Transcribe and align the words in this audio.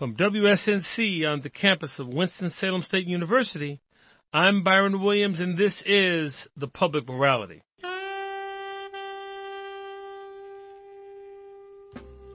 From 0.00 0.14
WSNC 0.14 1.30
on 1.30 1.42
the 1.42 1.50
campus 1.50 1.98
of 1.98 2.08
Winston-Salem 2.08 2.80
State 2.80 3.06
University, 3.06 3.82
I'm 4.32 4.62
Byron 4.62 5.02
Williams 5.02 5.40
and 5.40 5.58
this 5.58 5.82
is 5.82 6.48
The 6.56 6.68
Public 6.68 7.06
Morality. 7.06 7.60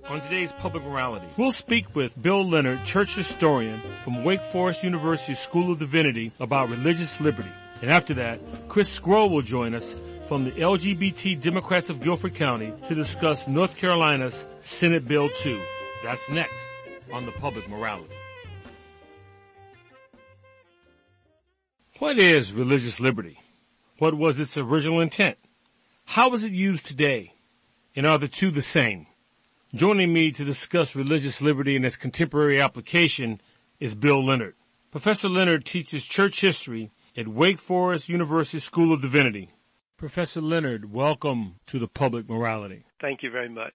On 0.08 0.22
today's 0.22 0.52
Public 0.52 0.84
Morality, 0.84 1.26
we'll 1.38 1.52
speak 1.52 1.96
with 1.96 2.22
Bill 2.22 2.48
Leonard, 2.48 2.86
church 2.86 3.16
historian 3.16 3.82
from 4.04 4.24
Wake 4.24 4.44
Forest 4.44 4.84
University 4.84 5.34
School 5.34 5.72
of 5.72 5.80
Divinity 5.80 6.32
about 6.40 6.70
religious 6.70 7.20
liberty. 7.20 7.50
And 7.82 7.90
after 7.90 8.14
that, 8.14 8.40
Chris 8.68 9.00
Sgro 9.00 9.28
will 9.28 9.42
join 9.42 9.74
us 9.74 9.96
from 10.28 10.44
the 10.44 10.52
LGBT 10.52 11.42
Democrats 11.42 11.90
of 11.90 12.00
Guilford 12.00 12.36
County 12.36 12.72
to 12.88 12.94
discuss 12.94 13.48
North 13.48 13.76
Carolina's 13.76 14.46
Senate 14.62 15.08
Bill 15.08 15.30
2. 15.30 15.60
That's 16.04 16.30
next 16.30 16.70
on 17.12 17.26
the 17.26 17.32
public 17.34 17.68
morality. 17.70 18.14
What 22.00 22.20
is 22.20 22.52
religious 22.52 23.00
liberty? 23.00 23.40
What 24.00 24.16
was 24.16 24.38
its 24.38 24.58
original 24.58 25.00
intent? 25.00 25.38
How 26.06 26.34
is 26.34 26.44
it 26.44 26.52
used 26.52 26.86
today? 26.86 27.34
And 27.96 28.06
are 28.06 28.18
the 28.18 28.28
two 28.28 28.52
the 28.52 28.62
same? 28.62 29.08
Joining 29.74 30.14
me 30.14 30.32
to 30.32 30.44
discuss 30.44 30.96
religious 30.96 31.42
liberty 31.42 31.76
and 31.76 31.86
its 31.86 31.96
contemporary 31.96 32.60
application 32.60 33.42
is 33.80 33.96
Bill 33.96 34.24
Leonard. 34.24 34.56
Professor 34.92 35.30
Leonard 35.30 35.66
teaches 35.66 36.06
church 36.06 36.42
history 36.42 36.92
at 37.18 37.28
Wake 37.28 37.60
Forest 37.60 38.10
University 38.10 38.60
School 38.60 38.94
of 38.94 39.02
Divinity. 39.02 39.50
Professor 39.98 40.42
Leonard, 40.42 40.92
welcome 40.92 41.56
to 41.68 41.80
the 41.80 41.88
public 41.88 42.30
morality. 42.30 42.86
Thank 43.00 43.24
you 43.24 43.32
very 43.32 43.50
much. 43.50 43.74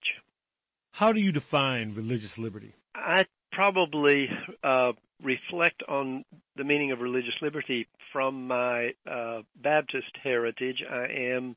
How 0.92 1.12
do 1.12 1.20
you 1.20 1.33
define 1.33 1.95
religious 1.95 2.39
liberty? 2.39 2.75
I 2.95 3.27
probably 3.53 4.29
uh, 4.62 4.93
reflect 5.23 5.83
on 5.89 6.25
the 6.57 6.65
meaning 6.65 6.93
of 6.93 7.01
religious 7.01 7.35
liberty 7.43 7.87
from 8.12 8.47
my 8.47 8.95
uh, 9.11 9.42
Baptist 9.56 10.17
heritage. 10.23 10.83
I 10.89 11.06
am 11.06 11.56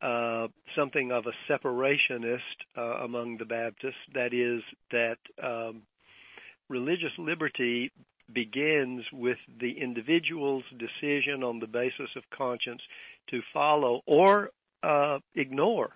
uh, 0.00 0.48
something 0.76 1.12
of 1.12 1.26
a 1.26 1.52
separationist 1.52 2.40
uh, 2.76 3.04
among 3.04 3.38
the 3.38 3.44
Baptists. 3.44 3.94
That 4.14 4.34
is, 4.34 4.62
that 4.90 5.18
um, 5.42 5.82
religious 6.68 7.12
liberty 7.18 7.92
begins 8.32 9.04
with 9.12 9.38
the 9.60 9.72
individual's 9.80 10.64
decision 10.78 11.42
on 11.42 11.60
the 11.60 11.66
basis 11.66 12.10
of 12.16 12.22
conscience 12.36 12.80
to 13.30 13.40
follow 13.52 14.00
or 14.06 14.50
uh, 14.82 15.18
ignore 15.34 15.90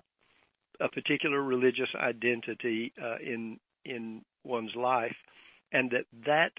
a 0.81 0.89
particular 0.89 1.43
religious 1.43 1.89
identity 1.95 2.93
uh, 3.03 3.17
in 3.19 3.59
in 3.85 4.23
one's 4.47 4.75
life, 4.75 5.17
and 5.73 5.91
that 5.91 6.07
that 6.25 6.53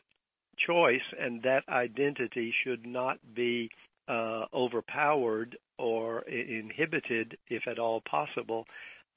choice 0.66 1.02
and 1.20 1.44
that 1.44 1.64
identity 1.70 2.54
should 2.64 2.86
not 2.86 3.18
be 3.36 3.70
uh, 4.08 4.46
overpowered 4.54 5.58
or 5.78 6.22
inhibited, 6.22 7.38
if 7.50 7.68
at 7.68 7.80
all 7.80 8.02
possible, 8.02 8.66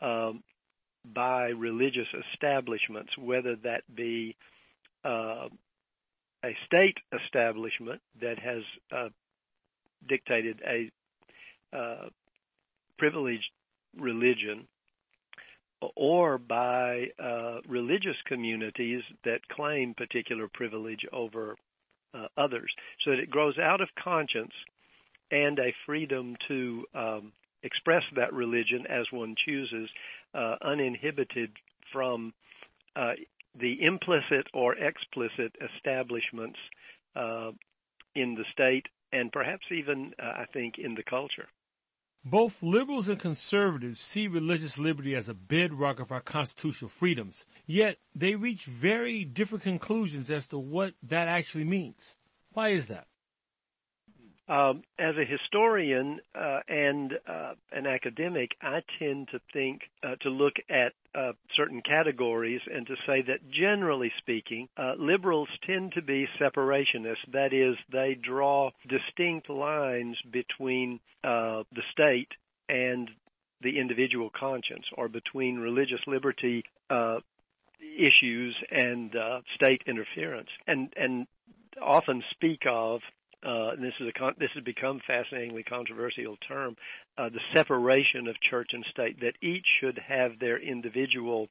um, 0.03 0.43
by 1.05 1.47
religious 1.48 2.09
establishments, 2.33 3.17
whether 3.17 3.57
that 3.57 3.83
be 3.95 4.37
uh, 5.05 5.48
a 6.45 6.57
state 6.67 6.98
establishment 7.25 8.01
that 8.21 8.39
has 8.39 8.63
uh, 8.95 9.09
dictated 10.09 10.61
a 10.67 10.91
uh, 11.77 12.09
privileged 12.98 13.51
religion 13.98 14.67
or 15.97 16.39
by 16.39 17.06
uh, 17.19 17.59
religious 17.69 18.17
communities 18.27 19.03
that 19.25 19.47
claim 19.48 19.95
particular 19.95 20.48
privilege 20.53 21.06
over 21.12 21.56
uh, 22.12 22.27
others, 22.36 22.70
so 23.05 23.11
that 23.11 23.20
it 23.20 23.31
grows 23.31 23.59
out 23.59 23.81
of 23.81 23.89
conscience 24.03 24.53
and 25.31 25.58
a 25.58 25.73
freedom 25.86 26.36
to 26.48 26.84
um, 26.95 27.33
express 27.62 28.02
that 28.17 28.33
religion 28.33 28.85
as 28.89 29.07
one 29.11 29.35
chooses, 29.46 29.89
uh, 30.35 30.57
uninhibited 30.63 31.51
from 31.92 32.33
uh, 32.97 33.12
the 33.58 33.83
implicit 33.83 34.47
or 34.52 34.74
explicit 34.74 35.55
establishments 35.77 36.58
uh, 37.17 37.51
in 38.14 38.35
the 38.35 38.45
state 38.52 38.86
and 39.12 39.33
perhaps 39.33 39.64
even, 39.73 40.12
uh, 40.23 40.27
I 40.27 40.45
think, 40.52 40.79
in 40.79 40.95
the 40.95 41.02
culture. 41.02 41.48
Both 42.25 42.63
liberals 42.63 43.08
and 43.08 43.19
conservatives 43.19 43.98
see 43.98 44.29
religious 44.29 44.79
liberty 44.79 45.14
as 45.14 45.29
a 45.29 45.35
bedrock 45.35 46.01
of 46.01 46.13
our 46.13 46.20
constitutional 46.20 46.91
freedoms, 46.91 47.47
yet 47.67 47.97
they 48.14 48.35
reach 48.35 48.67
very 48.67 49.25
different 49.25 49.64
conclusions 49.64 50.29
as 50.29 50.47
to 50.48 50.59
what 50.59 50.95
that 51.03 51.29
actually 51.29 51.64
means. 51.64 52.17
Why 52.53 52.70
is 52.70 52.89
that? 52.89 53.07
Um, 54.50 54.83
as 54.98 55.14
a 55.16 55.24
historian 55.24 56.18
uh, 56.34 56.58
and 56.68 57.12
uh, 57.24 57.52
an 57.70 57.86
academic, 57.86 58.50
I 58.61 58.83
tend 58.98 59.28
to 59.28 59.40
think 59.52 59.83
uh, 60.02 60.16
to 60.22 60.28
look 60.28 60.55
at 60.68 60.92
uh, 61.14 61.34
certain 61.55 61.83
categories 61.83 62.61
and 62.66 62.84
to 62.88 62.96
say 63.06 63.22
that 63.28 63.48
generally 63.52 64.11
speaking, 64.18 64.68
uh, 64.77 64.94
liberals 64.98 65.48
tend 65.64 65.92
to 65.92 66.02
be 66.02 66.27
separationists. 66.40 67.30
That 67.33 67.52
is, 67.52 67.77
they 67.92 68.18
draw 68.20 68.70
distinct 68.88 69.48
lines 69.48 70.16
between 70.28 70.98
uh, 71.22 71.62
the 71.72 71.82
state 71.92 72.32
and 72.68 73.08
the 73.61 73.78
individual 73.78 74.30
conscience, 74.30 74.86
or 74.96 75.08
between 75.08 75.58
religious 75.58 76.00
liberty 76.08 76.64
issues 77.80 78.56
and 78.72 79.14
state 79.55 79.82
interference, 79.86 80.48
and 80.67 80.92
and 80.96 81.27
often 81.80 82.22
speak 82.32 82.62
of 82.67 83.00
uh, 83.42 83.74
this 83.77 83.95
is 84.01 84.08
a 84.08 84.33
this 84.39 84.51
has 84.55 84.64
become 84.64 85.01
fascinatingly 85.06 85.62
controversial 85.62 86.36
term, 86.46 86.77
uh, 87.17 87.28
the 87.28 87.40
separation 87.55 88.28
of 88.28 88.40
church 88.40 88.70
and 88.73 88.84
state, 88.90 89.20
that 89.20 89.34
each 89.40 89.67
should 89.80 89.98
have 89.98 90.39
their 90.39 90.58
individual 90.58 91.48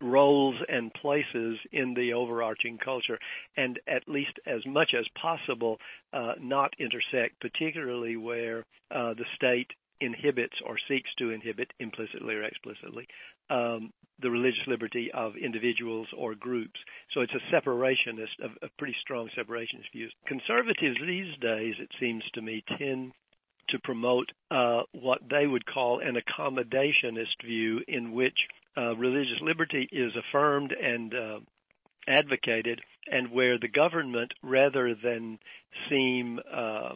roles 0.00 0.56
and 0.68 0.92
places 0.94 1.58
in 1.72 1.94
the 1.94 2.12
overarching 2.12 2.78
culture, 2.78 3.18
and 3.56 3.80
at 3.86 4.08
least 4.08 4.38
as 4.46 4.64
much 4.66 4.94
as 4.94 5.06
possible, 5.20 5.78
uh, 6.12 6.34
not 6.40 6.74
intersect, 6.78 7.40
particularly 7.40 8.16
where 8.16 8.64
uh, 8.90 9.14
the 9.14 9.24
state 9.34 9.70
inhibits 10.00 10.54
or 10.64 10.76
seeks 10.88 11.10
to 11.18 11.30
inhibit 11.30 11.72
implicitly 11.78 12.34
or 12.34 12.42
explicitly 12.42 13.06
um, 13.50 13.92
the 14.20 14.30
religious 14.30 14.66
liberty 14.66 15.10
of 15.12 15.36
individuals 15.36 16.08
or 16.16 16.34
groups. 16.34 16.78
So 17.12 17.20
it's 17.20 17.34
a 17.34 17.54
separationist, 17.54 18.38
a, 18.42 18.66
a 18.66 18.68
pretty 18.78 18.96
strong 19.00 19.28
separationist 19.36 19.92
view. 19.92 20.08
Conservatives 20.26 20.98
these 21.04 21.34
days, 21.40 21.74
it 21.78 21.90
seems 22.00 22.22
to 22.34 22.42
me, 22.42 22.62
tend 22.78 23.12
to 23.68 23.78
promote 23.78 24.30
uh, 24.50 24.82
what 24.92 25.20
they 25.28 25.46
would 25.46 25.66
call 25.66 26.00
an 26.00 26.16
accommodationist 26.16 27.42
view 27.44 27.80
in 27.88 28.12
which 28.12 28.38
uh, 28.76 28.94
religious 28.96 29.40
liberty 29.40 29.88
is 29.90 30.12
affirmed 30.16 30.72
and 30.72 31.14
uh, 31.14 31.38
advocated, 32.06 32.80
and 33.10 33.30
where 33.30 33.58
the 33.58 33.68
government, 33.68 34.32
rather 34.42 34.94
than 34.94 35.38
seem 35.88 36.38
uh, 36.52 36.94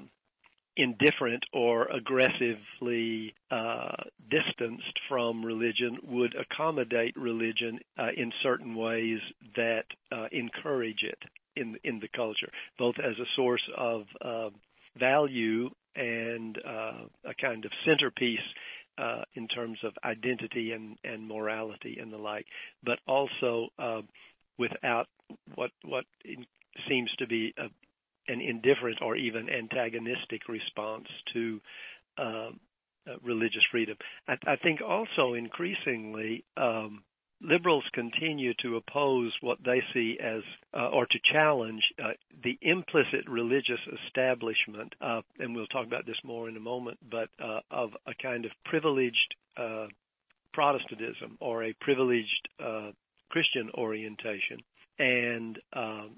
indifferent 0.78 1.44
or 1.52 1.86
aggressively 1.86 3.34
uh, 3.50 3.90
distanced 4.30 4.98
from 5.08 5.44
religion 5.44 5.98
would 6.04 6.34
accommodate 6.36 7.14
religion 7.16 7.80
uh, 7.98 8.08
in 8.16 8.32
certain 8.42 8.74
ways 8.76 9.18
that 9.56 9.84
uh, 10.12 10.26
encourage 10.30 11.02
it 11.02 11.18
in 11.56 11.76
in 11.82 11.98
the 11.98 12.08
culture, 12.08 12.50
both 12.78 12.94
as 12.98 13.18
a 13.18 13.26
source 13.34 13.68
of 13.76 14.04
uh, 14.24 14.50
value 14.96 15.68
and 15.96 16.58
uh, 16.64 17.04
a 17.24 17.34
kind 17.34 17.64
of 17.64 17.72
centerpiece 17.84 18.38
uh, 18.98 19.22
in 19.34 19.48
terms 19.48 19.78
of 19.82 19.92
identity 20.04 20.72
and, 20.72 20.96
and 21.02 21.26
morality 21.26 21.98
and 22.00 22.12
the 22.12 22.16
like, 22.16 22.46
but 22.84 23.00
also 23.08 23.68
without 24.58 25.08
what 25.56 25.72
what 25.84 26.04
seems 26.88 27.10
to 27.18 27.26
be 27.26 27.52
a 27.58 27.68
an 28.28 28.40
indifferent 28.40 29.00
or 29.02 29.16
even 29.16 29.48
antagonistic 29.48 30.48
response 30.48 31.08
to 31.32 31.60
um, 32.18 32.60
uh, 33.08 33.14
religious 33.22 33.64
freedom. 33.70 33.96
I, 34.26 34.36
I, 34.46 34.56
think 34.56 34.80
also 34.82 35.34
increasingly 35.34 36.44
um, 36.56 37.02
liberals 37.40 37.84
continue 37.92 38.52
to 38.62 38.76
oppose 38.76 39.32
what 39.40 39.58
they 39.64 39.82
see 39.94 40.18
as 40.20 40.42
uh, 40.74 40.88
or 40.88 41.06
to 41.06 41.18
challenge 41.22 41.92
uh, 42.02 42.12
the 42.42 42.58
implicit 42.60 43.28
religious 43.28 43.80
establishment, 44.04 44.94
uh, 45.00 45.22
and 45.38 45.54
we'll 45.54 45.66
talk 45.66 45.86
about 45.86 46.06
this 46.06 46.18
more 46.24 46.48
in 46.48 46.56
a 46.56 46.60
moment, 46.60 46.98
but 47.08 47.28
uh, 47.42 47.60
of 47.70 47.90
a 48.06 48.14
kind 48.14 48.44
of 48.44 48.50
privileged 48.64 49.34
uh, 49.56 49.86
Protestantism 50.52 51.36
or 51.40 51.62
a 51.62 51.72
privileged 51.80 52.48
Christian 53.28 53.70
orientation. 53.74 54.58
And 54.98 55.58
um, 55.72 56.16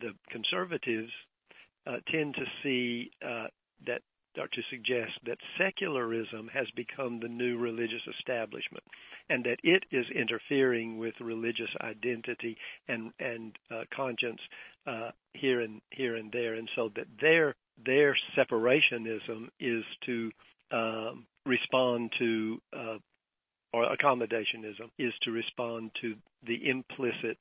the 0.00 0.12
conservatives 0.30 1.10
tend 2.10 2.34
to 2.34 2.44
see 2.62 3.10
uh, 3.24 3.46
that 3.86 4.02
or 4.36 4.48
to 4.48 4.62
suggest 4.68 5.12
that 5.24 5.38
secularism 5.56 6.48
has 6.52 6.66
become 6.74 7.20
the 7.20 7.28
new 7.28 7.56
religious 7.56 8.02
establishment, 8.18 8.82
and 9.30 9.44
that 9.44 9.58
it 9.62 9.84
is 9.92 10.06
interfering 10.10 10.98
with 10.98 11.14
religious 11.20 11.70
identity 11.80 12.56
and 12.88 13.12
and 13.18 13.56
uh, 13.70 13.84
conscience 13.94 14.40
uh, 14.86 15.10
here 15.34 15.60
and 15.60 15.80
here 15.90 16.16
and 16.16 16.32
there, 16.32 16.54
and 16.54 16.68
so 16.74 16.90
that 16.96 17.06
their 17.20 17.54
their 17.84 18.16
separationism 18.36 19.48
is 19.60 19.84
to 20.04 20.30
um, 20.70 21.26
respond 21.46 22.12
to 22.18 22.60
uh, 22.76 22.98
or 23.72 23.94
accommodationism 23.96 24.88
is 24.98 25.12
to 25.22 25.32
respond 25.32 25.90
to 26.00 26.14
the 26.46 26.68
implicit 26.68 27.38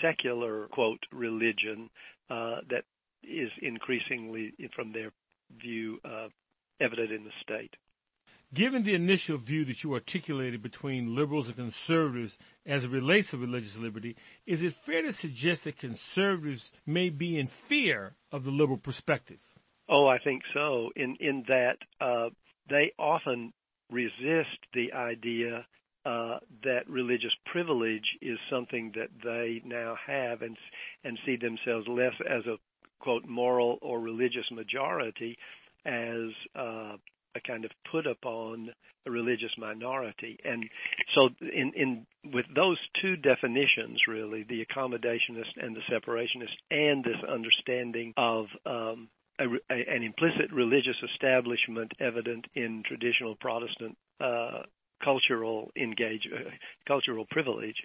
secular 0.00 0.66
quote 0.68 1.04
religion 1.12 1.88
uh, 2.30 2.56
that 2.68 2.84
is 3.22 3.50
increasingly, 3.60 4.52
from 4.74 4.92
their 4.92 5.12
view, 5.60 5.98
uh, 6.04 6.28
evident 6.80 7.12
in 7.12 7.24
the 7.24 7.30
state. 7.42 7.74
Given 8.54 8.82
the 8.82 8.94
initial 8.94 9.38
view 9.38 9.64
that 9.64 9.82
you 9.82 9.94
articulated 9.94 10.62
between 10.62 11.14
liberals 11.14 11.46
and 11.46 11.56
conservatives 11.56 12.36
as 12.66 12.84
it 12.84 12.90
relates 12.90 13.30
to 13.30 13.38
religious 13.38 13.78
liberty, 13.78 14.14
is 14.44 14.62
it 14.62 14.74
fair 14.74 15.00
to 15.02 15.12
suggest 15.12 15.64
that 15.64 15.78
conservatives 15.78 16.70
may 16.84 17.08
be 17.08 17.38
in 17.38 17.46
fear 17.46 18.14
of 18.30 18.44
the 18.44 18.50
liberal 18.50 18.76
perspective? 18.76 19.40
Oh, 19.88 20.06
I 20.06 20.18
think 20.18 20.42
so. 20.52 20.90
In 20.94 21.16
in 21.18 21.44
that 21.48 21.78
uh, 21.98 22.28
they 22.68 22.92
often 22.98 23.54
resist 23.90 24.58
the 24.74 24.92
idea 24.92 25.66
uh, 26.04 26.38
that 26.64 26.88
religious 26.88 27.34
privilege 27.46 28.18
is 28.20 28.38
something 28.50 28.92
that 28.96 29.08
they 29.24 29.62
now 29.64 29.96
have 30.06 30.42
and 30.42 30.56
and 31.04 31.18
see 31.24 31.36
themselves 31.36 31.86
less 31.88 32.14
as 32.28 32.44
a 32.46 32.58
quote 33.02 33.26
moral 33.26 33.78
or 33.82 34.00
religious 34.00 34.50
majority 34.50 35.36
as 35.84 36.30
uh, 36.54 36.96
a 37.34 37.40
kind 37.46 37.64
of 37.64 37.70
put 37.90 38.06
upon 38.06 38.70
a 39.06 39.10
religious 39.10 39.50
minority. 39.58 40.38
And 40.44 40.68
so 41.14 41.30
in, 41.40 41.72
in 41.74 42.06
with 42.32 42.46
those 42.54 42.78
two 43.00 43.16
definitions 43.16 44.02
really, 44.06 44.44
the 44.44 44.64
accommodationist 44.64 45.56
and 45.56 45.76
the 45.76 45.82
separationist 45.90 46.54
and 46.70 47.04
this 47.04 47.16
understanding 47.28 48.14
of 48.16 48.46
um, 48.64 49.08
a, 49.40 49.46
a, 49.70 49.94
an 49.96 50.02
implicit 50.02 50.52
religious 50.52 50.96
establishment 51.12 51.92
evident 51.98 52.46
in 52.54 52.82
traditional 52.86 53.34
Protestant 53.34 53.96
uh, 54.20 54.62
cultural 55.02 55.72
engage, 55.76 56.28
uh, 56.32 56.50
cultural 56.86 57.26
privilege 57.28 57.82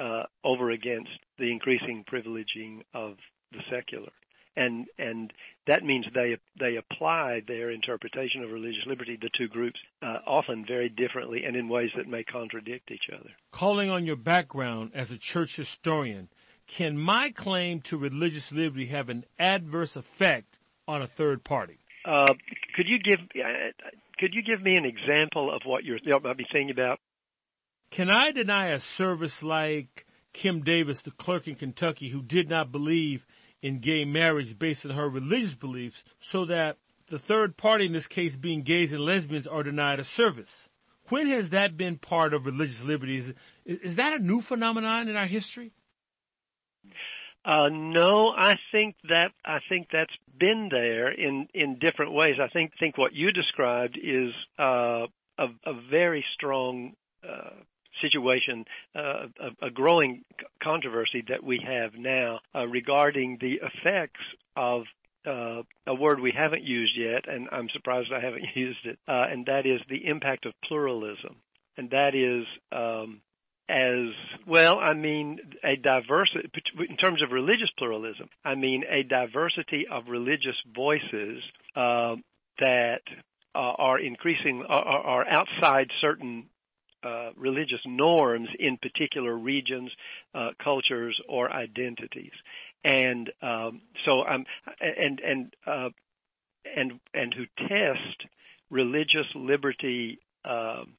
uh, 0.00 0.24
over 0.42 0.70
against 0.72 1.10
the 1.38 1.52
increasing 1.52 2.04
privileging 2.10 2.80
of 2.92 3.16
the 3.52 3.60
secular 3.70 4.10
and 4.56 4.86
and 4.98 5.32
that 5.66 5.84
means 5.84 6.06
they 6.14 6.36
they 6.58 6.76
apply 6.76 7.42
their 7.46 7.70
interpretation 7.70 8.42
of 8.42 8.50
religious 8.50 8.84
liberty 8.86 9.18
the 9.20 9.30
two 9.36 9.48
groups 9.48 9.78
uh, 10.02 10.18
often 10.26 10.64
very 10.66 10.88
differently 10.88 11.44
and 11.44 11.56
in 11.56 11.68
ways 11.68 11.90
that 11.96 12.08
may 12.08 12.24
contradict 12.24 12.90
each 12.90 13.08
other. 13.12 13.30
Calling 13.52 13.90
on 13.90 14.06
your 14.06 14.16
background 14.16 14.92
as 14.94 15.10
a 15.10 15.18
church 15.18 15.56
historian, 15.56 16.28
can 16.66 16.98
my 16.98 17.30
claim 17.30 17.80
to 17.82 17.98
religious 17.98 18.52
liberty 18.52 18.86
have 18.86 19.08
an 19.08 19.24
adverse 19.38 19.96
effect 19.96 20.58
on 20.88 21.02
a 21.02 21.06
third 21.06 21.44
party? 21.44 21.78
Uh, 22.04 22.32
could 22.74 22.86
you 22.86 22.98
give 22.98 23.20
uh, 23.20 23.88
could 24.18 24.34
you 24.34 24.42
give 24.42 24.62
me 24.62 24.76
an 24.76 24.84
example 24.84 25.54
of 25.54 25.62
what 25.64 25.84
you're 25.84 25.98
you 26.02 26.18
might 26.22 26.36
be 26.36 26.46
thinking 26.50 26.70
about? 26.70 26.98
Can 27.90 28.10
I 28.10 28.30
deny 28.32 28.68
a 28.68 28.78
service 28.78 29.42
like 29.42 30.06
Kim 30.32 30.62
Davis, 30.62 31.02
the 31.02 31.12
clerk 31.12 31.48
in 31.48 31.54
Kentucky, 31.54 32.08
who 32.08 32.22
did 32.22 32.48
not 32.48 32.70
believe 32.70 33.26
in 33.62 33.80
gay 33.80 34.04
marriage 34.04 34.58
based 34.58 34.84
on 34.84 34.92
her 34.92 35.08
religious 35.08 35.54
beliefs 35.54 36.04
so 36.18 36.44
that 36.44 36.76
the 37.08 37.18
third 37.18 37.56
party, 37.56 37.86
in 37.86 37.92
this 37.92 38.06
case 38.06 38.36
being 38.36 38.62
gays 38.62 38.92
and 38.92 39.02
lesbians, 39.02 39.46
are 39.46 39.62
denied 39.62 40.00
a 40.00 40.04
service. 40.04 40.68
When 41.08 41.28
has 41.28 41.50
that 41.50 41.76
been 41.76 41.98
part 41.98 42.34
of 42.34 42.46
religious 42.46 42.82
liberties? 42.82 43.32
Is, 43.64 43.94
that 43.96 44.14
a 44.14 44.18
new 44.18 44.40
phenomenon 44.40 45.08
in 45.08 45.16
our 45.16 45.26
history? 45.26 45.72
Uh, 47.44 47.68
no, 47.70 48.32
I 48.36 48.56
think 48.72 48.96
that 49.08 49.28
I 49.44 49.58
think 49.68 49.86
that's 49.92 50.12
been 50.36 50.68
there 50.68 51.12
in 51.12 51.46
in 51.54 51.78
different 51.78 52.12
ways. 52.12 52.36
I 52.42 52.48
think 52.48 52.72
think 52.80 52.98
what 52.98 53.14
you 53.14 53.30
described 53.30 53.96
is 54.02 54.32
uh, 54.58 55.06
a, 55.38 55.46
a 55.64 55.80
very 55.88 56.24
strong 56.34 56.94
uh, 57.22 57.50
situation, 58.00 58.64
uh, 58.94 59.26
a, 59.40 59.66
a, 59.66 59.70
growing 59.70 60.24
controversy 60.62 61.24
that 61.28 61.42
we 61.42 61.60
have 61.66 61.94
now 61.94 62.40
uh, 62.54 62.66
regarding 62.66 63.38
the 63.40 63.60
effects 63.62 64.20
of 64.56 64.82
uh, 65.26 65.62
a 65.86 65.94
word 65.94 66.20
we 66.20 66.32
haven't 66.36 66.62
used 66.62 66.96
yet, 66.96 67.28
and 67.28 67.48
I'm 67.50 67.68
surprised 67.72 68.10
I 68.12 68.20
haven't 68.20 68.44
used 68.54 68.84
it, 68.84 68.98
uh, 69.08 69.24
and 69.30 69.46
that 69.46 69.66
is 69.66 69.80
the 69.88 70.06
impact 70.06 70.46
of 70.46 70.52
pluralism. 70.64 71.36
And 71.78 71.90
that 71.90 72.14
is 72.14 72.46
um, 72.72 73.20
as 73.68 74.14
well, 74.46 74.78
I 74.78 74.94
mean 74.94 75.38
a 75.64 75.76
diversity 75.76 76.48
in 76.88 76.96
terms 76.96 77.22
of 77.22 77.32
religious 77.32 77.70
pluralism. 77.76 78.28
I 78.44 78.54
mean 78.54 78.84
a 78.88 79.02
diversity 79.02 79.86
of 79.90 80.04
religious 80.08 80.56
voices 80.74 81.42
uh, 81.74 82.16
that 82.60 83.02
uh, 83.54 83.58
are 83.58 83.98
increasing 83.98 84.64
are, 84.68 84.84
are 84.84 85.26
outside 85.28 85.90
certain 86.00 86.46
uh, 87.06 87.30
religious 87.36 87.80
norms 87.86 88.48
in 88.58 88.78
particular 88.78 89.36
regions, 89.36 89.90
uh, 90.34 90.50
cultures, 90.62 91.18
or 91.28 91.52
identities. 91.52 92.32
And 92.84 93.30
um, 93.42 93.82
so 94.04 94.22
I'm 94.22 94.44
and 94.80 95.20
and 95.20 95.54
uh, 95.66 95.90
and 96.76 97.00
and 97.14 97.34
who 97.34 97.44
test 97.68 98.26
religious 98.70 99.26
liberty 99.34 100.18
um, 100.44 100.94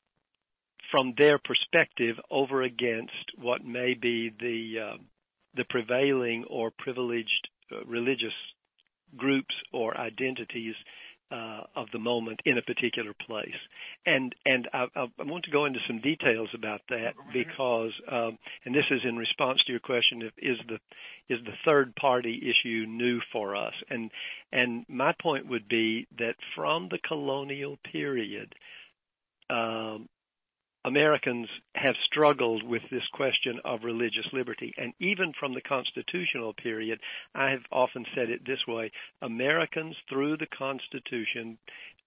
from 0.92 1.13
their 1.18 1.38
perspective 1.39 2.15
over 2.31 2.62
against 2.62 3.31
what 3.38 3.65
may 3.65 3.94
be 3.94 4.31
the 4.39 4.92
um, 4.92 5.06
the 5.56 5.65
prevailing 5.69 6.45
or 6.50 6.71
privileged 6.71 7.50
uh, 7.71 7.83
religious 7.86 8.33
groups 9.15 9.56
or 9.74 9.98
identities 9.98 10.75
uh, 11.31 11.62
of 11.75 11.88
the 11.91 12.00
moment 12.00 12.41
in 12.45 12.57
a 12.57 12.62
particular 12.62 13.13
place. 13.13 13.56
And 14.06 14.33
and 14.45 14.68
I, 14.74 14.88
I, 14.95 15.07
want 15.24 15.45
to 15.45 15.51
go 15.51 15.65
into 15.65 15.79
some 15.85 16.00
details 16.00 16.50
about 16.53 16.81
that 16.89 17.15
because, 17.33 17.91
um, 18.09 18.38
and 18.65 18.74
this 18.74 18.85
is 18.89 19.01
in 19.03 19.18
response 19.18 19.63
to 19.65 19.71
your 19.71 19.81
question: 19.81 20.21
if, 20.21 20.33
is 20.38 20.57
the 20.68 20.79
is 21.27 21.44
the 21.44 21.53
third 21.68 21.95
party 21.95 22.41
issue 22.50 22.85
new 22.88 23.19
for 23.31 23.56
us? 23.56 23.74
And 23.89 24.12
and 24.51 24.85
my 24.88 25.13
point 25.21 25.47
would 25.47 25.68
be 25.68 26.07
that 26.18 26.35
from 26.56 26.88
the 26.89 27.00
colonial 27.00 27.77
period, 27.91 28.56
um, 29.50 30.07
Americans 30.87 31.49
have 31.75 31.95
struggled 32.05 32.63
with 32.63 32.81
this 32.89 33.05
question 33.11 33.59
of 33.65 33.83
religious 33.83 34.25
liberty. 34.31 34.73
And 34.77 34.93
even 35.01 35.33
from 35.37 35.53
the 35.53 35.61
constitutional 35.61 36.53
period, 36.53 37.01
I 37.35 37.51
have 37.51 37.63
often 37.73 38.05
said 38.15 38.29
it 38.29 38.45
this 38.45 38.65
way 38.65 38.91
Americans, 39.21 39.97
through 40.09 40.37
the 40.37 40.47
Constitution, 40.47 41.57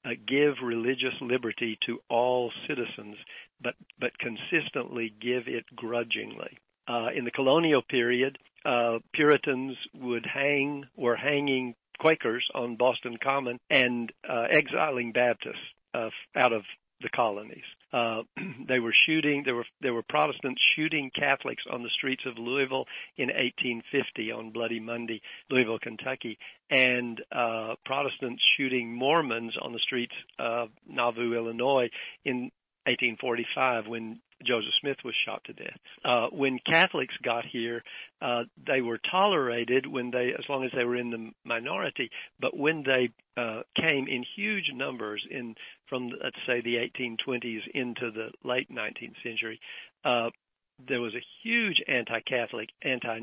uh, 0.02 0.10
give 0.26 0.54
religious 0.62 1.12
liberty 1.20 1.78
to 1.84 2.00
all 2.08 2.50
citizens, 2.66 3.16
but, 3.60 3.74
but 3.98 4.12
consistently 4.18 5.12
give 5.20 5.46
it 5.46 5.66
grudgingly. 5.76 6.56
Uh, 6.88 7.08
in 7.14 7.26
the 7.26 7.30
colonial 7.30 7.82
period, 7.82 8.38
uh, 8.64 8.98
Puritans 9.12 9.76
would 9.94 10.24
hang, 10.24 10.86
were 10.96 11.16
hanging 11.16 11.74
Quakers 11.98 12.46
on 12.54 12.76
Boston 12.76 13.18
Common 13.22 13.60
and 13.68 14.10
uh, 14.26 14.46
exiling 14.50 15.12
Baptists 15.12 15.58
uh, 15.92 16.08
out 16.34 16.54
of 16.54 16.62
the 17.02 17.10
colonies. 17.10 17.64
Uh, 17.92 18.22
they 18.68 18.78
were 18.78 18.94
shooting. 18.94 19.42
There 19.44 19.54
were 19.54 19.66
there 19.80 19.94
were 19.94 20.02
Protestants 20.08 20.60
shooting 20.76 21.10
Catholics 21.14 21.64
on 21.70 21.82
the 21.82 21.90
streets 21.90 22.22
of 22.26 22.38
Louisville 22.38 22.86
in 23.16 23.28
1850 23.28 24.32
on 24.32 24.50
Bloody 24.50 24.80
Monday, 24.80 25.20
Louisville, 25.50 25.78
Kentucky, 25.78 26.38
and 26.70 27.20
uh, 27.32 27.74
Protestants 27.84 28.42
shooting 28.56 28.94
Mormons 28.94 29.56
on 29.60 29.72
the 29.72 29.80
streets 29.80 30.14
of 30.38 30.68
Nauvoo, 30.86 31.34
Illinois, 31.34 31.88
in 32.24 32.50
1845 32.86 33.86
when 33.86 34.20
Joseph 34.44 34.74
Smith 34.80 34.98
was 35.04 35.14
shot 35.26 35.42
to 35.44 35.52
death. 35.52 35.78
Uh, 36.04 36.28
when 36.28 36.58
Catholics 36.58 37.14
got 37.22 37.44
here, 37.44 37.82
uh, 38.22 38.44
they 38.66 38.80
were 38.80 38.98
tolerated 39.10 39.86
when 39.86 40.10
they, 40.10 40.32
as 40.38 40.44
long 40.48 40.64
as 40.64 40.70
they 40.74 40.84
were 40.84 40.96
in 40.96 41.10
the 41.10 41.30
minority. 41.44 42.10
But 42.38 42.56
when 42.56 42.82
they 42.82 43.10
uh, 43.36 43.62
came 43.76 44.08
in 44.08 44.24
huge 44.36 44.70
numbers 44.74 45.26
in 45.30 45.54
from 45.88 46.10
let's 46.22 46.36
say 46.46 46.60
the 46.60 46.76
1820s 46.76 47.62
into 47.74 48.10
the 48.10 48.30
late 48.44 48.70
19th 48.70 49.22
century, 49.22 49.60
uh, 50.04 50.30
there 50.88 51.00
was 51.00 51.14
a 51.14 51.24
huge 51.42 51.82
anti-Catholic, 51.86 52.70
anti 52.82 53.20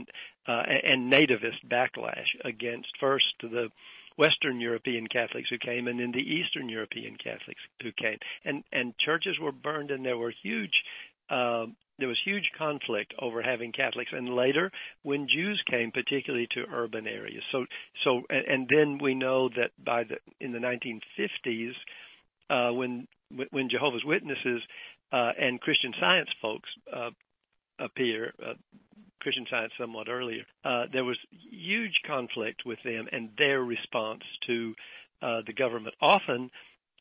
uh, 0.48 0.64
and 0.84 1.12
nativist 1.12 1.66
backlash 1.68 2.28
against 2.44 2.90
first 3.00 3.26
the 3.42 3.70
Western 4.18 4.60
European 4.60 5.08
Catholics 5.08 5.50
who 5.50 5.60
came 5.60 5.88
and 5.88 6.00
then 6.00 6.12
the 6.12 6.20
Eastern 6.20 6.70
European 6.70 7.16
Catholics 7.16 7.62
who 7.82 7.92
came. 7.92 8.18
And 8.44 8.64
and 8.72 8.98
churches 8.98 9.40
were 9.40 9.52
burned 9.52 9.92
and 9.92 10.04
there 10.04 10.18
were 10.18 10.34
huge 10.44 10.84
uh, 11.30 11.66
there 12.00 12.08
was 12.08 12.20
huge 12.24 12.52
conflict 12.58 13.14
over 13.20 13.42
having 13.42 13.72
Catholics, 13.72 14.12
and 14.14 14.30
later 14.30 14.72
when 15.04 15.28
Jews 15.28 15.62
came, 15.70 15.92
particularly 15.92 16.48
to 16.52 16.66
urban 16.72 17.08
areas. 17.08 17.44
So, 17.52 17.66
so, 18.04 18.22
and 18.30 18.70
then 18.70 19.00
we 19.00 19.16
know 19.16 19.50
that 19.50 19.72
by 19.84 20.04
the 20.04 20.18
in 20.40 20.52
the 20.52 20.60
1950s, 20.60 21.74
uh, 22.50 22.74
when 22.74 23.08
when 23.50 23.70
Jehovah's 23.70 24.06
Witnesses 24.06 24.62
uh, 25.12 25.32
and 25.40 25.60
Christian 25.60 25.94
Science 26.00 26.30
folks 26.42 26.70
uh, 26.94 27.10
appear, 27.80 28.34
uh, 28.46 28.54
Christian 29.20 29.48
Science 29.50 29.74
somewhat 29.78 30.08
earlier, 30.08 30.44
uh, 30.64 30.86
there 30.92 31.04
was 31.04 31.18
huge 31.52 32.02
conflict 32.06 32.64
with 32.66 32.80
them 32.84 33.08
and 33.12 33.32
their 33.38 33.62
response 33.62 34.24
to 34.46 34.76
uh, 35.22 35.42
the 35.46 35.54
government, 35.54 35.96
often 36.00 36.52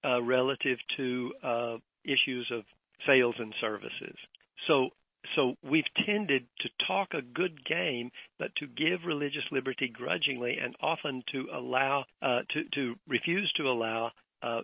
uh, 0.05 0.23
relative 0.23 0.79
to 0.97 1.35
uh, 1.43 1.77
issues 2.05 2.51
of 2.51 2.65
sales 3.07 3.35
and 3.39 3.55
services. 3.61 4.17
So 4.67 4.91
so 5.35 5.55
we've 5.63 5.85
tended 6.05 6.47
to 6.61 6.69
talk 6.87 7.09
a 7.13 7.23
good 7.23 7.65
game, 7.65 8.11
but 8.39 8.55
to 8.57 8.67
give 8.67 9.01
religious 9.05 9.43
liberty 9.51 9.89
grudgingly, 9.93 10.59
and 10.63 10.77
often 10.81 11.23
to 11.33 11.49
allow 11.53 12.05
uh, 12.23 12.41
to 12.51 12.65
to 12.75 12.95
refuse 13.09 13.53
to 13.57 13.65
allow 13.65 14.13
uh, 14.43 14.61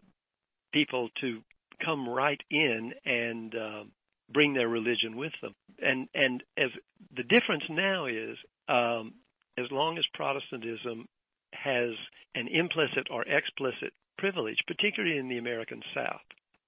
people 0.72 1.08
to 1.20 1.40
come 1.84 2.08
right 2.08 2.40
in 2.50 2.92
and 3.04 3.54
uh, 3.54 3.84
bring 4.32 4.54
their 4.54 4.68
religion 4.68 5.16
with 5.16 5.32
them. 5.42 5.54
And 5.80 6.08
and 6.14 6.42
as 6.56 6.70
the 7.16 7.24
difference 7.24 7.64
now 7.68 8.06
is, 8.06 8.36
um, 8.68 9.14
as 9.58 9.66
long 9.70 9.98
as 9.98 10.04
Protestantism 10.14 11.06
has 11.52 11.90
an 12.34 12.48
implicit 12.48 13.08
or 13.10 13.22
explicit 13.22 13.92
privilege, 14.18 14.58
particularly 14.66 15.18
in 15.18 15.28
the 15.28 15.38
American 15.38 15.82
South, 15.94 16.20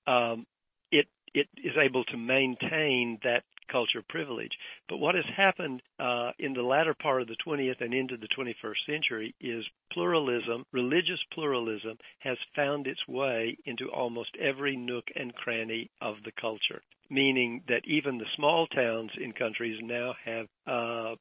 um, 0.07 0.47
it 0.91 1.07
it 1.35 1.49
is 1.57 1.73
able 1.77 2.05
to 2.05 2.17
maintain 2.17 3.19
that 3.25 3.43
culture 3.71 4.03
privilege. 4.09 4.53
But 4.89 4.99
what 4.99 5.15
has 5.15 5.25
happened 5.37 5.83
uh, 5.99 6.31
in 6.39 6.53
the 6.53 6.63
latter 6.63 6.95
part 6.95 7.23
of 7.23 7.29
the 7.29 7.37
20th 7.47 7.81
and 7.81 7.95
into 7.95 8.17
the 8.17 8.29
21st 8.37 8.87
century 8.87 9.35
is 9.41 9.65
pluralism, 9.93 10.65
religious 10.73 11.21
pluralism, 11.33 11.99
has 12.21 12.37
found 12.55 12.87
its 12.87 13.01
way 13.09 13.57
into 13.65 13.91
almost 13.91 14.31
every 14.41 14.77
nook 14.77 15.05
and 15.17 15.35
cranny 15.35 15.91
of 16.01 16.17
the 16.25 16.33
culture. 16.41 16.83
Meaning 17.11 17.63
that 17.69 17.83
even 17.85 18.19
the 18.19 18.25
small 18.37 18.67
towns 18.67 19.11
in 19.21 19.33
countries 19.33 19.79
now 19.83 20.15
have 20.25 20.47
uh, 20.67 21.17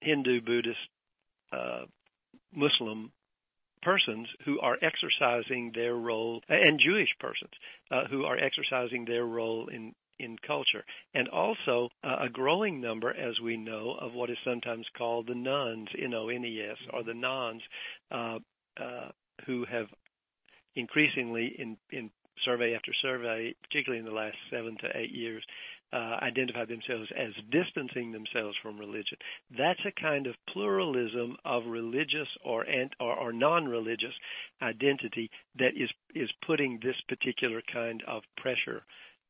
Hindu, 0.00 0.40
Buddhist, 0.40 0.78
uh, 1.52 1.84
Muslim 2.54 3.12
persons 3.82 4.28
who 4.44 4.60
are 4.60 4.76
exercising 4.82 5.72
their 5.74 5.94
role, 5.94 6.42
and 6.48 6.80
Jewish 6.80 7.10
persons 7.20 7.52
uh, 7.90 8.04
who 8.10 8.24
are 8.24 8.38
exercising 8.38 9.04
their 9.04 9.24
role 9.24 9.68
in 9.68 9.94
in 10.18 10.36
culture, 10.44 10.84
and 11.14 11.28
also 11.28 11.88
uh, 12.02 12.24
a 12.26 12.28
growing 12.28 12.80
number, 12.80 13.10
as 13.10 13.38
we 13.40 13.56
know, 13.56 13.96
of 14.00 14.14
what 14.14 14.30
is 14.30 14.36
sometimes 14.44 14.84
called 14.96 15.28
the 15.28 15.34
nones, 15.34 15.88
N-O-N-E-S, 15.96 16.76
or 16.92 17.04
the 17.04 17.14
nones, 17.14 17.62
uh, 18.10 18.38
uh, 18.80 19.10
who 19.46 19.64
have 19.70 19.86
increasingly, 20.74 21.54
in, 21.56 21.76
in 21.90 22.10
survey 22.44 22.74
after 22.74 22.92
survey, 23.02 23.54
particularly 23.62 24.00
in 24.00 24.06
the 24.06 24.16
last 24.16 24.36
seven 24.50 24.76
to 24.80 24.88
eight 24.96 25.12
years, 25.12 25.44
uh, 25.92 26.16
identify 26.22 26.64
themselves 26.64 27.08
as 27.16 27.32
distancing 27.50 28.12
themselves 28.12 28.56
from 28.62 28.78
religion. 28.78 29.16
That's 29.56 29.80
a 29.86 30.00
kind 30.00 30.26
of 30.26 30.34
pluralism 30.52 31.36
of 31.44 31.66
religious 31.66 32.28
or, 32.44 32.66
or, 33.00 33.14
or 33.14 33.32
non-religious 33.32 34.14
identity 34.60 35.30
that 35.58 35.72
is 35.76 35.90
is 36.14 36.30
putting 36.46 36.80
this 36.82 36.96
particular 37.08 37.62
kind 37.72 38.02
of 38.06 38.22
pressure 38.36 38.82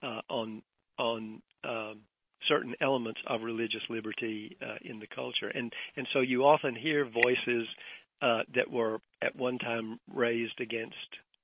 uh, 0.02 0.20
on 0.28 0.62
on 0.98 1.42
um, 1.64 2.00
certain 2.48 2.74
elements 2.80 3.20
of 3.26 3.42
religious 3.42 3.82
liberty 3.88 4.56
uh, 4.62 4.76
in 4.82 4.98
the 4.98 5.06
culture, 5.06 5.48
and 5.48 5.72
and 5.96 6.06
so 6.12 6.20
you 6.20 6.44
often 6.44 6.74
hear 6.74 7.04
voices 7.04 7.66
uh, 8.20 8.42
that 8.54 8.70
were 8.70 8.98
at 9.22 9.36
one 9.36 9.58
time 9.58 9.98
raised 10.12 10.60
against 10.60 10.96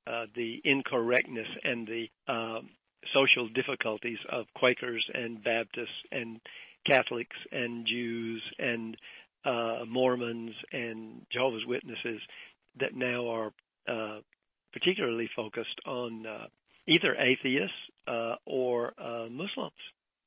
uh, 0.06 0.26
the 0.34 0.60
incorrectness 0.64 1.46
and 1.62 1.86
the 1.86 2.08
um, 2.32 2.70
social 3.12 3.48
difficulties 3.48 4.18
of 4.30 4.46
Quakers 4.54 5.04
and 5.12 5.42
Baptists 5.42 5.88
and 6.10 6.40
Catholics 6.86 7.36
and 7.50 7.86
Jews 7.86 8.42
and 8.58 8.96
uh, 9.44 9.84
Mormons 9.86 10.54
and 10.72 11.26
Jehovah's 11.32 11.66
Witnesses 11.66 12.20
that 12.80 12.94
now 12.94 13.28
are 13.28 13.52
uh, 13.88 14.20
particularly 14.72 15.28
focused 15.34 15.80
on 15.86 16.26
uh, 16.26 16.46
either 16.86 17.14
atheists 17.14 17.76
uh, 18.06 18.34
or 18.44 18.92
uh, 18.98 19.28
Muslims. 19.30 19.72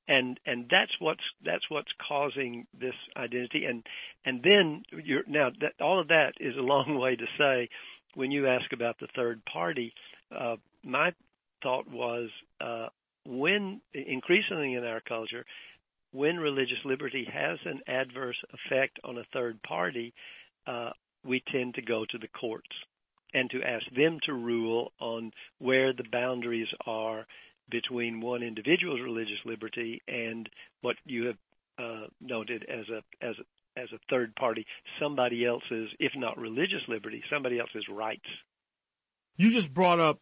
And 0.10 0.40
and 0.46 0.68
that's 0.72 0.94
what's 1.00 1.24
that's 1.44 1.70
what's 1.70 1.92
causing 2.08 2.66
this 2.80 2.94
identity. 3.18 3.66
And 3.66 3.86
and 4.24 4.42
then 4.42 4.84
you're 5.04 5.24
now 5.28 5.50
that 5.60 5.74
all 5.82 6.00
of 6.00 6.08
that 6.08 6.34
is 6.40 6.56
a 6.56 6.62
long 6.62 6.98
way 6.98 7.18
to 7.18 7.26
say 7.38 7.68
when 8.16 8.32
you 8.32 8.48
ask 8.48 8.72
about 8.72 9.00
the 9.00 9.08
third 9.16 9.44
party. 9.46 9.94
Uh, 10.34 10.56
my 10.84 11.14
thought 11.62 11.90
was 11.90 12.30
uh, 12.62 12.88
when 13.26 13.82
increasingly 13.94 14.74
in 14.74 14.84
our 14.84 15.02
culture, 15.02 15.46
when 16.12 16.38
religious 16.38 16.78
liberty 16.86 17.28
has 17.32 17.60
an 17.66 17.82
adverse 17.88 18.38
effect 18.54 19.00
on 19.04 19.18
a 19.18 19.26
third 19.34 19.62
party, 19.64 20.14
uh, 20.66 20.92
we 21.26 21.44
tend 21.52 21.76
to 21.76 21.82
go 21.82 22.06
to 22.10 22.18
the 22.18 22.28
courts 22.28 22.70
and 23.34 23.50
to 23.50 23.62
ask 23.62 23.86
them 23.96 24.20
to 24.26 24.34
rule 24.34 24.92
on 25.00 25.32
where 25.60 25.94
the 25.94 26.06
boundaries 26.12 26.70
are 26.86 27.26
between 27.70 28.22
one 28.22 28.44
individual's 28.44 29.02
religious 29.02 29.40
liberty 29.46 30.02
and 30.08 30.50
what 30.82 30.96
you 31.06 31.26
have 31.26 31.38
uh, 31.80 32.08
noted 32.22 32.66
as 32.70 32.86
a 32.90 33.26
as 33.26 33.36
a 33.40 33.80
as 33.80 33.90
a 33.94 34.00
third 34.10 34.36
party, 34.36 34.66
somebody 35.00 35.46
else's, 35.46 35.90
if 36.00 36.12
not 36.16 36.38
religious 36.40 36.82
liberty, 36.88 37.22
somebody 37.32 37.60
else's 37.60 37.86
rights. 37.88 38.26
You 39.36 39.52
just 39.52 39.72
brought 39.72 40.00
up 40.00 40.20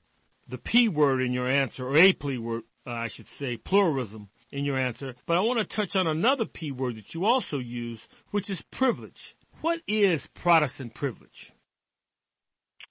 the 0.48 0.58
P 0.58 0.88
word 0.88 1.22
in 1.22 1.34
your 1.34 1.50
answer, 1.50 1.88
or 1.88 1.98
a 1.98 2.14
P 2.14 2.38
word, 2.38 2.64
uh, 2.86 2.92
I 2.92 3.08
should 3.08 3.28
say, 3.28 3.58
pluralism 3.58 4.30
in 4.52 4.66
your 4.66 4.78
answer. 4.78 5.16
But 5.25 5.38
I 5.38 5.42
want 5.42 5.60
to 5.60 5.66
touch 5.66 5.96
on 5.96 6.08
another 6.08 6.46
P 6.46 6.72
word 6.72 6.96
that 6.96 7.14
you 7.14 7.25
also 7.25 7.60
use, 7.60 8.08
which 8.32 8.50
is 8.50 8.62
privilege. 8.62 9.36
What 9.62 9.82
is 9.88 10.28
Protestant 10.28 10.94
privilege? 10.94 11.52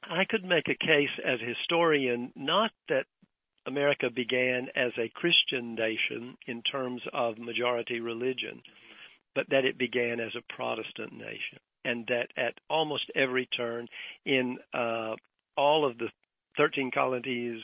I 0.03 0.25
could 0.29 0.45
make 0.45 0.69
a 0.69 0.87
case 0.87 1.11
as 1.25 1.41
a 1.41 1.47
historian, 1.47 2.33
not 2.37 2.71
that 2.89 3.07
America 3.67 4.11
began 4.15 4.69
as 4.77 4.93
a 4.99 5.09
Christian 5.15 5.75
nation 5.75 6.37
in 6.47 6.63
terms 6.63 7.01
of 7.13 7.39
majority 7.39 8.01
religion, 8.01 8.63
but 9.35 9.49
that 9.51 9.65
it 9.65 9.79
began 9.79 10.21
as 10.21 10.33
a 10.37 10.53
Protestant 10.55 11.13
nation. 11.13 11.59
And 11.87 12.07
that 12.09 12.29
at 12.37 12.55
almost 12.69 13.05
every 13.15 13.47
turn 13.57 13.89
in 14.25 14.59
uh, 14.73 15.15
all 15.57 15.87
of 15.89 15.99
the 15.99 16.09
13 16.57 16.91
colonies 16.91 17.61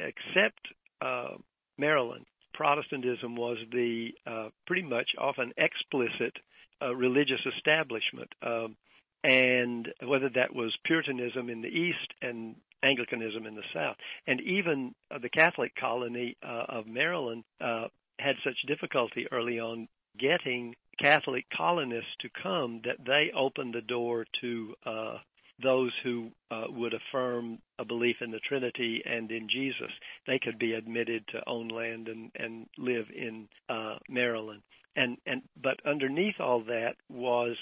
except 0.00 0.60
uh, 1.00 1.36
Maryland, 1.78 2.26
Protestantism 2.52 3.36
was 3.36 3.58
the 3.72 4.10
uh, 4.26 4.48
pretty 4.66 4.82
much 4.82 5.10
often 5.18 5.52
explicit 5.56 6.36
uh, 6.80 6.94
religious 6.94 7.40
establishment. 7.56 8.32
Um, 8.42 8.76
and 9.24 9.88
whether 10.06 10.28
that 10.28 10.54
was 10.54 10.76
Puritanism 10.84 11.48
in 11.48 11.62
the 11.62 11.68
East 11.68 12.12
and 12.20 12.56
Anglicanism 12.82 13.46
in 13.46 13.54
the 13.54 13.62
South. 13.72 13.96
And 14.26 14.40
even 14.42 14.94
uh, 15.10 15.18
the 15.18 15.30
Catholic 15.30 15.74
colony 15.74 16.36
uh, 16.42 16.64
of 16.68 16.86
Maryland 16.86 17.44
uh, 17.60 17.88
had 18.18 18.36
such 18.44 18.56
difficulty 18.68 19.26
early 19.32 19.58
on 19.58 19.88
getting 20.18 20.74
Catholic 21.00 21.46
colonists 21.56 22.14
to 22.20 22.28
come 22.42 22.82
that 22.84 23.04
they 23.04 23.32
opened 23.34 23.74
the 23.74 23.80
door 23.80 24.26
to 24.42 24.74
uh, 24.86 25.16
those 25.62 25.92
who 26.02 26.30
uh, 26.50 26.64
would 26.68 26.94
affirm 26.94 27.58
a 27.78 27.84
belief 27.84 28.16
in 28.20 28.30
the 28.30 28.40
Trinity 28.40 29.02
and 29.04 29.30
in 29.30 29.48
Jesus, 29.48 29.90
they 30.26 30.38
could 30.38 30.58
be 30.58 30.72
admitted 30.72 31.24
to 31.28 31.48
own 31.48 31.68
land 31.68 32.08
and, 32.08 32.30
and 32.36 32.66
live 32.76 33.06
in 33.14 33.48
uh, 33.68 33.96
Maryland. 34.08 34.62
And 34.96 35.16
and 35.26 35.42
but 35.60 35.76
underneath 35.84 36.40
all 36.40 36.64
that 36.64 36.94
was 37.08 37.56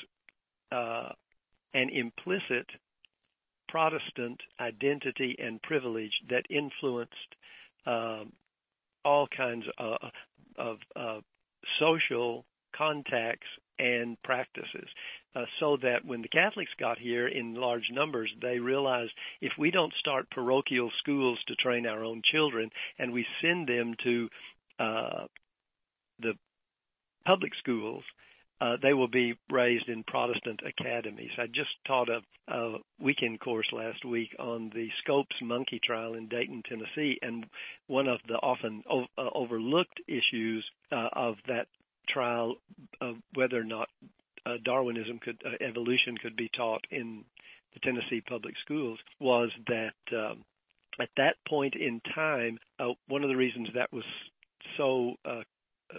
uh, 0.71 1.11
an 1.75 1.89
implicit 1.91 2.67
Protestant 3.69 4.39
identity 4.61 5.35
and 5.39 5.61
privilege 5.63 6.13
that 6.29 6.45
influenced 6.51 7.15
um, 7.87 8.33
all 9.03 9.27
kinds 9.35 9.65
of, 9.79 9.97
of 10.59 10.77
uh, 10.95 11.21
social 11.81 12.45
contacts 12.77 13.47
and 13.83 14.17
practices. 14.23 14.89
Uh, 15.35 15.45
so 15.59 15.79
that 15.83 16.05
when 16.05 16.23
the 16.23 16.29
Catholics 16.29 16.71
got 16.79 16.99
here 16.99 17.27
in 17.27 17.55
large 17.55 17.89
numbers, 17.91 18.31
they 18.41 18.59
realized 18.59 19.13
if 19.41 19.53
we 19.59 19.71
don't 19.71 19.93
start 19.99 20.31
parochial 20.31 20.91
schools 20.99 21.39
to 21.49 21.55
train 21.57 21.87
our 21.87 22.05
own 22.05 22.23
children 22.31 22.71
and 22.99 23.13
we 23.13 23.27
send 23.41 23.67
them 23.67 23.95
to 24.05 24.29
uh, 24.79 25.25
the 26.21 26.35
public 27.27 27.53
schools, 27.59 28.05
uh, 28.61 28.77
they 28.81 28.93
will 28.93 29.09
be 29.09 29.35
raised 29.51 29.89
in 29.89 30.05
Protestant 30.05 30.61
academies. 30.65 31.31
I 31.39 31.47
just 31.47 31.71
taught 31.87 32.09
a, 32.09 32.21
a 32.53 32.77
weekend 33.01 33.41
course 33.41 33.67
last 33.73 34.05
week 34.05 34.37
on 34.39 34.71
the 34.75 34.89
Scopes 35.03 35.35
monkey 35.43 35.81
trial 35.83 36.15
in 36.15 36.29
Dayton, 36.29 36.63
Tennessee, 36.69 37.19
and 37.23 37.47
one 37.87 38.07
of 38.07 38.21
the 38.29 38.35
often 38.35 38.85
o- 38.89 39.07
uh, 39.19 39.31
overlooked 39.35 40.01
issues 40.07 40.65
uh, 40.93 41.09
of 41.13 41.37
that 41.49 41.67
trial 42.09 42.57
of 43.01 43.17
whether 43.35 43.61
or 43.61 43.65
not 43.65 43.89
uh, 44.47 44.55
Darwinism 44.65 45.19
could 45.19 45.41
uh, 45.45 45.65
evolution 45.65 46.17
could 46.19 46.37
be 46.37 46.51
taught 46.57 46.85
in 46.91 47.25
the 47.75 47.81
Tennessee 47.81 48.23
public 48.29 48.55
schools 48.65 48.99
was 49.21 49.51
that 49.69 50.17
um, 50.17 50.45
at 51.01 51.09
that 51.17 51.37
point 51.49 51.75
in 51.75 52.01
time, 52.15 52.59
uh, 52.79 52.89
one 53.09 53.23
of 53.23 53.29
the 53.29 53.37
reasons 53.37 53.69
that 53.75 53.93
was 53.93 54.05
so 54.77 55.15
uh, 55.25 55.43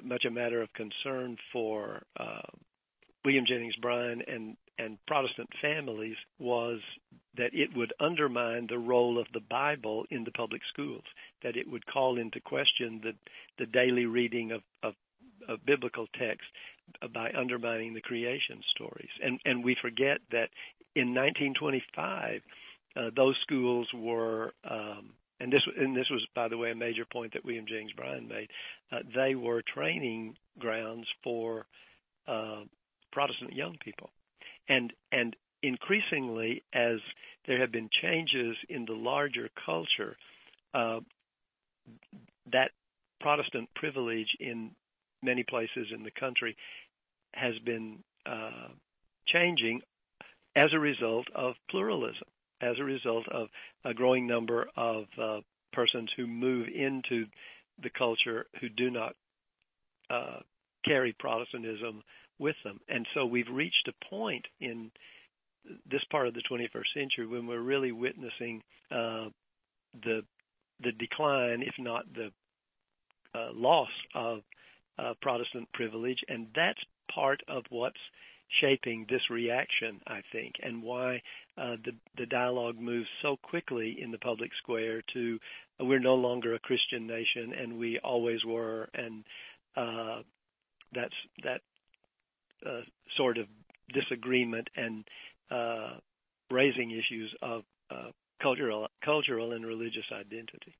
much 0.03 0.25
a 0.25 0.31
matter 0.31 0.61
of 0.61 0.69
concern 0.73 1.37
for 1.51 2.03
uh, 2.19 2.41
William 3.25 3.45
Jennings 3.47 3.75
Bryan 3.77 4.21
and 4.27 4.57
and 4.79 4.97
Protestant 5.05 5.49
families 5.61 6.15
was 6.39 6.79
that 7.37 7.53
it 7.53 7.69
would 7.75 7.93
undermine 7.99 8.65
the 8.67 8.77
role 8.79 9.19
of 9.19 9.27
the 9.31 9.39
Bible 9.39 10.03
in 10.09 10.23
the 10.23 10.31
public 10.31 10.61
schools, 10.71 11.03
that 11.43 11.55
it 11.55 11.69
would 11.69 11.85
call 11.85 12.17
into 12.17 12.39
question 12.39 12.99
the 13.03 13.13
the 13.59 13.71
daily 13.71 14.05
reading 14.05 14.51
of, 14.51 14.61
of, 14.81 14.95
of 15.47 15.65
biblical 15.65 16.07
text 16.19 16.45
by 17.13 17.31
undermining 17.37 17.93
the 17.93 18.01
creation 18.01 18.61
stories. 18.75 19.09
And 19.21 19.39
and 19.45 19.63
we 19.63 19.75
forget 19.81 20.19
that 20.31 20.49
in 20.95 21.13
1925, 21.13 22.41
uh, 22.95 23.09
those 23.15 23.35
schools 23.41 23.87
were 23.93 24.53
um, 24.69 25.13
and 25.39 25.51
this 25.51 25.61
and 25.77 25.95
this 25.95 26.09
was 26.09 26.25
by 26.35 26.47
the 26.47 26.57
way 26.57 26.71
a 26.71 26.75
major 26.75 27.05
point 27.05 27.33
that 27.33 27.45
William 27.45 27.65
Jennings 27.67 27.93
Bryan 27.93 28.27
made. 28.27 28.49
Uh, 28.91 28.99
they 29.15 29.35
were 29.35 29.61
training 29.61 30.35
grounds 30.59 31.07
for 31.23 31.65
uh, 32.27 32.63
Protestant 33.11 33.53
young 33.53 33.77
people, 33.83 34.09
and 34.69 34.93
and 35.11 35.35
increasingly 35.61 36.63
as 36.73 36.99
there 37.47 37.59
have 37.59 37.71
been 37.71 37.89
changes 38.01 38.55
in 38.69 38.85
the 38.85 38.93
larger 38.93 39.49
culture, 39.65 40.15
uh, 40.73 40.99
that 42.51 42.71
Protestant 43.19 43.69
privilege 43.75 44.29
in 44.39 44.71
many 45.23 45.43
places 45.43 45.87
in 45.93 46.03
the 46.03 46.11
country 46.11 46.55
has 47.33 47.57
been 47.65 47.99
uh, 48.25 48.69
changing 49.27 49.81
as 50.55 50.71
a 50.73 50.79
result 50.79 51.27
of 51.33 51.55
pluralism, 51.69 52.27
as 52.61 52.77
a 52.79 52.83
result 52.83 53.27
of 53.29 53.47
a 53.83 53.93
growing 53.93 54.27
number 54.27 54.67
of 54.75 55.05
uh, 55.19 55.39
persons 55.71 56.11
who 56.15 56.27
move 56.27 56.67
into 56.67 57.25
the 57.81 57.89
culture 57.89 58.45
who 58.61 58.69
do 58.69 58.91
not 58.91 59.15
uh, 60.09 60.39
carry 60.85 61.13
Protestantism 61.17 62.03
with 62.39 62.55
them. 62.63 62.79
And 62.87 63.07
so 63.13 63.25
we've 63.25 63.49
reached 63.49 63.87
a 63.87 64.05
point 64.09 64.45
in 64.59 64.91
this 65.89 66.03
part 66.11 66.27
of 66.27 66.33
the 66.33 66.43
21st 66.49 66.93
century 66.93 67.25
when 67.25 67.47
we're 67.47 67.59
really 67.59 67.91
witnessing 67.91 68.61
uh, 68.91 69.29
the 70.03 70.23
the 70.81 70.91
decline, 70.91 71.61
if 71.61 71.75
not 71.77 72.03
the 72.13 72.31
uh, 73.33 73.51
loss 73.53 73.89
of 74.13 74.41
uh, 74.99 75.13
Protestant 75.21 75.67
privilege, 75.73 76.19
and 76.27 76.47
that's 76.55 76.79
part 77.13 77.41
of 77.47 77.63
what's 77.69 77.99
shaping 78.61 79.05
this 79.09 79.29
reaction, 79.29 79.99
I 80.07 80.21
think, 80.31 80.55
and 80.61 80.83
why 80.83 81.21
uh, 81.57 81.77
the 81.83 81.93
the 82.17 82.25
dialogue 82.25 82.79
moves 82.79 83.07
so 83.21 83.37
quickly 83.41 83.97
in 83.99 84.11
the 84.11 84.17
public 84.17 84.51
square 84.61 85.01
to 85.13 85.39
uh, 85.79 85.85
we're 85.85 85.99
no 85.99 86.15
longer 86.15 86.53
a 86.53 86.59
Christian 86.59 87.07
nation, 87.07 87.53
and 87.59 87.77
we 87.77 87.99
always 87.99 88.43
were, 88.45 88.89
and 88.93 89.23
uh, 89.75 90.21
that's 90.93 91.13
that 91.43 91.61
uh, 92.65 92.81
sort 93.17 93.37
of 93.37 93.47
disagreement 93.93 94.69
and 94.75 95.03
uh, 95.51 95.93
raising 96.51 96.91
issues 96.91 97.33
of 97.41 97.63
uh, 97.91 98.09
cultural 98.41 98.87
cultural 99.03 99.53
and 99.53 99.65
religious 99.65 100.05
identity. 100.11 100.75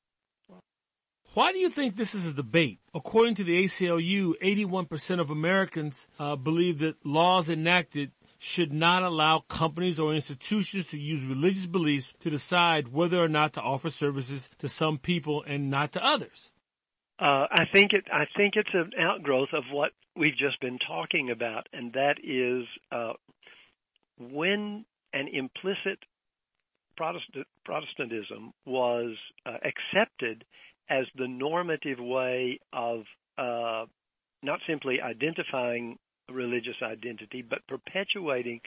Why 1.32 1.52
do 1.52 1.58
you 1.58 1.68
think 1.68 1.96
this 1.96 2.14
is 2.14 2.26
a 2.26 2.32
debate? 2.32 2.78
According 2.94 3.36
to 3.36 3.44
the 3.44 3.64
ACLU, 3.64 4.34
81% 4.42 5.20
of 5.20 5.30
Americans 5.30 6.06
uh, 6.18 6.36
believe 6.36 6.78
that 6.78 7.04
laws 7.04 7.48
enacted 7.48 8.12
should 8.38 8.72
not 8.72 9.02
allow 9.02 9.38
companies 9.40 9.98
or 9.98 10.14
institutions 10.14 10.88
to 10.88 10.98
use 10.98 11.24
religious 11.24 11.66
beliefs 11.66 12.12
to 12.20 12.30
decide 12.30 12.88
whether 12.88 13.22
or 13.22 13.28
not 13.28 13.54
to 13.54 13.60
offer 13.60 13.88
services 13.88 14.50
to 14.58 14.68
some 14.68 14.98
people 14.98 15.42
and 15.46 15.70
not 15.70 15.92
to 15.92 16.04
others. 16.04 16.52
Uh, 17.18 17.46
I 17.50 17.64
think 17.72 17.92
it. 17.92 18.04
I 18.12 18.26
think 18.36 18.54
it's 18.56 18.74
an 18.74 18.90
outgrowth 18.98 19.50
of 19.52 19.64
what 19.70 19.92
we've 20.16 20.36
just 20.36 20.60
been 20.60 20.78
talking 20.78 21.30
about, 21.30 21.68
and 21.72 21.92
that 21.92 22.16
is 22.22 22.66
uh, 22.92 23.12
when 24.18 24.84
an 25.12 25.28
implicit 25.32 26.00
Protestant, 26.96 27.46
Protestantism 27.64 28.52
was 28.66 29.16
uh, 29.46 29.56
accepted 29.64 30.44
as 30.88 31.06
the 31.16 31.28
normative 31.28 31.98
way 31.98 32.58
of 32.72 33.04
uh, 33.38 33.86
not 34.42 34.60
simply 34.66 35.00
identifying 35.00 35.98
religious 36.30 36.76
identity, 36.82 37.42
but 37.42 37.66
perpetuating 37.66 38.60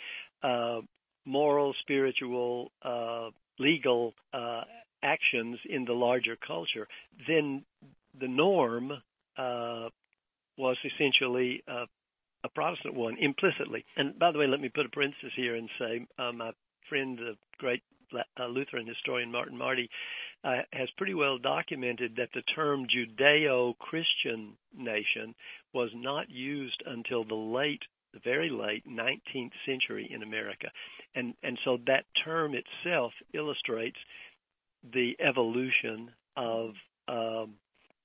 uh, 0.43 0.81
moral, 1.25 1.73
spiritual, 1.81 2.71
uh, 2.83 3.29
legal 3.59 4.13
uh, 4.33 4.61
actions 5.03 5.59
in 5.69 5.85
the 5.85 5.93
larger 5.93 6.35
culture, 6.35 6.87
then 7.27 7.63
the 8.19 8.27
norm 8.27 8.91
uh, 9.37 9.89
was 10.57 10.77
essentially 10.83 11.63
uh, 11.67 11.85
a 12.43 12.49
Protestant 12.49 12.95
one 12.95 13.17
implicitly. 13.19 13.85
And 13.95 14.17
by 14.17 14.31
the 14.31 14.39
way, 14.39 14.47
let 14.47 14.61
me 14.61 14.69
put 14.69 14.85
a 14.85 14.89
parenthesis 14.89 15.33
here 15.35 15.55
and 15.55 15.69
say 15.79 16.05
my 16.17 16.51
friend, 16.89 17.17
the 17.17 17.35
great 17.57 17.83
Lutheran 18.39 18.87
historian 18.87 19.31
Martin 19.31 19.57
Marty, 19.57 19.89
uh, 20.47 20.61
has 20.71 20.89
pretty 20.97 21.13
well 21.13 21.37
documented 21.37 22.15
that 22.15 22.29
the 22.33 22.41
term 22.55 22.87
Judeo-Christian 22.87 24.53
nation 24.75 25.35
was 25.73 25.89
not 25.93 26.29
used 26.29 26.81
until 26.85 27.25
the 27.25 27.35
late, 27.35 27.81
the 28.13 28.21
very 28.23 28.49
late 28.49 28.85
19th 28.87 29.51
century 29.65 30.09
in 30.09 30.23
America, 30.23 30.69
and 31.15 31.33
and 31.43 31.59
so 31.65 31.77
that 31.87 32.05
term 32.23 32.53
itself 32.55 33.11
illustrates 33.33 33.97
the 34.93 35.17
evolution 35.19 36.11
of 36.37 36.69
um, 37.09 37.55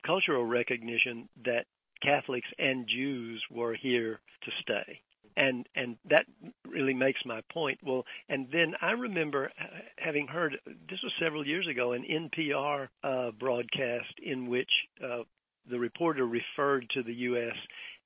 cultural 0.05 0.45
recognition 0.45 1.29
that 1.45 1.67
Catholics 2.03 2.49
and 2.59 2.89
Jews 2.89 3.41
were 3.53 3.75
here 3.75 4.21
to 4.45 4.51
stay. 4.63 5.01
And 5.37 5.67
and 5.75 5.97
that 6.11 6.27
really 6.69 6.95
makes 6.95 7.21
my 7.25 7.41
point. 7.53 7.79
Well, 7.83 8.05
and 8.29 8.49
then 8.53 8.75
I 8.81 8.91
remember 8.93 9.51
having 9.97 10.27
heard 10.27 10.59
this 10.67 11.03
was 11.03 11.13
several 11.21 11.47
years 11.47 11.67
ago 11.67 11.93
an 11.93 12.05
NPR 12.05 12.89
uh, 13.03 13.31
broadcast 13.33 14.15
in 14.23 14.49
which 14.49 14.71
uh, 15.03 15.23
the 15.71 15.79
reporter 15.79 16.27
referred 16.27 16.89
to 16.91 17.03
the 17.03 17.15
U.S. 17.15 17.57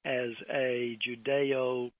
as 0.05 0.31
a 0.53 0.99
Judeo 1.07 1.91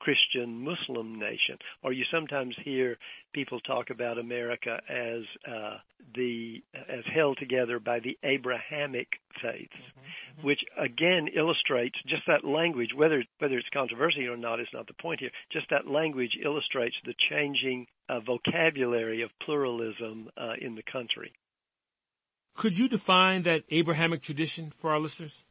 Christian 0.00 0.64
Muslim 0.64 1.18
nation, 1.18 1.58
or 1.82 1.92
you 1.92 2.04
sometimes 2.10 2.56
hear 2.64 2.96
people 3.32 3.60
talk 3.60 3.90
about 3.90 4.18
America 4.18 4.80
as 4.88 5.22
uh, 5.46 5.76
the 6.14 6.62
as 6.74 7.04
held 7.14 7.38
together 7.38 7.78
by 7.78 8.00
the 8.00 8.18
Abrahamic 8.24 9.08
faiths, 9.42 9.72
mm-hmm, 9.74 10.00
mm-hmm. 10.00 10.46
which 10.46 10.60
again 10.76 11.28
illustrates 11.36 11.96
just 12.08 12.22
that 12.26 12.44
language. 12.44 12.90
Whether 12.94 13.22
whether 13.38 13.58
it's 13.58 13.68
controversy 13.72 14.26
or 14.26 14.36
not 14.36 14.58
is 14.58 14.68
not 14.72 14.86
the 14.86 14.94
point 14.94 15.20
here. 15.20 15.30
Just 15.52 15.66
that 15.70 15.86
language 15.86 16.32
illustrates 16.42 16.96
the 17.04 17.14
changing 17.30 17.86
uh, 18.08 18.20
vocabulary 18.20 19.22
of 19.22 19.30
pluralism 19.44 20.30
uh, 20.36 20.54
in 20.60 20.74
the 20.74 20.82
country. 20.82 21.32
Could 22.56 22.76
you 22.76 22.88
define 22.88 23.42
that 23.44 23.64
Abrahamic 23.70 24.22
tradition 24.22 24.72
for 24.78 24.90
our 24.90 24.98
listeners? 24.98 25.44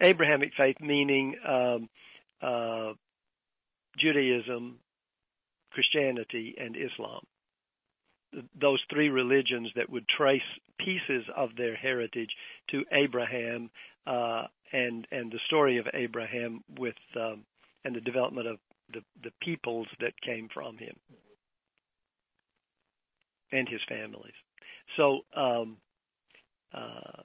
Abrahamic 0.00 0.52
faith 0.56 0.76
meaning. 0.80 1.36
Um, 1.46 1.88
uh, 2.42 2.92
Judaism, 3.98 4.78
Christianity, 5.72 6.54
and 6.58 6.76
Islam. 6.76 7.20
Those 8.60 8.80
three 8.92 9.08
religions 9.08 9.70
that 9.76 9.88
would 9.88 10.06
trace 10.08 10.42
pieces 10.78 11.24
of 11.34 11.50
their 11.56 11.74
heritage 11.74 12.30
to 12.70 12.84
Abraham 12.92 13.70
uh, 14.06 14.44
and 14.72 15.06
and 15.10 15.32
the 15.32 15.40
story 15.46 15.78
of 15.78 15.86
Abraham 15.94 16.62
with 16.78 16.94
um, 17.16 17.44
and 17.84 17.96
the 17.96 18.00
development 18.00 18.46
of 18.46 18.58
the 18.92 19.00
the 19.22 19.32
peoples 19.40 19.86
that 20.00 20.20
came 20.20 20.48
from 20.52 20.76
him 20.76 20.94
and 23.50 23.68
his 23.68 23.80
families. 23.88 24.34
So 24.96 25.20
um, 25.36 25.78
uh, 26.74 27.22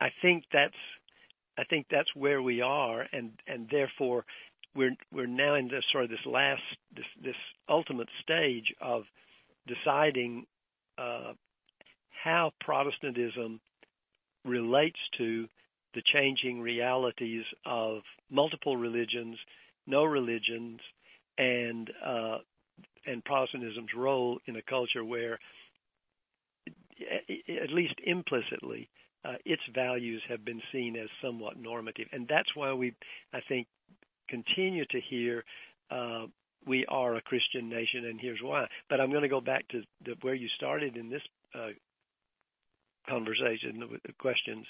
I 0.00 0.08
think 0.22 0.44
that's 0.52 0.74
I 1.58 1.64
think 1.64 1.86
that's 1.90 2.14
where 2.14 2.42
we 2.42 2.60
are, 2.60 3.06
and 3.12 3.32
and 3.46 3.68
therefore 3.70 4.24
we're 4.74 4.96
we're 5.12 5.26
now 5.26 5.54
in 5.54 5.68
this 5.68 5.84
sort 5.90 6.04
of 6.04 6.10
this 6.10 6.26
last 6.26 6.62
this 6.94 7.06
this 7.22 7.36
ultimate 7.68 8.08
stage 8.22 8.74
of 8.80 9.04
deciding 9.66 10.46
uh, 10.98 11.32
how 12.22 12.52
Protestantism 12.60 13.60
relates 14.44 14.98
to 15.18 15.48
the 15.94 16.02
changing 16.12 16.60
realities 16.60 17.44
of 17.64 18.02
multiple 18.30 18.76
religions, 18.76 19.38
no 19.86 20.04
religions, 20.04 20.80
and 21.38 21.90
uh, 22.04 22.38
and 23.06 23.24
Protestantism's 23.24 23.94
role 23.96 24.38
in 24.46 24.56
a 24.56 24.62
culture 24.62 25.04
where, 25.04 25.38
at 27.00 27.70
least 27.70 27.94
implicitly, 28.04 28.88
uh, 29.26 29.34
its 29.44 29.62
values 29.74 30.22
have 30.28 30.44
been 30.44 30.62
seen 30.72 30.96
as 30.96 31.08
somewhat 31.22 31.58
normative, 31.58 32.06
and 32.12 32.26
that's 32.28 32.54
why 32.54 32.72
we, 32.72 32.94
I 33.32 33.40
think, 33.48 33.66
continue 34.28 34.84
to 34.86 35.00
hear 35.00 35.44
uh, 35.90 36.26
we 36.66 36.84
are 36.86 37.16
a 37.16 37.22
Christian 37.22 37.68
nation, 37.68 38.06
and 38.06 38.20
here's 38.20 38.40
why. 38.42 38.66
But 38.90 39.00
I'm 39.00 39.10
going 39.10 39.22
to 39.22 39.28
go 39.28 39.40
back 39.40 39.66
to 39.68 39.82
the, 40.04 40.14
where 40.22 40.34
you 40.34 40.48
started 40.56 40.96
in 40.96 41.08
this 41.08 41.22
uh, 41.54 41.68
conversation 43.08 43.98
questions 44.18 44.66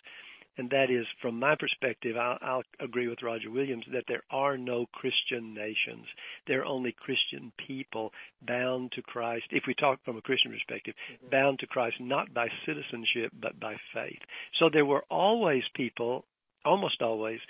and 0.58 0.70
that 0.70 0.90
is, 0.90 1.06
from 1.20 1.38
my 1.38 1.54
perspective, 1.58 2.16
I'll, 2.16 2.38
I'll, 2.40 2.62
agree 2.80 3.08
with 3.08 3.22
Roger 3.22 3.50
Williams 3.50 3.84
that 3.92 4.04
there 4.08 4.22
are 4.30 4.56
no 4.56 4.86
Christian 4.92 5.54
nations. 5.54 6.06
There 6.46 6.60
are 6.60 6.64
only 6.64 6.92
Christian 6.92 7.52
people 7.66 8.12
bound 8.46 8.92
to 8.92 9.02
Christ, 9.02 9.44
if 9.50 9.64
we 9.66 9.74
talk 9.74 10.02
from 10.04 10.16
a 10.16 10.22
Christian 10.22 10.52
perspective, 10.52 10.94
mm-hmm. 11.12 11.30
bound 11.30 11.58
to 11.60 11.66
Christ 11.66 11.96
not 12.00 12.32
by 12.32 12.48
citizenship 12.64 13.32
but 13.40 13.58
by 13.60 13.76
faith. 13.92 14.18
So 14.60 14.70
there 14.72 14.86
were 14.86 15.04
always 15.10 15.62
people, 15.74 16.24
almost 16.64 17.02
always, 17.02 17.40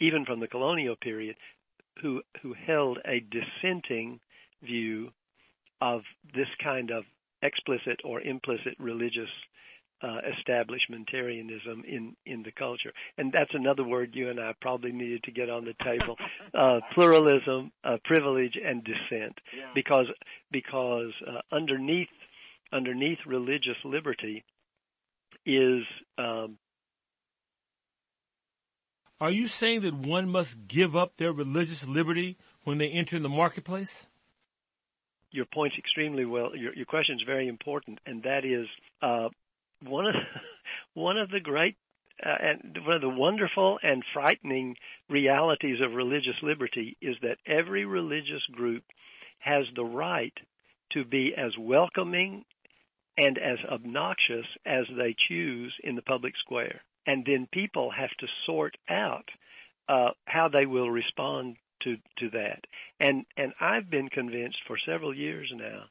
even 0.00 0.24
from 0.24 0.40
the 0.40 0.48
colonial 0.48 0.96
period, 0.96 1.36
who, 2.02 2.22
who 2.42 2.54
held 2.54 2.98
a 3.04 3.20
dissenting 3.20 4.20
view 4.62 5.10
of 5.80 6.02
this 6.34 6.48
kind 6.62 6.90
of 6.90 7.04
explicit 7.42 8.00
or 8.04 8.20
implicit 8.20 8.74
religious 8.78 9.28
uh, 10.04 10.20
establishmentarianism 10.36 11.84
in 11.86 12.14
in 12.26 12.42
the 12.42 12.52
culture, 12.52 12.92
and 13.16 13.32
that's 13.32 13.52
another 13.54 13.84
word 13.84 14.10
you 14.12 14.28
and 14.28 14.38
I 14.38 14.52
probably 14.60 14.92
needed 14.92 15.22
to 15.24 15.30
get 15.30 15.48
on 15.48 15.64
the 15.64 15.74
table: 15.82 16.16
uh, 16.54 16.80
pluralism, 16.92 17.72
uh, 17.82 17.96
privilege, 18.04 18.58
and 18.62 18.84
dissent, 18.84 19.38
yeah. 19.56 19.70
because 19.74 20.06
because 20.52 21.12
uh, 21.26 21.40
underneath 21.50 22.08
underneath 22.72 23.18
religious 23.26 23.78
liberty 23.84 24.44
is. 25.46 25.84
Um, 26.18 26.58
Are 29.20 29.30
you 29.30 29.46
saying 29.46 29.82
that 29.82 29.94
one 29.94 30.28
must 30.28 30.68
give 30.68 30.94
up 30.94 31.16
their 31.16 31.32
religious 31.32 31.88
liberty 31.88 32.36
when 32.64 32.76
they 32.76 32.88
enter 32.90 33.18
the 33.18 33.30
marketplace? 33.30 34.06
Your 35.30 35.46
point's 35.46 35.76
extremely 35.78 36.26
well. 36.26 36.54
Your, 36.54 36.74
your 36.74 36.86
question 36.86 37.16
is 37.16 37.22
very 37.26 37.48
important, 37.48 38.00
and 38.06 38.22
that 38.22 38.44
is 38.44 38.66
uh, 39.02 39.28
one 39.88 40.06
of 40.06 40.14
one 40.94 41.18
of 41.18 41.30
the 41.30 41.40
great 41.40 41.76
uh, 42.24 42.36
and 42.40 42.78
one 42.84 42.96
of 42.96 43.00
the 43.00 43.08
wonderful 43.08 43.78
and 43.82 44.04
frightening 44.12 44.76
realities 45.08 45.80
of 45.80 45.94
religious 45.94 46.36
liberty 46.42 46.96
is 47.00 47.16
that 47.22 47.38
every 47.46 47.84
religious 47.84 48.42
group 48.52 48.84
has 49.40 49.64
the 49.74 49.84
right 49.84 50.34
to 50.92 51.04
be 51.04 51.34
as 51.36 51.52
welcoming 51.58 52.44
and 53.18 53.38
as 53.38 53.58
obnoxious 53.70 54.46
as 54.64 54.84
they 54.96 55.14
choose 55.16 55.74
in 55.82 55.96
the 55.96 56.02
public 56.02 56.34
square. 56.38 56.82
And 57.06 57.24
then 57.26 57.48
people 57.52 57.90
have 57.90 58.10
to 58.20 58.26
sort 58.46 58.76
out 58.88 59.28
uh, 59.88 60.10
how 60.24 60.48
they 60.48 60.66
will 60.66 60.90
respond 60.90 61.56
to, 61.82 61.96
to 62.18 62.30
that. 62.30 62.60
And, 62.98 63.26
and 63.36 63.52
I've 63.60 63.90
been 63.90 64.08
convinced 64.08 64.58
for 64.66 64.78
several 64.86 65.14
years 65.14 65.52
now 65.54 65.84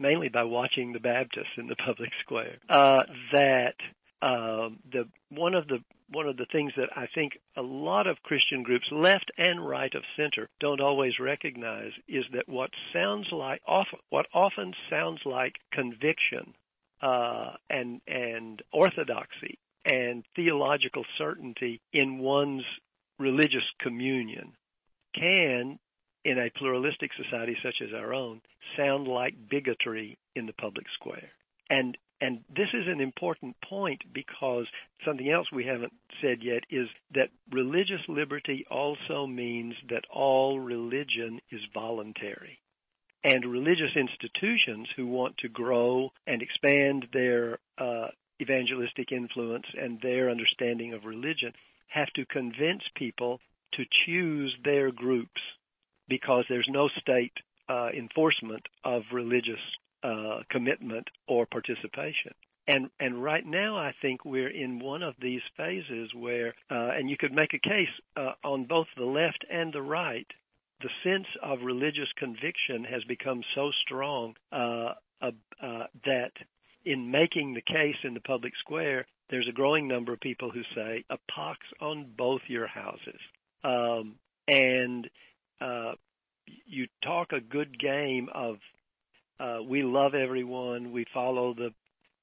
mainly 0.00 0.28
by 0.28 0.44
watching 0.44 0.92
the 0.92 1.00
Baptists 1.00 1.56
in 1.56 1.68
the 1.68 1.76
public 1.76 2.10
square, 2.20 2.56
uh, 2.68 3.04
that 3.32 3.74
uh, 4.22 4.70
the 4.90 5.08
one 5.28 5.54
of 5.54 5.68
the 5.68 5.78
one 6.10 6.26
of 6.26 6.36
the 6.36 6.46
things 6.50 6.72
that 6.76 6.88
I 6.96 7.06
think 7.14 7.38
a 7.56 7.62
lot 7.62 8.08
of 8.08 8.22
Christian 8.24 8.64
groups, 8.64 8.86
left 8.90 9.30
and 9.38 9.64
right 9.64 9.94
of 9.94 10.02
center, 10.16 10.48
don't 10.58 10.80
always 10.80 11.20
recognize 11.20 11.92
is 12.08 12.24
that 12.32 12.48
what 12.48 12.70
sounds 12.92 13.28
like 13.30 13.62
often, 13.66 14.00
what 14.08 14.26
often 14.34 14.74
sounds 14.88 15.20
like 15.24 15.54
conviction 15.72 16.54
uh, 17.00 17.52
and 17.68 18.00
and 18.08 18.62
orthodoxy 18.72 19.58
and 19.84 20.24
theological 20.36 21.04
certainty 21.16 21.80
in 21.92 22.18
one's 22.18 22.64
religious 23.18 23.64
communion 23.80 24.52
can 25.14 25.78
in 26.24 26.38
a 26.38 26.50
pluralistic 26.50 27.10
society 27.16 27.56
such 27.62 27.76
as 27.82 27.94
our 27.94 28.12
own 28.12 28.40
sound 28.76 29.08
like 29.08 29.34
bigotry 29.48 30.18
in 30.34 30.46
the 30.46 30.52
public 30.52 30.86
square. 30.94 31.30
And 31.68 31.96
and 32.22 32.44
this 32.54 32.68
is 32.74 32.86
an 32.86 33.00
important 33.00 33.56
point 33.66 34.02
because 34.12 34.66
something 35.06 35.30
else 35.30 35.46
we 35.50 35.64
haven't 35.64 35.94
said 36.20 36.42
yet 36.42 36.64
is 36.68 36.86
that 37.14 37.30
religious 37.50 38.02
liberty 38.08 38.66
also 38.70 39.26
means 39.26 39.74
that 39.88 40.04
all 40.10 40.60
religion 40.60 41.40
is 41.50 41.60
voluntary. 41.72 42.60
And 43.24 43.44
religious 43.46 43.96
institutions 43.96 44.88
who 44.96 45.06
want 45.06 45.38
to 45.38 45.48
grow 45.48 46.12
and 46.26 46.42
expand 46.42 47.06
their 47.12 47.58
uh, 47.78 48.08
evangelistic 48.40 49.12
influence 49.12 49.66
and 49.74 49.98
their 50.00 50.30
understanding 50.30 50.92
of 50.92 51.04
religion 51.06 51.52
have 51.88 52.08
to 52.16 52.26
convince 52.26 52.82
people 52.94 53.40
to 53.72 53.84
choose 54.04 54.54
their 54.62 54.90
groups 54.90 55.40
because 56.10 56.44
there's 56.48 56.68
no 56.68 56.88
state 57.00 57.32
uh, 57.70 57.88
enforcement 57.96 58.66
of 58.84 59.02
religious 59.12 59.62
uh, 60.02 60.40
commitment 60.50 61.08
or 61.26 61.46
participation. 61.46 62.32
And 62.66 62.90
and 63.00 63.22
right 63.22 63.44
now, 63.44 63.76
I 63.76 63.92
think 64.02 64.24
we're 64.24 64.50
in 64.50 64.78
one 64.80 65.02
of 65.02 65.14
these 65.20 65.40
phases 65.56 66.10
where, 66.14 66.54
uh, 66.70 66.90
and 66.96 67.08
you 67.08 67.16
could 67.18 67.32
make 67.32 67.54
a 67.54 67.68
case 67.68 67.88
uh, 68.16 68.32
on 68.44 68.66
both 68.66 68.86
the 68.96 69.06
left 69.06 69.44
and 69.50 69.72
the 69.72 69.82
right. 69.82 70.26
The 70.82 70.90
sense 71.02 71.26
of 71.42 71.58
religious 71.62 72.08
conviction 72.16 72.84
has 72.84 73.02
become 73.04 73.42
so 73.54 73.70
strong 73.84 74.34
uh, 74.52 74.94
uh, 75.22 75.30
that 76.04 76.32
in 76.84 77.10
making 77.10 77.54
the 77.54 77.60
case 77.60 77.96
in 78.04 78.14
the 78.14 78.20
public 78.20 78.54
square, 78.58 79.06
there's 79.28 79.48
a 79.48 79.52
growing 79.52 79.86
number 79.86 80.12
of 80.12 80.20
people 80.20 80.50
who 80.50 80.62
say 80.74 81.04
a 81.10 81.18
pox 81.30 81.58
on 81.80 82.12
both 82.16 82.40
your 82.48 82.66
houses. 82.66 83.20
Um, 83.62 84.16
and 84.48 85.08
uh, 85.60 85.92
you 86.66 86.86
talk 87.02 87.32
a 87.32 87.40
good 87.40 87.78
game 87.78 88.28
of 88.34 88.56
uh, 89.38 89.62
we 89.66 89.82
love 89.82 90.14
everyone, 90.14 90.92
we 90.92 91.06
follow 91.14 91.54
the 91.54 91.72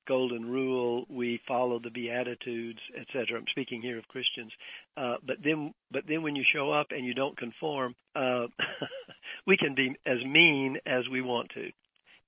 golden 0.07 0.49
rule, 0.49 1.05
we 1.09 1.39
follow 1.47 1.79
the 1.79 1.89
beatitudes, 1.89 2.79
etc. 2.97 3.37
I'm 3.37 3.45
speaking 3.49 3.81
here 3.81 3.97
of 3.97 4.07
Christians, 4.07 4.51
uh, 4.95 5.15
but 5.25 5.37
then 5.43 5.73
but 5.91 6.03
then 6.07 6.23
when 6.23 6.35
you 6.35 6.43
show 6.45 6.71
up 6.71 6.87
and 6.91 7.05
you 7.05 7.13
don't 7.13 7.37
conform, 7.37 7.95
uh, 8.15 8.47
we 9.47 9.57
can 9.57 9.75
be 9.75 9.95
as 10.05 10.23
mean 10.23 10.77
as 10.85 11.07
we 11.09 11.21
want 11.21 11.49
to. 11.55 11.71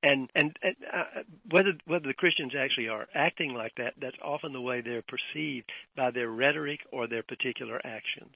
And 0.02 0.30
and, 0.36 0.58
and 0.62 0.76
uh, 0.92 1.22
whether 1.50 1.74
whether 1.86 2.08
the 2.08 2.14
Christians 2.14 2.54
actually 2.58 2.90
are 2.90 3.08
acting 3.14 3.54
like 3.54 3.74
that, 3.78 3.94
that's 4.00 4.18
often 4.24 4.54
the 4.54 4.62
way 4.62 4.82
they're 4.82 5.04
perceived 5.04 5.70
by 5.96 6.12
their 6.12 6.30
rhetoric 6.30 6.80
or 6.92 7.08
their 7.08 7.24
particular 7.24 7.80
actions. 7.84 8.34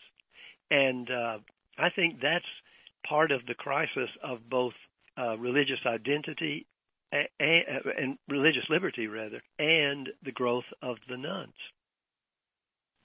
And 0.72 1.10
uh, 1.10 1.38
I 1.78 1.90
think 1.90 2.22
that's 2.22 2.46
part 3.08 3.32
of 3.32 3.46
the 3.48 3.54
crisis 3.54 4.10
of 4.24 4.50
both 4.50 4.74
uh, 5.18 5.38
religious 5.38 5.80
identity 5.86 6.66
and, 7.12 7.58
and 7.98 8.18
religious 8.28 8.64
liberty, 8.70 9.08
rather, 9.08 9.42
and 9.60 10.10
the 10.24 10.32
growth 10.32 10.66
of 10.82 10.98
the 11.10 11.18
nones. 11.18 11.54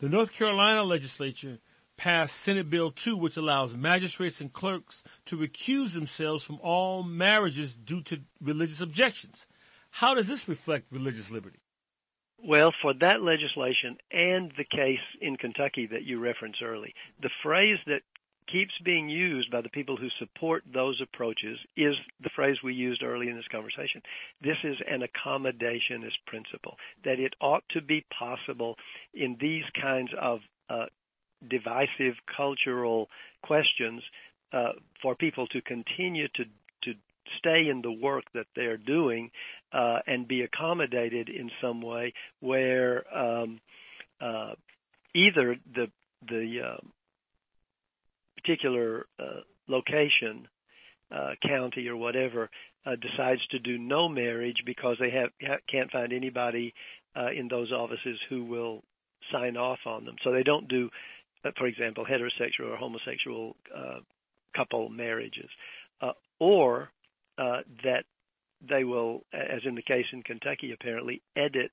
The 0.00 0.08
North 0.08 0.32
Carolina 0.32 0.84
legislature 0.84 1.58
passed 1.96 2.36
Senate 2.36 2.70
Bill 2.70 2.92
2, 2.92 3.16
which 3.16 3.36
allows 3.36 3.76
magistrates 3.76 4.40
and 4.40 4.52
clerks 4.52 5.02
to 5.26 5.36
recuse 5.36 5.92
themselves 5.92 6.44
from 6.44 6.60
all 6.62 7.02
marriages 7.02 7.76
due 7.76 8.02
to 8.02 8.20
religious 8.40 8.80
objections. 8.80 9.46
How 9.90 10.14
does 10.14 10.28
this 10.28 10.48
reflect 10.48 10.92
religious 10.92 11.30
liberty? 11.30 11.58
Well, 12.40 12.72
for 12.80 12.94
that 13.00 13.20
legislation 13.20 13.96
and 14.12 14.52
the 14.56 14.64
case 14.64 15.00
in 15.20 15.36
Kentucky 15.36 15.88
that 15.90 16.04
you 16.04 16.20
referenced 16.20 16.62
early, 16.62 16.94
the 17.20 17.30
phrase 17.42 17.78
that 17.86 18.02
keeps 18.50 18.72
being 18.84 19.08
used 19.08 19.50
by 19.50 19.60
the 19.60 19.68
people 19.68 19.96
who 19.96 20.08
support 20.18 20.64
those 20.72 21.00
approaches 21.00 21.58
is 21.76 21.94
the 22.22 22.30
phrase 22.34 22.56
we 22.62 22.74
used 22.74 23.02
early 23.02 23.28
in 23.28 23.36
this 23.36 23.48
conversation. 23.50 24.02
This 24.42 24.56
is 24.64 24.76
an 24.88 25.02
accommodationist 25.02 26.18
principle, 26.26 26.76
that 27.04 27.18
it 27.18 27.34
ought 27.40 27.64
to 27.70 27.82
be 27.82 28.04
possible 28.16 28.76
in 29.14 29.36
these 29.40 29.64
kinds 29.80 30.10
of 30.20 30.40
uh, 30.70 30.86
divisive 31.46 32.14
cultural 32.36 33.08
questions 33.42 34.02
uh, 34.52 34.72
for 35.02 35.14
people 35.14 35.46
to 35.48 35.60
continue 35.60 36.28
to, 36.34 36.44
to 36.82 36.94
stay 37.38 37.68
in 37.68 37.82
the 37.82 37.92
work 37.92 38.24
that 38.34 38.46
they're 38.56 38.76
doing 38.76 39.30
uh, 39.72 39.98
and 40.06 40.26
be 40.26 40.42
accommodated 40.42 41.28
in 41.28 41.50
some 41.60 41.82
way 41.82 42.12
where 42.40 43.04
um, 43.16 43.60
uh, 44.20 44.54
either 45.14 45.56
the 45.74 45.90
the 46.28 46.60
uh, 46.64 46.76
particular 48.48 49.06
uh, 49.18 49.40
location, 49.68 50.48
uh, 51.14 51.32
county 51.46 51.86
or 51.88 51.96
whatever, 51.96 52.48
uh, 52.86 52.96
decides 52.96 53.46
to 53.48 53.58
do 53.58 53.76
no 53.76 54.08
marriage 54.08 54.62
because 54.64 54.96
they 54.98 55.10
have 55.10 55.30
can't 55.70 55.90
find 55.90 56.12
anybody 56.12 56.72
in 57.36 57.48
those 57.48 57.72
offices 57.72 58.16
who 58.28 58.44
will 58.44 58.80
sign 59.32 59.56
off 59.56 59.80
on 59.86 60.04
them. 60.04 60.14
So 60.22 60.30
they 60.30 60.44
don't 60.44 60.68
do, 60.68 60.88
for 61.58 61.66
example, 61.66 62.06
heterosexual 62.06 62.70
or 62.72 62.76
homosexual 62.76 63.56
couple 64.56 64.88
marriages, 64.88 65.50
or 66.38 66.90
that 67.36 68.04
they 68.66 68.84
will, 68.84 69.24
as 69.32 69.62
in 69.64 69.74
the 69.74 69.82
case 69.82 70.06
in 70.12 70.22
Kentucky, 70.22 70.70
apparently 70.72 71.20
edit 71.36 71.72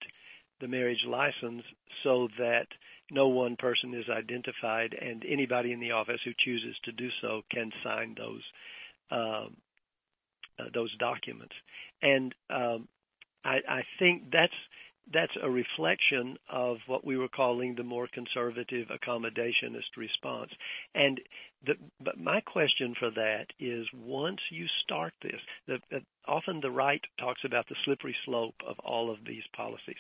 the 0.62 0.68
marriage 0.68 1.04
license 1.08 1.64
so 2.04 2.28
that 2.38 2.68
no 3.12 3.28
one 3.28 3.56
person 3.56 3.94
is 3.94 4.06
identified, 4.10 4.96
and 5.00 5.24
anybody 5.28 5.72
in 5.72 5.80
the 5.80 5.92
office 5.92 6.20
who 6.26 6.32
chooses 6.44 6.76
to 6.86 6.92
do 6.92 7.10
so 7.22 7.42
can 7.52 7.72
sign 7.84 8.16
those 8.18 8.42
um, 9.12 9.58
uh, 10.58 10.66
those 10.74 10.96
documents. 10.98 11.54
And 12.02 12.34
um, 12.50 12.88
I, 13.44 13.58
I 13.68 13.84
think 14.00 14.32
that's 14.32 14.54
that's 15.14 15.34
a 15.42 15.50
reflection 15.50 16.36
of 16.50 16.78
what 16.88 17.06
we 17.06 17.18
were 17.18 17.28
calling 17.28 17.76
the 17.76 17.84
more 17.84 18.08
conservative 18.12 18.88
accommodationist 18.88 19.98
response. 19.98 20.50
And 20.96 21.22
the, 21.66 21.74
but 22.04 22.18
my 22.20 22.42
question 22.42 22.96
for 22.98 23.12
that 23.12 23.46
is 23.60 23.86
once 23.94 24.40
you 24.50 24.66
start 24.84 25.14
this, 25.22 25.40
the, 25.68 25.78
the, 25.92 26.02
often 26.28 26.60
the 26.60 26.72
right 26.72 27.02
talks 27.20 27.42
about 27.46 27.68
the 27.70 27.76
slippery 27.86 28.16
slope 28.26 28.56
of 28.68 28.80
all 28.80 29.12
of 29.12 29.20
these 29.28 29.44
policies. 29.56 29.98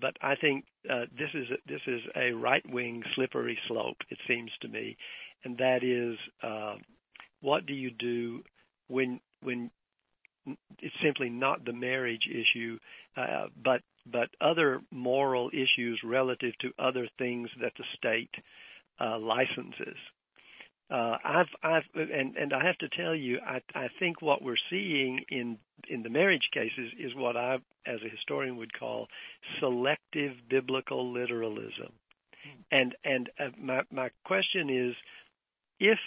But 0.00 0.16
I 0.20 0.34
think 0.36 0.64
uh, 0.90 1.06
this 1.16 1.30
is 1.34 1.46
a, 1.50 1.56
this 1.66 1.80
is 1.86 2.00
a 2.16 2.32
right 2.32 2.64
wing 2.68 3.02
slippery 3.14 3.58
slope. 3.68 3.96
It 4.10 4.18
seems 4.26 4.50
to 4.62 4.68
me, 4.68 4.96
and 5.44 5.56
that 5.58 5.82
is 5.82 6.18
uh, 6.42 6.76
what 7.40 7.66
do 7.66 7.74
you 7.74 7.90
do 7.90 8.42
when 8.88 9.20
when 9.42 9.70
it's 10.80 10.94
simply 11.02 11.30
not 11.30 11.64
the 11.64 11.72
marriage 11.72 12.28
issue, 12.28 12.78
uh, 13.16 13.46
but 13.62 13.80
but 14.06 14.28
other 14.40 14.82
moral 14.90 15.50
issues 15.52 16.00
relative 16.04 16.52
to 16.60 16.72
other 16.78 17.08
things 17.18 17.48
that 17.60 17.72
the 17.78 17.84
state 17.96 18.30
uh, 19.00 19.18
licenses. 19.18 19.96
Uh, 20.90 21.16
I've, 21.24 21.48
I've, 21.62 21.82
and, 21.94 22.36
and 22.36 22.52
I 22.52 22.64
have 22.64 22.78
to 22.78 22.88
tell 22.88 23.14
you, 23.14 23.38
I, 23.44 23.60
I 23.74 23.88
think 23.98 24.20
what 24.20 24.42
we're 24.42 24.56
seeing 24.70 25.20
in 25.30 25.58
in 25.88 26.02
the 26.02 26.08
marriage 26.10 26.48
cases 26.52 26.92
is 26.98 27.14
what 27.14 27.36
I, 27.36 27.56
as 27.86 28.00
a 28.04 28.08
historian, 28.08 28.56
would 28.58 28.78
call 28.78 29.08
selective 29.60 30.32
biblical 30.48 31.12
literalism. 31.12 31.92
And 32.70 32.94
and 33.04 33.30
uh, 33.38 33.48
my 33.58 33.82
my 33.90 34.10
question 34.24 34.68
is, 34.68 34.94
if 35.80 35.98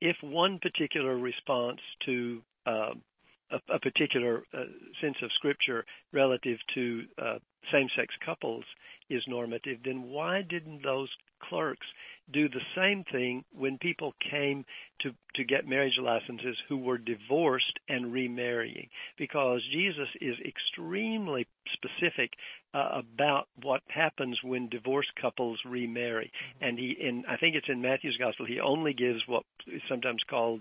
if 0.00 0.16
one 0.22 0.58
particular 0.58 1.16
response 1.16 1.80
to 2.06 2.42
um, 2.66 3.02
a, 3.50 3.74
a 3.74 3.78
particular 3.78 4.44
uh, 4.54 4.64
sense 5.00 5.16
of 5.22 5.30
Scripture 5.34 5.84
relative 6.12 6.58
to 6.74 7.02
uh, 7.20 7.38
same-sex 7.72 8.14
couples 8.24 8.64
is 9.10 9.22
normative, 9.26 9.78
then 9.84 10.04
why 10.04 10.42
didn't 10.42 10.82
those 10.82 11.08
clerks 11.42 11.86
do 12.32 12.48
the 12.48 12.60
same 12.76 13.04
thing 13.10 13.44
when 13.56 13.78
people 13.78 14.12
came 14.30 14.64
to 15.00 15.12
to 15.34 15.44
get 15.44 15.66
marriage 15.66 15.98
licenses 16.02 16.56
who 16.68 16.76
were 16.76 16.98
divorced 16.98 17.78
and 17.88 18.12
remarrying 18.12 18.88
because 19.16 19.62
Jesus 19.72 20.08
is 20.20 20.34
extremely 20.44 21.46
specific 21.72 22.32
uh, 22.74 23.00
about 23.00 23.46
what 23.62 23.82
happens 23.86 24.38
when 24.42 24.68
divorced 24.68 25.12
couples 25.20 25.58
remarry 25.64 26.26
mm-hmm. 26.26 26.64
and 26.64 26.78
he 26.78 26.96
in 27.00 27.24
I 27.28 27.36
think 27.36 27.54
it's 27.54 27.68
in 27.68 27.80
Matthew's 27.80 28.18
gospel 28.18 28.46
he 28.46 28.60
only 28.60 28.92
gives 28.92 29.20
what 29.26 29.44
is 29.66 29.80
sometimes 29.88 30.22
called 30.28 30.60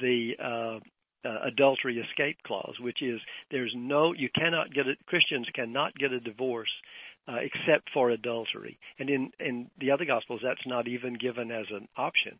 the 0.00 0.32
uh, 0.42 0.80
uh, 1.24 1.38
adultery 1.46 1.98
escape 1.98 2.38
clause, 2.44 2.74
which 2.80 3.02
is 3.02 3.20
there's 3.50 3.72
no 3.76 4.12
you 4.12 4.28
cannot 4.34 4.72
get 4.72 4.86
a 4.86 4.94
Christians 5.06 5.48
cannot 5.54 5.94
get 5.94 6.12
a 6.12 6.20
divorce 6.20 6.70
uh, 7.26 7.36
except 7.36 7.90
for 7.92 8.10
adultery, 8.10 8.78
and 8.98 9.10
in 9.10 9.30
in 9.40 9.70
the 9.78 9.90
other 9.90 10.04
gospels 10.04 10.40
that's 10.42 10.66
not 10.66 10.88
even 10.88 11.14
given 11.14 11.50
as 11.50 11.66
an 11.70 11.88
option, 11.96 12.38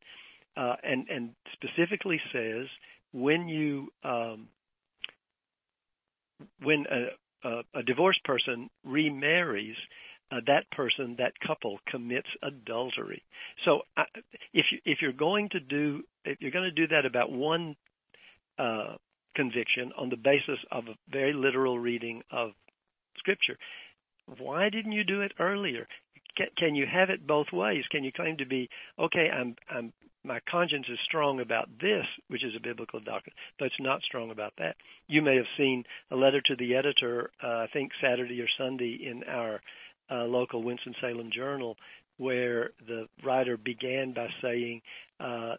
uh, 0.57 0.77
and 0.83 1.09
and 1.09 1.31
specifically 1.53 2.21
says 2.33 2.67
when 3.13 3.49
you 3.49 3.89
um, 4.05 4.49
when 6.63 6.87
a, 6.91 7.49
a, 7.49 7.63
a 7.75 7.83
divorced 7.83 8.23
person 8.25 8.71
remarries, 8.85 9.77
uh, 10.31 10.37
that 10.47 10.71
person, 10.71 11.17
that 11.19 11.33
couple, 11.47 11.79
commits 11.87 12.29
adultery. 12.43 13.23
So, 13.67 13.81
uh, 13.97 14.05
if 14.53 14.67
you, 14.71 14.79
if 14.85 14.99
you're 15.01 15.13
going 15.13 15.49
to 15.51 15.61
do 15.61 16.03
if 16.25 16.41
you're 16.41 16.51
going 16.51 16.71
to 16.75 16.87
do 16.87 16.89
that 16.89 17.07
about 17.07 17.33
one 17.33 17.77
uh, 18.59 18.97
conviction 19.35 19.93
on 19.97 20.09
the 20.09 20.17
basis 20.17 20.59
of 20.71 20.85
a 20.89 20.97
very 21.11 21.33
literal 21.33 21.79
reading 21.79 22.23
of 22.31 22.51
Scripture. 23.19 23.57
Why 24.39 24.69
didn't 24.69 24.93
you 24.93 25.05
do 25.05 25.21
it 25.23 25.33
earlier? 25.39 25.87
Can, 26.37 26.49
can 26.57 26.75
you 26.75 26.87
have 26.87 27.11
it 27.11 27.27
both 27.27 27.47
ways? 27.53 27.85
Can 27.91 28.05
you 28.05 28.13
claim 28.13 28.37
to 28.39 28.47
be 28.47 28.69
okay? 28.99 29.31
I'm, 29.31 29.57
I'm, 29.71 29.93
my 30.25 30.41
conscience 30.51 30.87
is 30.91 30.99
strong 31.05 31.41
about 31.41 31.69
this, 31.81 32.05
which 32.29 32.45
is 32.45 32.55
a 32.57 32.61
biblical 32.61 33.01
doctrine, 33.01 33.35
but 33.59 33.67
it's 33.67 33.81
not 33.81 34.03
strong 34.03 34.31
about 34.31 34.53
that. 34.59 34.77
You 35.07 35.23
may 35.23 35.37
have 35.37 35.47
seen 35.57 35.85
a 36.11 36.17
letter 36.17 36.41
to 36.43 36.57
the 36.57 36.75
editor, 36.75 37.31
uh, 37.43 37.47
I 37.47 37.67
think 37.73 37.93
Saturday 38.03 38.41
or 38.43 38.49
Sunday, 38.59 38.99
in 39.03 39.23
our 39.25 39.61
uh, 40.11 40.25
local 40.25 40.63
Winston 40.63 40.95
Salem 41.01 41.31
Journal, 41.33 41.77
where 42.19 42.71
the 42.87 43.07
writer 43.25 43.57
began 43.57 44.13
by 44.13 44.29
saying, 44.43 44.83
uh, 45.21 45.55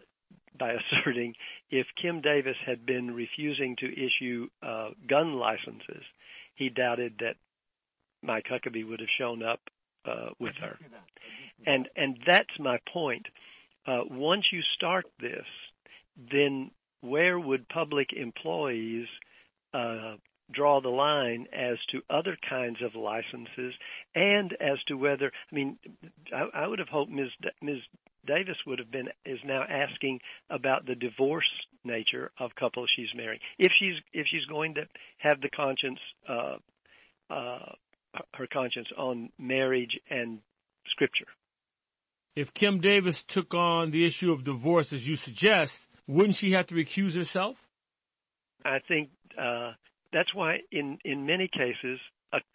by 0.57 0.73
asserting 1.01 1.35
if 1.69 1.87
Kim 2.01 2.21
Davis 2.21 2.57
had 2.65 2.85
been 2.85 3.13
refusing 3.13 3.75
to 3.77 3.87
issue 3.87 4.47
uh, 4.63 4.89
gun 5.07 5.33
licenses, 5.33 6.03
he 6.55 6.69
doubted 6.69 7.15
that 7.19 7.35
Mike 8.21 8.45
Huckabee 8.49 8.87
would 8.87 8.99
have 8.99 9.09
shown 9.17 9.43
up 9.43 9.59
uh, 10.05 10.29
with 10.39 10.55
her. 10.61 10.77
And 11.65 11.89
and 11.95 12.17
that's 12.25 12.57
my 12.59 12.79
point. 12.91 13.27
Uh, 13.85 14.01
once 14.09 14.45
you 14.51 14.61
start 14.75 15.05
this, 15.19 15.45
then 16.31 16.71
where 17.01 17.39
would 17.39 17.67
public 17.69 18.13
employees 18.13 19.07
uh, 19.73 20.15
draw 20.51 20.81
the 20.81 20.89
line 20.89 21.47
as 21.53 21.77
to 21.91 22.01
other 22.09 22.37
kinds 22.49 22.81
of 22.81 22.95
licenses 22.95 23.73
and 24.15 24.55
as 24.59 24.77
to 24.87 24.95
whether 24.95 25.31
I 25.51 25.55
mean 25.55 25.77
I, 26.35 26.47
I 26.63 26.67
would 26.67 26.79
have 26.79 26.89
hoped 26.89 27.11
Ms. 27.11 27.29
D- 27.41 27.49
Ms. 27.61 27.79
Davis 28.25 28.57
would 28.65 28.79
have 28.79 28.91
been 28.91 29.09
is 29.25 29.39
now 29.45 29.63
asking 29.63 30.19
about 30.49 30.85
the 30.85 30.95
divorce 30.95 31.49
nature 31.83 32.31
of 32.39 32.55
couples 32.55 32.89
she's 32.95 33.09
marrying. 33.15 33.39
If 33.57 33.71
she's 33.77 33.95
if 34.13 34.27
she's 34.29 34.45
going 34.45 34.75
to 34.75 34.87
have 35.19 35.41
the 35.41 35.49
conscience 35.49 35.99
uh, 36.27 36.57
uh, 37.29 37.73
her 38.33 38.47
conscience 38.51 38.87
on 38.97 39.29
marriage 39.37 39.99
and 40.09 40.39
scripture. 40.87 41.27
If 42.35 42.53
Kim 42.53 42.79
Davis 42.79 43.23
took 43.23 43.53
on 43.53 43.91
the 43.91 44.05
issue 44.05 44.31
of 44.31 44.43
divorce 44.43 44.93
as 44.93 45.07
you 45.07 45.15
suggest, 45.15 45.87
wouldn't 46.07 46.35
she 46.35 46.51
have 46.53 46.67
to 46.67 46.75
recuse 46.75 47.15
herself? 47.15 47.57
I 48.65 48.79
think 48.87 49.09
uh, 49.37 49.73
that's 50.11 50.33
why 50.33 50.59
in 50.71 50.97
in 51.05 51.25
many 51.25 51.47
cases 51.47 51.99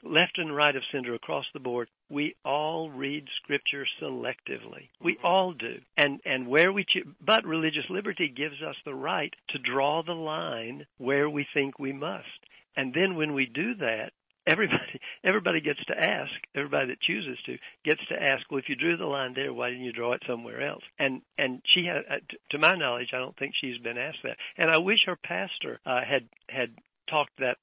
left 0.03 0.39
and 0.39 0.55
right 0.55 0.75
of 0.75 0.83
center 0.93 1.15
across 1.15 1.47
the 1.53 1.61
board, 1.61 1.89
we 2.09 2.37
all 2.45 2.91
read 2.91 3.29
scripture 3.43 3.87
selectively. 4.01 4.89
We 5.01 5.15
mm-hmm. 5.15 5.27
all 5.27 5.53
do. 5.53 5.81
And 5.97 6.21
and 6.25 6.47
where 6.49 6.73
we 6.73 6.85
cho- 6.85 7.11
but 7.21 7.45
religious 7.45 7.89
liberty 7.91 8.29
gives 8.29 8.63
us 8.63 8.77
the 8.85 8.95
right 8.95 9.35
to 9.51 9.59
draw 9.59 10.03
the 10.03 10.13
line 10.13 10.87
where 10.99 11.29
we 11.29 11.47
think 11.53 11.79
we 11.79 11.93
must. 11.93 12.29
And 12.77 12.93
then 12.95 13.17
when 13.17 13.35
we 13.35 13.47
do 13.47 13.75
that, 13.77 14.13
everybody 14.47 15.01
everybody 15.25 15.61
gets 15.61 15.85
to 15.87 15.99
ask 15.99 16.33
everybody 16.55 16.89
that 16.89 17.01
chooses 17.01 17.39
to 17.47 17.57
gets 17.85 18.05
to 18.07 18.15
ask 18.15 18.51
well 18.51 18.59
if 18.59 18.69
you 18.69 18.77
drew 18.77 18.97
the 18.97 19.07
line 19.07 19.33
there 19.35 19.53
why 19.53 19.71
didn't 19.71 19.85
you 19.85 19.93
draw 19.93 20.13
it 20.13 20.23
somewhere 20.27 20.67
else 20.67 20.83
and 20.99 21.23
and 21.39 21.63
she 21.65 21.85
had 21.85 21.99
uh, 22.11 22.19
to 22.51 22.59
my 22.59 22.75
knowledge 22.75 23.11
i 23.13 23.19
don't 23.19 23.37
think 23.37 23.55
she's 23.59 23.79
been 23.79 23.99
asked 23.99 24.23
that 24.23 24.37
and 24.57 24.71
i 24.71 24.79
wish 24.79 25.05
her 25.07 25.17
pastor 25.17 25.81
uh, 25.87 26.01
had 26.07 26.29
had 26.49 26.71
talked 27.09 27.33
that 27.39 27.57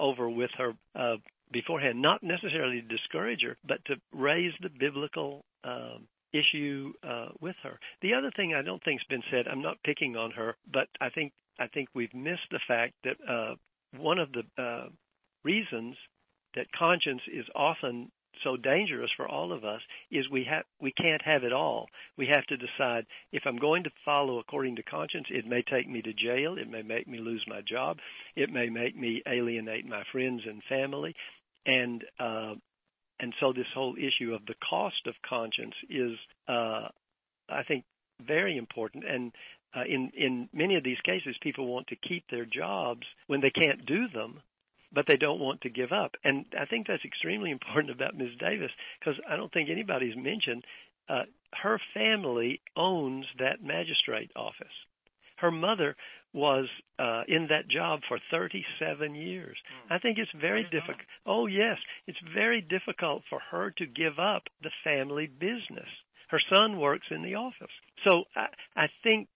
over 0.00 0.28
with 0.28 0.50
her 0.58 0.72
uh, 0.94 1.16
beforehand, 1.52 2.00
not 2.00 2.22
necessarily 2.22 2.80
to 2.80 2.88
discourage 2.88 3.42
her, 3.42 3.56
but 3.66 3.84
to 3.86 3.96
raise 4.12 4.52
the 4.60 4.68
biblical 4.68 5.44
um, 5.62 6.06
issue 6.32 6.92
uh, 7.02 7.28
with 7.40 7.56
her. 7.62 7.78
The 8.02 8.14
other 8.14 8.30
thing 8.34 8.54
I 8.54 8.62
don't 8.62 8.82
think's 8.82 9.04
been 9.04 9.22
said, 9.30 9.46
I'm 9.46 9.62
not 9.62 9.82
picking 9.84 10.16
on 10.16 10.32
her, 10.32 10.56
but 10.70 10.88
I 11.00 11.10
think 11.10 11.32
I 11.58 11.68
think 11.68 11.88
we've 11.94 12.12
missed 12.12 12.48
the 12.50 12.58
fact 12.66 12.94
that 13.04 13.16
uh, 13.28 13.54
one 13.96 14.18
of 14.18 14.30
the 14.32 14.62
uh, 14.62 14.88
reasons 15.44 15.94
that 16.56 16.66
conscience 16.72 17.22
is 17.32 17.46
often 17.54 18.10
so 18.42 18.56
dangerous 18.56 19.10
for 19.16 19.28
all 19.28 19.52
of 19.52 19.64
us 19.64 19.80
is 20.10 20.28
we 20.30 20.44
have 20.50 20.64
we 20.80 20.92
can't 20.92 21.22
have 21.24 21.44
it 21.44 21.52
all. 21.52 21.86
We 22.16 22.28
have 22.30 22.44
to 22.46 22.56
decide 22.56 23.06
if 23.32 23.42
I'm 23.46 23.56
going 23.56 23.84
to 23.84 23.90
follow 24.04 24.38
according 24.38 24.76
to 24.76 24.82
conscience, 24.82 25.26
it 25.30 25.46
may 25.46 25.62
take 25.62 25.88
me 25.88 26.02
to 26.02 26.12
jail, 26.12 26.56
it 26.58 26.68
may 26.68 26.82
make 26.82 27.06
me 27.06 27.18
lose 27.18 27.44
my 27.46 27.60
job, 27.60 27.98
it 28.36 28.50
may 28.50 28.68
make 28.68 28.96
me 28.96 29.22
alienate 29.26 29.86
my 29.86 30.02
friends 30.12 30.42
and 30.46 30.62
family, 30.68 31.14
and 31.66 32.04
uh, 32.18 32.54
and 33.20 33.34
so 33.40 33.52
this 33.52 33.66
whole 33.74 33.94
issue 33.96 34.34
of 34.34 34.44
the 34.46 34.54
cost 34.68 35.06
of 35.06 35.14
conscience 35.28 35.74
is, 35.88 36.12
uh, 36.48 36.88
I 37.48 37.62
think, 37.66 37.84
very 38.26 38.56
important. 38.56 39.04
And 39.08 39.32
uh, 39.74 39.84
in 39.88 40.10
in 40.16 40.48
many 40.52 40.76
of 40.76 40.84
these 40.84 41.00
cases, 41.04 41.36
people 41.42 41.66
want 41.66 41.88
to 41.88 41.96
keep 41.96 42.24
their 42.30 42.46
jobs 42.46 43.06
when 43.26 43.40
they 43.40 43.50
can't 43.50 43.86
do 43.86 44.08
them 44.12 44.40
but 44.94 45.06
they 45.06 45.16
don't 45.16 45.40
want 45.40 45.62
to 45.62 45.70
give 45.70 45.92
up. 45.92 46.12
And 46.22 46.46
I 46.58 46.64
think 46.66 46.86
that's 46.86 47.04
extremely 47.04 47.50
important 47.58 47.90
about 47.90 48.16
Ms. 48.16 48.36
Davis 48.38 48.70
because 48.98 49.20
I 49.28 49.36
don't 49.36 49.52
think 49.52 49.68
anybody's 49.70 50.16
mentioned 50.16 50.64
uh, 51.08 51.22
her 51.62 51.78
family 51.92 52.60
owns 52.76 53.26
that 53.38 53.62
magistrate 53.62 54.30
office. 54.36 54.66
Her 55.36 55.50
mother 55.50 55.96
was 56.32 56.66
uh, 56.98 57.22
in 57.28 57.46
that 57.48 57.68
job 57.68 58.00
for 58.08 58.18
37 58.30 59.14
years. 59.14 59.56
I 59.88 59.98
think 59.98 60.18
it's 60.18 60.30
very 60.38 60.64
difficult. 60.64 61.06
Oh 61.26 61.46
yes, 61.46 61.78
it's 62.06 62.18
very 62.34 62.60
difficult 62.60 63.22
for 63.30 63.40
her 63.50 63.70
to 63.78 63.86
give 63.86 64.18
up 64.18 64.44
the 64.62 64.70
family 64.82 65.26
business. 65.26 65.88
Her 66.28 66.40
son 66.52 66.80
works 66.80 67.06
in 67.10 67.22
the 67.22 67.36
office, 67.36 67.70
so 68.04 68.24
I, 68.34 68.46
I 68.74 68.86
think 69.04 69.28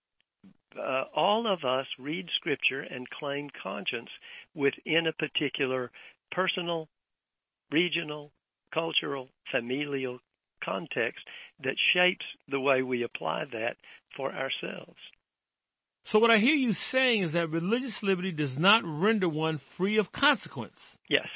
uh, 0.77 1.05
all 1.15 1.47
of 1.47 1.65
us 1.65 1.87
read 1.99 2.27
scripture 2.37 2.81
and 2.81 3.09
claim 3.11 3.49
conscience 3.63 4.11
within 4.55 5.07
a 5.07 5.13
particular 5.13 5.91
personal, 6.33 6.89
regional, 7.71 8.33
cultural, 8.73 9.29
familial 9.51 10.19
context 10.65 11.25
that 11.63 11.77
shapes 11.95 12.25
the 12.49 12.61
way 12.61 12.83
we 12.83 13.03
apply 13.03 13.45
that 13.53 13.77
for 14.17 14.33
ourselves. 14.33 14.99
So 16.05 16.19
what 16.19 16.31
I 16.31 16.39
hear 16.39 16.55
you 16.55 16.73
saying 16.73 17.23
is 17.23 17.33
that 17.33 17.51
religious 17.51 18.03
liberty 18.03 18.33
does 18.33 18.59
not 18.59 18.83
render 18.85 19.29
one 19.29 19.59
free 19.59 19.99
of 19.99 20.11
consequence. 20.11 20.99
Yes. 21.09 21.29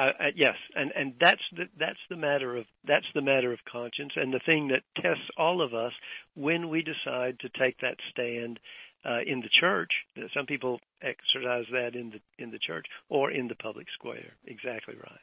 Uh, 0.00 0.12
uh, 0.18 0.24
yes, 0.34 0.56
and 0.74 0.92
and 0.96 1.12
that's 1.20 1.42
the 1.54 1.64
that's 1.78 1.98
the 2.08 2.16
matter 2.16 2.56
of 2.56 2.64
that's 2.86 3.06
the 3.14 3.20
matter 3.20 3.52
of 3.52 3.58
conscience, 3.70 4.12
and 4.16 4.32
the 4.32 4.40
thing 4.46 4.68
that 4.68 4.82
tests 4.96 5.28
all 5.36 5.60
of 5.60 5.74
us 5.74 5.92
when 6.34 6.70
we 6.70 6.82
decide 6.82 7.38
to 7.38 7.50
take 7.50 7.78
that 7.80 7.96
stand 8.10 8.58
uh, 9.04 9.18
in 9.26 9.40
the 9.40 9.50
church. 9.50 9.90
Some 10.34 10.46
people 10.46 10.80
exercise 11.02 11.66
that 11.72 11.94
in 11.94 12.10
the 12.10 12.42
in 12.42 12.50
the 12.50 12.58
church 12.58 12.86
or 13.10 13.30
in 13.30 13.48
the 13.48 13.54
public 13.54 13.88
square. 13.92 14.32
Exactly 14.46 14.94
right. 14.94 15.20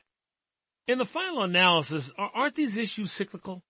In 0.87 0.99
the 0.99 1.05
final 1.05 1.41
analysis, 1.41 2.11
aren't 2.15 2.55
these 2.55 2.77
issues 2.77 3.11
cyclical? 3.11 3.63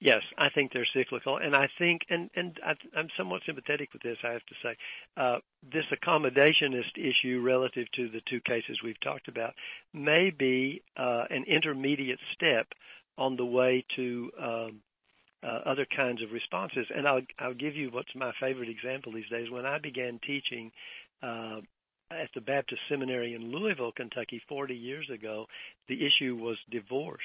Yes, 0.00 0.22
I 0.38 0.48
think 0.48 0.72
they're 0.72 0.88
cyclical, 0.94 1.36
and 1.36 1.54
I 1.54 1.68
think, 1.78 2.06
and 2.08 2.30
and 2.34 2.58
I, 2.64 2.74
am 2.98 3.08
somewhat 3.18 3.42
sympathetic 3.44 3.92
with 3.92 4.00
this. 4.00 4.16
I 4.24 4.32
have 4.32 4.46
to 4.46 4.54
say, 4.62 4.76
uh, 5.18 5.38
this 5.62 5.84
accommodationist 5.92 6.96
issue 6.96 7.42
relative 7.44 7.86
to 7.96 8.08
the 8.08 8.22
two 8.22 8.40
cases 8.40 8.82
we've 8.82 8.98
talked 9.00 9.28
about 9.28 9.52
may 9.92 10.30
be 10.30 10.82
uh, 10.96 11.24
an 11.28 11.44
intermediate 11.44 12.18
step 12.32 12.68
on 13.18 13.36
the 13.36 13.44
way 13.44 13.84
to 13.96 14.30
um, 14.40 14.80
uh, 15.42 15.60
other 15.66 15.84
kinds 15.84 16.22
of 16.22 16.32
responses. 16.32 16.86
And 16.94 17.06
I'll 17.06 17.20
I'll 17.38 17.52
give 17.52 17.76
you 17.76 17.90
what's 17.90 18.14
my 18.14 18.32
favorite 18.40 18.70
example 18.70 19.12
these 19.12 19.28
days. 19.28 19.50
When 19.50 19.66
I 19.66 19.78
began 19.78 20.18
teaching 20.26 20.72
uh, 21.22 21.60
at 22.10 22.30
the 22.34 22.40
Baptist 22.40 22.80
Seminary 22.88 23.34
in 23.34 23.52
Louisville, 23.52 23.92
Kentucky, 23.92 24.40
40 24.48 24.74
years 24.74 25.10
ago, 25.10 25.44
the 25.88 26.06
issue 26.06 26.36
was 26.36 26.56
divorce 26.70 27.20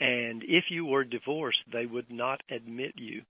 and 0.00 0.42
if 0.44 0.64
you 0.70 0.84
were 0.84 1.04
divorced, 1.04 1.62
they 1.72 1.86
would 1.86 2.10
not 2.10 2.42
admit 2.50 2.94
you. 2.96 3.22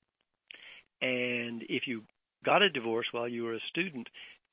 And 1.00 1.62
if 1.68 1.86
you 1.86 2.02
got 2.44 2.62
a 2.62 2.70
divorce 2.70 3.06
while 3.12 3.28
you 3.28 3.44
were 3.44 3.54
a 3.54 3.60
student, 3.68 4.08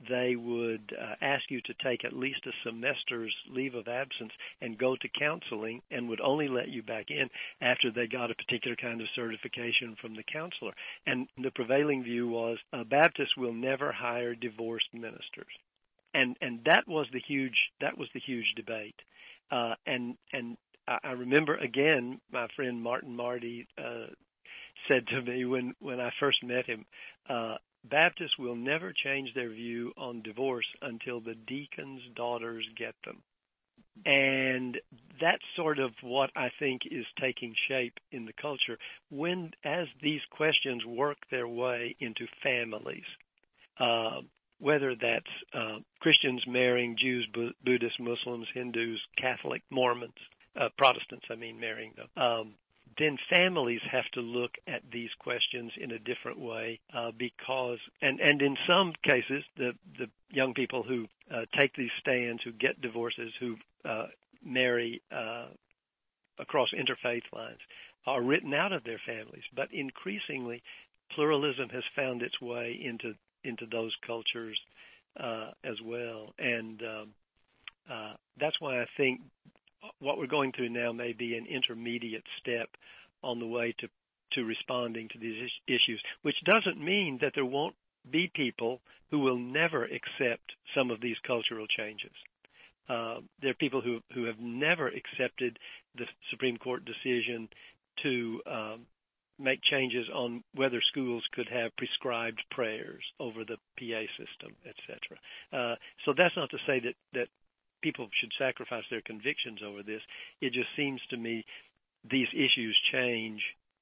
they 0.10 0.36
would 0.36 0.94
uh, 1.00 1.16
ask 1.22 1.50
you 1.50 1.62
to 1.62 1.74
take 1.76 2.04
at 2.04 2.14
least 2.14 2.46
a 2.46 2.52
semester's 2.64 3.34
leave 3.50 3.76
of 3.76 3.88
absence 3.88 4.32
and 4.62 4.78
go 4.78 4.96
to 4.96 5.08
counseling 5.08 5.82
and 5.92 6.10
would 6.10 6.20
only 6.20 6.48
let 6.48 6.68
you 6.68 6.84
back 6.84 7.10
in 7.10 7.30
after 7.62 7.92
they 7.92 8.08
got 8.08 8.32
a 8.32 8.36
particular 8.36 8.76
kind 8.76 9.02
of 9.02 9.08
certification 9.16 9.96
from 10.02 10.16
the 10.16 10.24
counselor. 10.24 10.74
And 11.06 11.28
the 11.42 11.52
prevailing 11.52 12.04
view 12.04 12.28
was 12.28 12.58
uh, 12.74 12.84
Baptists 12.84 13.38
will 13.38 13.54
never 13.54 13.92
hire 13.92 14.36
divorced 14.36 14.94
ministers. 14.94 15.54
And 16.14 16.38
and 16.42 16.60
that 16.66 16.88
was 16.88 17.08
the 17.12 17.22
huge 17.22 17.72
that 17.82 17.98
was 17.98 18.10
the 18.14 18.20
huge 18.20 18.54
debate. 18.56 19.00
Uh, 19.52 19.76
and 19.86 20.16
and 20.32 20.58
I, 20.88 21.12
remember 21.12 21.56
again 21.56 22.20
my 22.32 22.48
friend 22.56 22.82
Martin 22.82 23.16
Marty 23.16 23.68
uh, 23.78 24.08
said 24.90 25.08
to 25.08 25.22
me 25.22 25.46
when 25.46 25.74
when 25.80 26.00
I 26.00 26.12
first 26.20 26.44
met 26.44 26.66
him, 26.66 26.86
uh, 27.30 27.56
Baptists 27.86 28.38
will 28.40 28.56
never 28.56 28.94
change 28.94 29.34
their 29.34 29.50
view 29.50 29.92
on 29.98 30.22
divorce 30.22 30.68
until 30.82 31.20
the 31.20 31.36
deacon's 31.36 32.02
daughters 32.16 32.66
get 32.78 32.96
them. 33.06 33.22
And 34.06 34.80
that's 35.22 35.44
sort 35.56 35.80
of 35.80 35.92
what 36.02 36.32
I 36.36 36.50
think 36.60 36.82
is 36.90 37.06
taking 37.20 37.54
shape 37.68 38.00
in 38.12 38.26
the 38.26 38.34
culture 38.34 38.78
when, 39.10 39.52
as 39.64 39.88
these 40.02 40.22
questions 40.32 40.86
work 40.86 41.18
their 41.30 41.48
way 41.48 41.96
into 42.00 42.26
families, 42.42 43.06
uh, 43.80 44.22
whether 44.60 44.96
that's 44.96 45.32
uh, 45.54 45.80
Christians 46.00 46.44
marrying 46.48 46.96
Jews, 46.98 47.28
Bu- 47.34 47.54
Buddhists, 47.64 48.00
Muslims, 48.00 48.48
Hindus, 48.54 49.00
Catholic, 49.18 49.62
Mormons, 49.70 50.14
uh, 50.60 50.70
Protestants, 50.78 51.26
I 51.30 51.36
mean, 51.36 51.60
marrying 51.60 51.94
them. 51.96 52.08
Um, 52.16 52.56
then 52.98 53.18
families 53.30 53.82
have 53.90 54.06
to 54.14 54.22
look 54.22 54.52
at 54.68 54.82
these 54.92 55.10
questions 55.20 55.72
in 55.78 55.92
a 55.92 56.00
different 56.00 56.40
way 56.40 56.80
uh, 56.94 57.12
because, 57.18 57.80
and 58.02 58.20
and 58.20 58.42
in 58.42 58.58
some 58.68 58.94
cases, 59.04 59.44
the 59.58 59.74
the 59.98 60.10
young 60.30 60.54
people 60.54 60.84
who 60.84 61.08
uh, 61.34 61.46
take 61.58 61.76
these 61.76 61.92
stands, 62.00 62.44
who 62.44 62.52
get 62.52 62.82
divorces, 62.82 63.32
who 63.40 63.58
uh, 63.86 64.08
marry 64.46 65.02
uh, 65.12 65.48
across 66.38 66.70
interfaith 66.72 67.24
lines, 67.34 67.60
are 68.06 68.22
written 68.22 68.54
out 68.54 68.74
of 68.74 68.84
their 68.84 69.02
families. 69.06 69.44
But 69.56 69.74
increasingly, 69.74 70.62
pluralism 71.12 71.70
has 71.70 71.84
found 71.96 72.22
its 72.22 72.40
way 72.42 72.80
into 72.84 73.16
into 73.44 73.66
those 73.66 73.96
cultures 74.06 74.60
uh, 75.20 75.52
as 75.64 75.82
well, 75.84 76.34
and 76.38 76.82
um, 76.84 77.10
uh, 77.90 78.14
that's 78.40 78.60
why 78.62 78.82
I 78.82 78.86
think 78.98 79.22
what 80.00 80.18
we're 80.18 80.28
going 80.28 80.52
through 80.52 80.70
now 80.70 80.92
may 80.92 81.14
be 81.14 81.36
an 81.36 81.46
intermediate 81.46 82.24
step 82.40 82.70
on 83.24 83.40
the 83.40 83.48
way 83.48 83.74
to 83.80 83.88
to 84.34 84.44
responding 84.44 85.08
to 85.10 85.20
these 85.20 85.52
issues, 85.68 86.02
which 86.24 86.44
doesn't 86.44 86.84
mean 86.84 87.20
that 87.22 87.34
there 87.36 87.46
won't 87.46 87.76
be 88.10 88.32
people 88.34 88.82
who 89.12 89.20
will 89.20 89.38
never 89.38 89.84
accept 89.84 90.54
some 90.76 90.90
of 90.90 91.00
these 91.02 91.18
cultural 91.26 91.68
changes. 91.68 92.12
Uh, 92.90 93.20
there 93.42 93.52
are 93.52 93.56
people 93.56 93.82
who 93.82 94.00
who 94.14 94.26
have 94.26 94.40
never 94.40 94.88
accepted 94.88 95.58
the 95.96 96.06
Supreme 96.32 96.58
Court 96.58 96.84
decision 96.84 97.48
to 98.02 98.42
um, 98.46 98.86
make 99.40 99.62
changes 99.62 100.08
on 100.14 100.44
whether 100.54 100.82
schools 100.82 101.24
could 101.34 101.48
have 101.48 101.76
prescribed 101.78 102.44
prayers 102.52 103.04
over 103.20 103.44
the 103.46 103.58
PA 103.78 104.02
system, 104.18 104.56
etc. 104.66 104.98
Uh, 105.52 105.76
so 106.06 106.14
that's 106.18 106.36
not 106.36 106.50
to 106.50 106.58
say 106.66 106.80
that 106.80 106.96
that 107.14 107.28
people 107.84 108.08
should 108.20 108.32
sacrifice 108.40 108.86
their 108.90 109.02
convictions 109.02 109.60
over 109.64 109.84
this. 109.84 110.02
It 110.42 110.54
just 110.54 110.70
seems 110.76 111.02
to 111.10 111.18
me 111.18 111.46
these 112.10 112.28
issues 112.34 112.80
change 112.92 113.42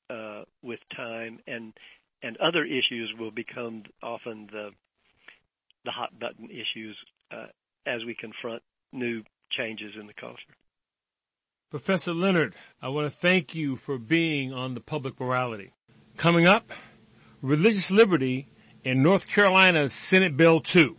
uh, 0.10 0.44
with 0.62 0.80
time, 0.96 1.40
and 1.48 1.74
and 2.22 2.38
other 2.38 2.66
issues 2.66 3.14
will 3.18 3.32
become 3.32 3.84
often 4.04 4.50
the 4.52 4.72
the 5.86 5.92
hot 5.92 6.20
button 6.20 6.50
issues 6.50 6.98
uh, 7.32 7.48
as 7.86 8.04
we 8.06 8.14
confront 8.14 8.62
new 8.92 9.24
changes 9.52 9.94
in 10.00 10.08
the 10.08 10.14
culture. 10.14 10.56
Professor 11.70 12.14
Leonard, 12.14 12.56
I 12.82 12.90
want 12.90 13.06
to 13.06 13.18
thank 13.18 13.56
you 13.56 13.78
for 13.78 13.98
being 13.98 14.52
on 14.52 14.74
the 14.74 14.82
public 14.82 15.20
morality. 15.20 15.72
Coming 16.18 16.46
up, 16.46 16.72
religious 17.42 17.90
liberty 17.90 18.50
in 18.84 19.02
North 19.02 19.28
Carolina's 19.28 19.94
Senate 19.94 20.36
Bill 20.36 20.60
2. 20.60 20.98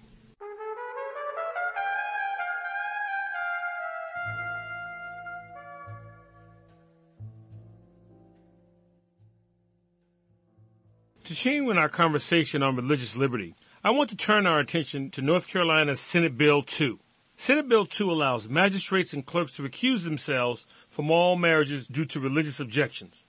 Continuing 11.42 11.76
our 11.76 11.88
conversation 11.88 12.62
on 12.62 12.76
religious 12.76 13.16
liberty, 13.16 13.56
I 13.82 13.90
want 13.90 14.10
to 14.10 14.16
turn 14.16 14.46
our 14.46 14.60
attention 14.60 15.10
to 15.10 15.22
North 15.22 15.48
Carolina's 15.48 15.98
Senate 15.98 16.38
Bill 16.38 16.62
2. 16.62 17.00
Senate 17.34 17.68
Bill 17.68 17.84
2 17.84 18.12
allows 18.12 18.48
magistrates 18.48 19.12
and 19.12 19.26
clerks 19.26 19.54
to 19.54 19.62
recuse 19.64 20.04
themselves 20.04 20.66
from 20.88 21.10
all 21.10 21.34
marriages 21.34 21.88
due 21.88 22.04
to 22.04 22.20
religious 22.20 22.60
objections. 22.60 23.26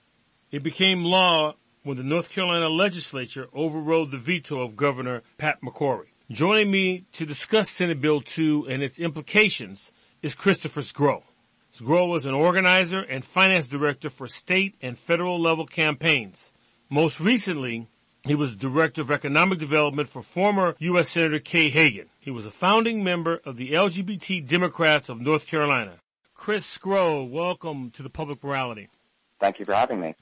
It 0.52 0.62
became 0.62 1.04
law 1.04 1.56
when 1.82 1.98
the 1.98 2.04
North 2.04 2.30
Carolina 2.30 2.70
legislature 2.70 3.48
overrode 3.52 4.12
the 4.12 4.20
veto 4.20 4.62
of 4.62 4.78
Governor 4.78 5.24
Pat 5.40 5.60
McCrory. 5.64 6.10
Joining 6.30 6.70
me 6.70 7.06
to 7.14 7.26
discuss 7.26 7.72
Senate 7.72 8.00
Bill 8.00 8.22
2 8.22 8.68
and 8.70 8.84
its 8.84 9.00
implications 9.00 9.92
is 10.22 10.36
Christopher 10.36 10.82
Sgro. 10.82 11.24
Sgro 11.76 12.08
was 12.08 12.28
an 12.28 12.36
organizer 12.36 13.00
and 13.00 13.26
finance 13.26 13.68
director 13.68 14.12
for 14.12 14.28
state 14.28 14.76
and 14.84 15.00
federal 15.00 15.42
level 15.42 15.66
campaigns. 15.66 16.54
Most 16.92 17.20
recently, 17.20 17.88
he 18.26 18.36
was 18.36 18.56
Director 18.56 19.02
of 19.02 19.12
Economic 19.12 19.60
Development 19.60 20.08
for 20.08 20.22
former 20.22 20.76
U.S. 20.80 21.10
Senator 21.10 21.40
Kay 21.40 21.70
Hagan. 21.70 22.08
He 22.20 22.32
was 22.32 22.46
a 22.46 22.52
founding 22.52 23.04
member 23.04 23.42
of 23.46 23.58
the 23.58 23.72
LGBT 23.72 24.48
Democrats 24.48 25.10
of 25.10 25.20
North 25.20 25.46
Carolina. 25.46 26.00
Chris 26.34 26.78
Sgro, 26.78 27.30
welcome 27.30 27.92
to 27.92 28.02
the 28.02 28.10
Public 28.10 28.44
Morality. 28.44 28.88
Thank 29.40 29.60
you 29.60 29.66
for 29.66 29.74
having 29.74 30.00
me. 30.00 30.16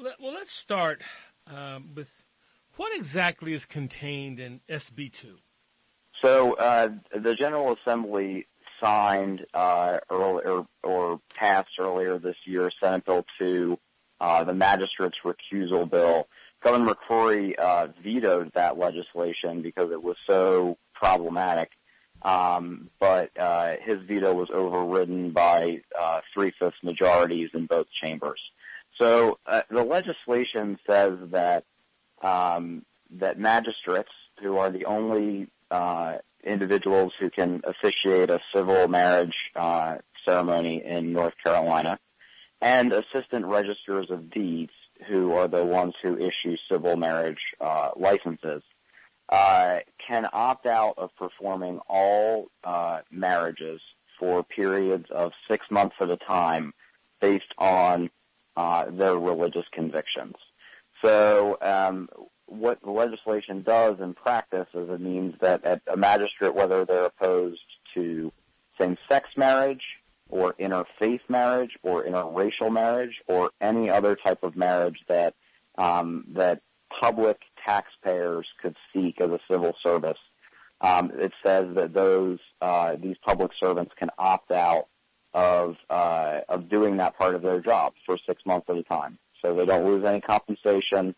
Well, 0.00 0.32
let's 0.32 0.52
start 0.52 1.02
um, 1.48 1.90
with 1.94 2.22
what 2.76 2.96
exactly 2.96 3.52
is 3.52 3.66
contained 3.66 4.38
in 4.38 4.60
SB 4.68 5.12
2? 5.12 5.36
So, 6.22 6.54
uh, 6.54 6.90
the 7.12 7.34
General 7.34 7.76
Assembly 7.76 8.46
signed 8.82 9.44
uh, 9.52 9.98
earlier 10.08 10.64
or 10.84 11.20
passed 11.34 11.70
earlier 11.78 12.18
this 12.18 12.36
year 12.44 12.70
Senate 12.80 13.04
Bill 13.04 13.24
2, 13.40 13.76
uh, 14.20 14.44
the 14.44 14.54
Magistrates 14.54 15.18
Recusal 15.24 15.90
Bill 15.90 16.28
Governor 16.62 16.94
McCrory 16.94 17.58
uh, 17.58 17.88
vetoed 18.02 18.52
that 18.54 18.78
legislation 18.78 19.62
because 19.62 19.90
it 19.90 20.02
was 20.02 20.16
so 20.28 20.76
problematic. 20.94 21.70
Um, 22.22 22.90
but 22.98 23.30
uh, 23.38 23.76
his 23.82 24.02
veto 24.06 24.34
was 24.34 24.50
overridden 24.52 25.30
by 25.30 25.80
uh, 25.98 26.20
three-fifths 26.34 26.76
majorities 26.82 27.48
in 27.54 27.64
both 27.64 27.86
chambers. 28.02 28.40
So 29.00 29.38
uh, 29.46 29.62
the 29.70 29.82
legislation 29.82 30.78
says 30.86 31.14
that 31.30 31.64
um, 32.20 32.84
that 33.12 33.38
magistrates, 33.38 34.10
who 34.42 34.58
are 34.58 34.70
the 34.70 34.84
only 34.84 35.48
uh, 35.70 36.18
individuals 36.44 37.12
who 37.18 37.30
can 37.30 37.62
officiate 37.64 38.30
a 38.30 38.40
civil 38.54 38.88
marriage 38.88 39.34
uh, 39.56 39.96
ceremony 40.26 40.84
in 40.84 41.14
North 41.14 41.34
Carolina, 41.42 41.98
and 42.60 42.92
assistant 42.92 43.46
registers 43.46 44.10
of 44.10 44.30
deeds, 44.30 44.72
who 45.08 45.32
are 45.32 45.48
the 45.48 45.64
ones 45.64 45.94
who 46.02 46.16
issue 46.16 46.56
civil 46.70 46.96
marriage 46.96 47.40
uh, 47.60 47.90
licenses, 47.96 48.62
uh, 49.28 49.78
can 50.06 50.26
opt 50.32 50.66
out 50.66 50.94
of 50.98 51.10
performing 51.16 51.80
all 51.88 52.48
uh, 52.64 53.00
marriages 53.10 53.80
for 54.18 54.42
periods 54.42 55.06
of 55.10 55.32
six 55.48 55.66
months 55.70 55.96
at 56.00 56.10
a 56.10 56.16
time 56.16 56.74
based 57.20 57.52
on 57.58 58.10
uh, 58.56 58.86
their 58.90 59.16
religious 59.16 59.64
convictions. 59.72 60.34
So 61.02 61.56
um, 61.62 62.08
what 62.46 62.82
the 62.82 62.90
legislation 62.90 63.62
does 63.62 64.00
in 64.00 64.14
practice 64.14 64.66
is 64.74 64.90
it 64.90 65.00
means 65.00 65.34
that 65.40 65.82
a 65.86 65.96
magistrate, 65.96 66.54
whether 66.54 66.84
they're 66.84 67.06
opposed 67.06 67.60
to 67.94 68.32
same-sex 68.78 69.28
marriage 69.36 69.82
or 70.30 70.54
interfaith 70.54 71.20
marriage 71.28 71.76
or 71.82 72.04
interracial 72.04 72.72
marriage 72.72 73.20
or 73.26 73.50
any 73.60 73.90
other 73.90 74.16
type 74.16 74.42
of 74.42 74.56
marriage 74.56 74.98
that 75.08 75.34
um, 75.78 76.24
that 76.32 76.62
public 77.00 77.40
taxpayers 77.64 78.46
could 78.60 78.76
seek 78.92 79.20
as 79.20 79.30
a 79.30 79.38
civil 79.50 79.74
service. 79.84 80.18
Um, 80.80 81.12
it 81.14 81.32
says 81.44 81.74
that 81.74 81.92
those 81.92 82.38
uh, 82.60 82.96
these 82.96 83.16
public 83.24 83.52
servants 83.58 83.92
can 83.98 84.10
opt 84.18 84.50
out 84.50 84.86
of 85.34 85.76
uh, 85.88 86.40
of 86.48 86.68
doing 86.68 86.96
that 86.96 87.18
part 87.18 87.34
of 87.34 87.42
their 87.42 87.60
job 87.60 87.92
for 88.06 88.18
six 88.26 88.44
months 88.46 88.66
at 88.70 88.76
a 88.76 88.82
time, 88.82 89.18
so 89.42 89.54
they 89.54 89.66
don't 89.66 89.84
lose 89.84 90.04
any 90.04 90.20
compensation. 90.20 91.14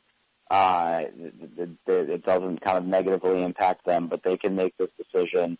Uh, 0.50 1.04
it, 1.16 1.34
it, 1.56 1.70
it 1.86 2.24
doesn't 2.26 2.60
kind 2.60 2.76
of 2.76 2.84
negatively 2.84 3.42
impact 3.42 3.86
them, 3.86 4.08
but 4.08 4.22
they 4.22 4.36
can 4.36 4.54
make 4.54 4.76
this 4.76 4.90
decision 4.98 5.56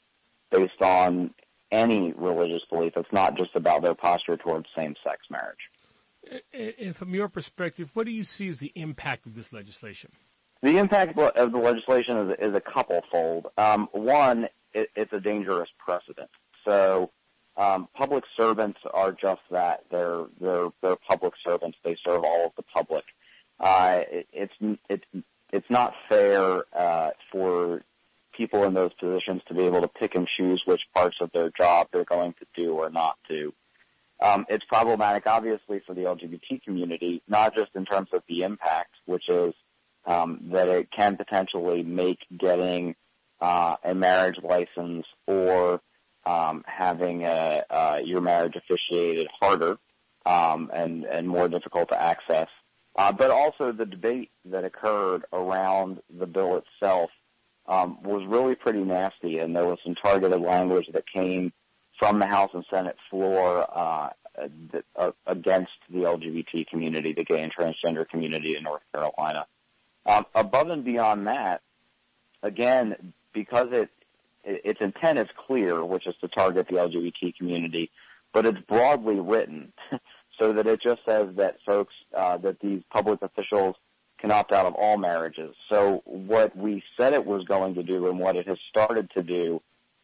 based 0.50 0.82
on 0.82 1.32
any 1.72 2.12
religious 2.12 2.62
belief. 2.70 2.92
It's 2.96 3.12
not 3.12 3.36
just 3.36 3.56
about 3.56 3.82
their 3.82 3.94
posture 3.94 4.36
towards 4.36 4.66
same-sex 4.76 5.22
marriage. 5.30 5.58
And 6.52 6.94
from 6.94 7.14
your 7.14 7.28
perspective, 7.28 7.90
what 7.94 8.06
do 8.06 8.12
you 8.12 8.22
see 8.22 8.48
as 8.48 8.60
the 8.60 8.70
impact 8.76 9.26
of 9.26 9.34
this 9.34 9.52
legislation? 9.52 10.12
The 10.62 10.78
impact 10.78 11.18
of 11.18 11.50
the 11.50 11.58
legislation 11.58 12.30
is, 12.30 12.36
is 12.38 12.54
a 12.54 12.60
couple-fold. 12.60 13.46
Um, 13.58 13.88
one, 13.90 14.48
it, 14.72 14.90
it's 14.94 15.12
a 15.12 15.18
dangerous 15.18 15.68
precedent. 15.78 16.30
So 16.64 17.10
um, 17.56 17.88
public 17.94 18.24
servants 18.36 18.78
are 18.94 19.12
just 19.12 19.42
that. 19.50 19.84
They're 19.90 20.24
they're 20.40 20.68
they're 20.80 20.96
public 20.96 21.34
servants. 21.44 21.76
They 21.82 21.96
serve 22.06 22.22
all 22.24 22.46
of 22.46 22.52
the 22.56 22.62
public. 22.62 23.04
Uh, 23.58 24.02
it, 24.10 24.28
it's 24.32 24.78
it's 24.88 25.04
it's 25.52 25.68
not 25.68 25.94
fair 26.08 26.64
uh, 26.72 27.10
for 27.30 27.82
people 28.32 28.64
in 28.64 28.74
those 28.74 28.92
positions 28.94 29.42
to 29.48 29.54
be 29.54 29.62
able 29.62 29.82
to 29.82 29.88
pick 29.88 30.14
and 30.14 30.26
choose 30.26 30.62
which 30.64 30.82
parts 30.94 31.16
of 31.20 31.30
their 31.32 31.50
job 31.50 31.88
they're 31.92 32.04
going 32.04 32.34
to 32.34 32.46
do 32.54 32.72
or 32.74 32.90
not 32.90 33.16
do. 33.28 33.52
Um, 34.20 34.46
it's 34.48 34.64
problematic, 34.66 35.26
obviously, 35.26 35.80
for 35.86 35.94
the 35.94 36.02
LGBT 36.02 36.62
community, 36.62 37.22
not 37.26 37.54
just 37.54 37.70
in 37.74 37.84
terms 37.84 38.08
of 38.12 38.22
the 38.28 38.42
impact, 38.42 38.94
which 39.06 39.28
is 39.28 39.52
um, 40.06 40.40
that 40.52 40.68
it 40.68 40.88
can 40.90 41.16
potentially 41.16 41.82
make 41.82 42.18
getting 42.38 42.94
uh, 43.40 43.76
a 43.82 43.94
marriage 43.94 44.36
license 44.42 45.06
or 45.26 45.80
um, 46.24 46.64
having 46.66 47.24
a, 47.24 47.64
uh, 47.68 48.00
your 48.04 48.20
marriage 48.20 48.54
officiated 48.56 49.26
harder 49.40 49.76
um, 50.24 50.70
and 50.72 51.04
and 51.04 51.28
more 51.28 51.48
difficult 51.48 51.88
to 51.88 52.00
access. 52.00 52.48
Uh, 52.94 53.10
but 53.10 53.30
also 53.30 53.72
the 53.72 53.86
debate 53.86 54.30
that 54.44 54.64
occurred 54.64 55.24
around 55.32 56.00
the 56.18 56.26
bill 56.26 56.62
itself 56.62 57.10
um, 57.66 58.02
was 58.02 58.26
really 58.26 58.54
pretty 58.54 58.80
nasty, 58.80 59.38
and 59.38 59.54
there 59.54 59.66
was 59.66 59.78
some 59.84 59.94
targeted 59.94 60.40
language 60.40 60.88
that 60.92 61.04
came 61.06 61.52
from 61.98 62.18
the 62.18 62.26
House 62.26 62.50
and 62.54 62.64
Senate 62.70 62.96
floor 63.10 63.66
uh, 63.70 64.10
uh, 64.96 65.12
against 65.26 65.72
the 65.90 66.00
LGBT 66.00 66.66
community, 66.66 67.12
the 67.12 67.24
gay 67.24 67.42
and 67.42 67.52
transgender 67.54 68.08
community 68.08 68.56
in 68.56 68.64
North 68.64 68.82
Carolina. 68.92 69.46
Um, 70.06 70.26
above 70.34 70.70
and 70.70 70.84
beyond 70.84 71.26
that, 71.28 71.60
again, 72.42 73.12
because 73.32 73.68
it 73.72 73.90
its 74.44 74.80
intent 74.80 75.18
is 75.18 75.28
clear, 75.46 75.84
which 75.84 76.06
is 76.06 76.14
to 76.20 76.28
target 76.28 76.66
the 76.68 76.74
LGBT 76.74 77.36
community, 77.36 77.90
but 78.32 78.44
it's 78.44 78.58
broadly 78.66 79.20
written 79.20 79.72
so 80.38 80.52
that 80.54 80.66
it 80.66 80.82
just 80.82 81.00
says 81.06 81.28
that 81.36 81.58
folks, 81.64 81.94
uh, 82.16 82.36
that 82.38 82.58
these 82.60 82.82
public 82.90 83.22
officials 83.22 83.76
can 84.22 84.30
opt 84.30 84.52
out 84.52 84.64
of 84.64 84.74
all 84.74 84.96
marriages. 84.96 85.54
So 85.68 86.00
what 86.04 86.56
we 86.56 86.82
said 86.96 87.12
it 87.12 87.26
was 87.26 87.44
going 87.44 87.74
to 87.74 87.82
do 87.82 88.08
and 88.08 88.18
what 88.18 88.36
it 88.36 88.46
has 88.46 88.56
started 88.70 89.10
to 89.16 89.22
do 89.22 89.60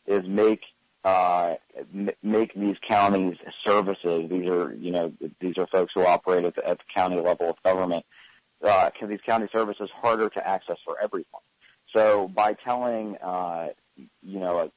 is 0.06 0.26
make 0.26 0.60
uh, 1.04 1.54
make 2.22 2.52
these 2.54 2.76
counties 2.86 3.36
services. 3.64 4.28
These 4.28 4.48
are, 4.48 4.74
you 4.74 4.90
know, 4.90 5.12
these 5.40 5.56
are 5.56 5.66
folks 5.68 5.92
who 5.94 6.04
operate 6.04 6.44
at 6.44 6.56
the, 6.56 6.68
at 6.68 6.78
the 6.78 6.84
county 6.94 7.20
level 7.20 7.48
of 7.50 7.62
government. 7.62 8.04
Uh, 8.62 8.90
can 8.98 9.08
these 9.08 9.20
county 9.24 9.46
services 9.54 9.88
harder 9.94 10.28
to 10.28 10.46
access 10.46 10.76
for 10.84 11.00
everyone? 11.00 11.42
So 11.94 12.26
by 12.26 12.54
telling, 12.54 13.16
uh, 13.22 13.68
you 13.96 14.40
know, 14.40 14.70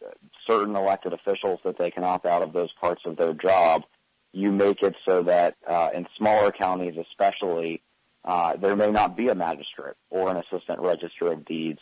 certain 0.47 0.75
elected 0.75 1.13
officials 1.13 1.59
that 1.65 1.79
they 1.79 1.89
can 1.89 2.03
opt 2.03 2.27
out 2.27 2.43
of 2.43 2.53
those 2.53 2.71
parts 2.79 3.01
of 3.05 3.17
their 3.17 3.33
job, 3.33 3.83
you 4.31 4.51
make 4.51 4.83
it 4.83 4.95
so 5.05 5.23
that 5.23 5.55
uh, 5.67 5.89
in 5.93 6.07
smaller 6.17 6.51
counties, 6.51 6.93
especially, 7.09 7.81
uh, 8.23 8.55
there 8.55 8.75
may 8.75 8.91
not 8.91 9.17
be 9.17 9.29
a 9.29 9.35
magistrate 9.35 9.95
or 10.09 10.29
an 10.29 10.37
assistant 10.37 10.79
register 10.79 11.31
of 11.31 11.45
deeds 11.45 11.79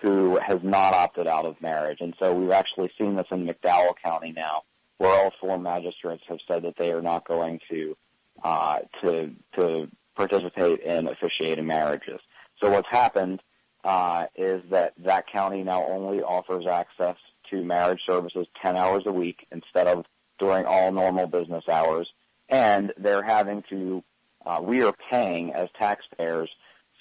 who 0.00 0.38
has 0.38 0.60
not 0.62 0.94
opted 0.94 1.26
out 1.26 1.44
of 1.44 1.60
marriage. 1.60 1.98
And 2.00 2.14
so 2.20 2.32
we've 2.32 2.50
actually 2.50 2.90
seen 2.98 3.16
this 3.16 3.26
in 3.30 3.46
McDowell 3.46 3.94
County 4.02 4.32
now, 4.32 4.62
where 4.98 5.10
all 5.10 5.32
four 5.40 5.58
magistrates 5.58 6.22
have 6.28 6.38
said 6.46 6.62
that 6.62 6.76
they 6.78 6.92
are 6.92 7.02
not 7.02 7.26
going 7.26 7.60
to 7.70 7.96
uh, 8.42 8.78
to 9.02 9.32
to 9.56 9.88
participate 10.14 10.80
in 10.80 11.08
officiating 11.08 11.66
marriages. 11.66 12.20
So 12.60 12.70
what's 12.70 12.88
happened 12.88 13.40
uh, 13.84 14.26
is 14.36 14.62
that 14.70 14.94
that 14.98 15.26
county 15.28 15.62
now 15.62 15.84
only 15.86 16.22
offers 16.22 16.66
access 16.66 17.16
to 17.50 17.64
marriage 17.64 18.00
services 18.06 18.46
10 18.62 18.76
hours 18.76 19.04
a 19.06 19.12
week 19.12 19.46
instead 19.50 19.86
of 19.86 20.04
during 20.38 20.66
all 20.66 20.92
normal 20.92 21.26
business 21.26 21.64
hours, 21.68 22.08
and 22.48 22.92
they're 22.98 23.22
having 23.22 23.64
to. 23.70 24.02
Uh, 24.46 24.60
we 24.62 24.82
are 24.82 24.94
paying 25.10 25.52
as 25.52 25.68
taxpayers 25.78 26.50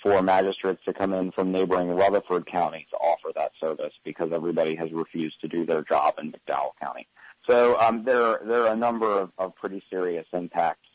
for 0.03 0.21
magistrates 0.21 0.83
to 0.85 0.93
come 0.93 1.13
in 1.13 1.31
from 1.31 1.51
neighboring 1.51 1.89
Rutherford 1.89 2.45
County 2.45 2.87
to 2.91 2.97
offer 2.97 3.29
that 3.35 3.51
service 3.59 3.93
because 4.03 4.31
everybody 4.31 4.75
has 4.75 4.91
refused 4.91 5.41
to 5.41 5.47
do 5.47 5.65
their 5.65 5.83
job 5.83 6.15
in 6.19 6.31
McDowell 6.31 6.71
County. 6.81 7.07
So 7.49 7.79
um, 7.79 8.03
there, 8.03 8.41
there 8.45 8.65
are 8.65 8.73
a 8.73 8.77
number 8.77 9.09
of, 9.09 9.31
of 9.37 9.55
pretty 9.55 9.81
serious 9.89 10.25
impacts 10.33 10.87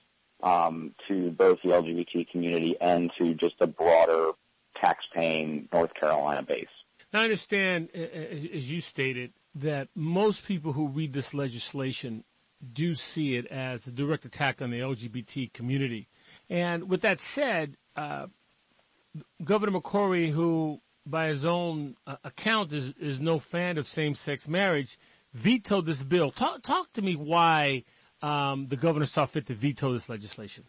um, 0.42 0.94
to 1.08 1.30
both 1.30 1.58
the 1.62 1.70
LGBT 1.70 2.28
community 2.30 2.76
and 2.80 3.10
to 3.18 3.34
just 3.34 3.54
a 3.60 3.66
broader 3.66 4.32
tax-paying 4.80 5.68
North 5.72 5.94
Carolina 5.94 6.42
base. 6.42 6.66
Now, 7.12 7.20
I 7.20 7.24
understand, 7.24 7.90
as 7.94 8.70
you 8.70 8.80
stated, 8.80 9.32
that 9.54 9.88
most 9.94 10.46
people 10.46 10.72
who 10.72 10.88
read 10.88 11.12
this 11.12 11.34
legislation 11.34 12.24
do 12.72 12.94
see 12.94 13.36
it 13.36 13.46
as 13.46 13.86
a 13.86 13.90
direct 13.90 14.24
attack 14.24 14.62
on 14.62 14.70
the 14.70 14.80
LGBT 14.80 15.52
community. 15.52 16.08
And 16.52 16.90
with 16.90 17.00
that 17.00 17.18
said, 17.18 17.78
uh, 17.96 18.26
Governor 19.42 19.80
McCrory, 19.80 20.30
who 20.30 20.82
by 21.06 21.28
his 21.28 21.46
own 21.46 21.96
uh, 22.06 22.16
account 22.24 22.74
is, 22.74 22.92
is 23.00 23.20
no 23.22 23.38
fan 23.38 23.78
of 23.78 23.86
same-sex 23.86 24.46
marriage, 24.46 24.98
vetoed 25.32 25.86
this 25.86 26.04
bill. 26.04 26.30
Talk, 26.30 26.60
talk 26.60 26.92
to 26.92 27.00
me 27.00 27.16
why 27.16 27.84
um, 28.20 28.66
the 28.66 28.76
governor 28.76 29.06
saw 29.06 29.24
fit 29.24 29.46
to 29.46 29.54
veto 29.54 29.94
this 29.94 30.10
legislation. 30.10 30.64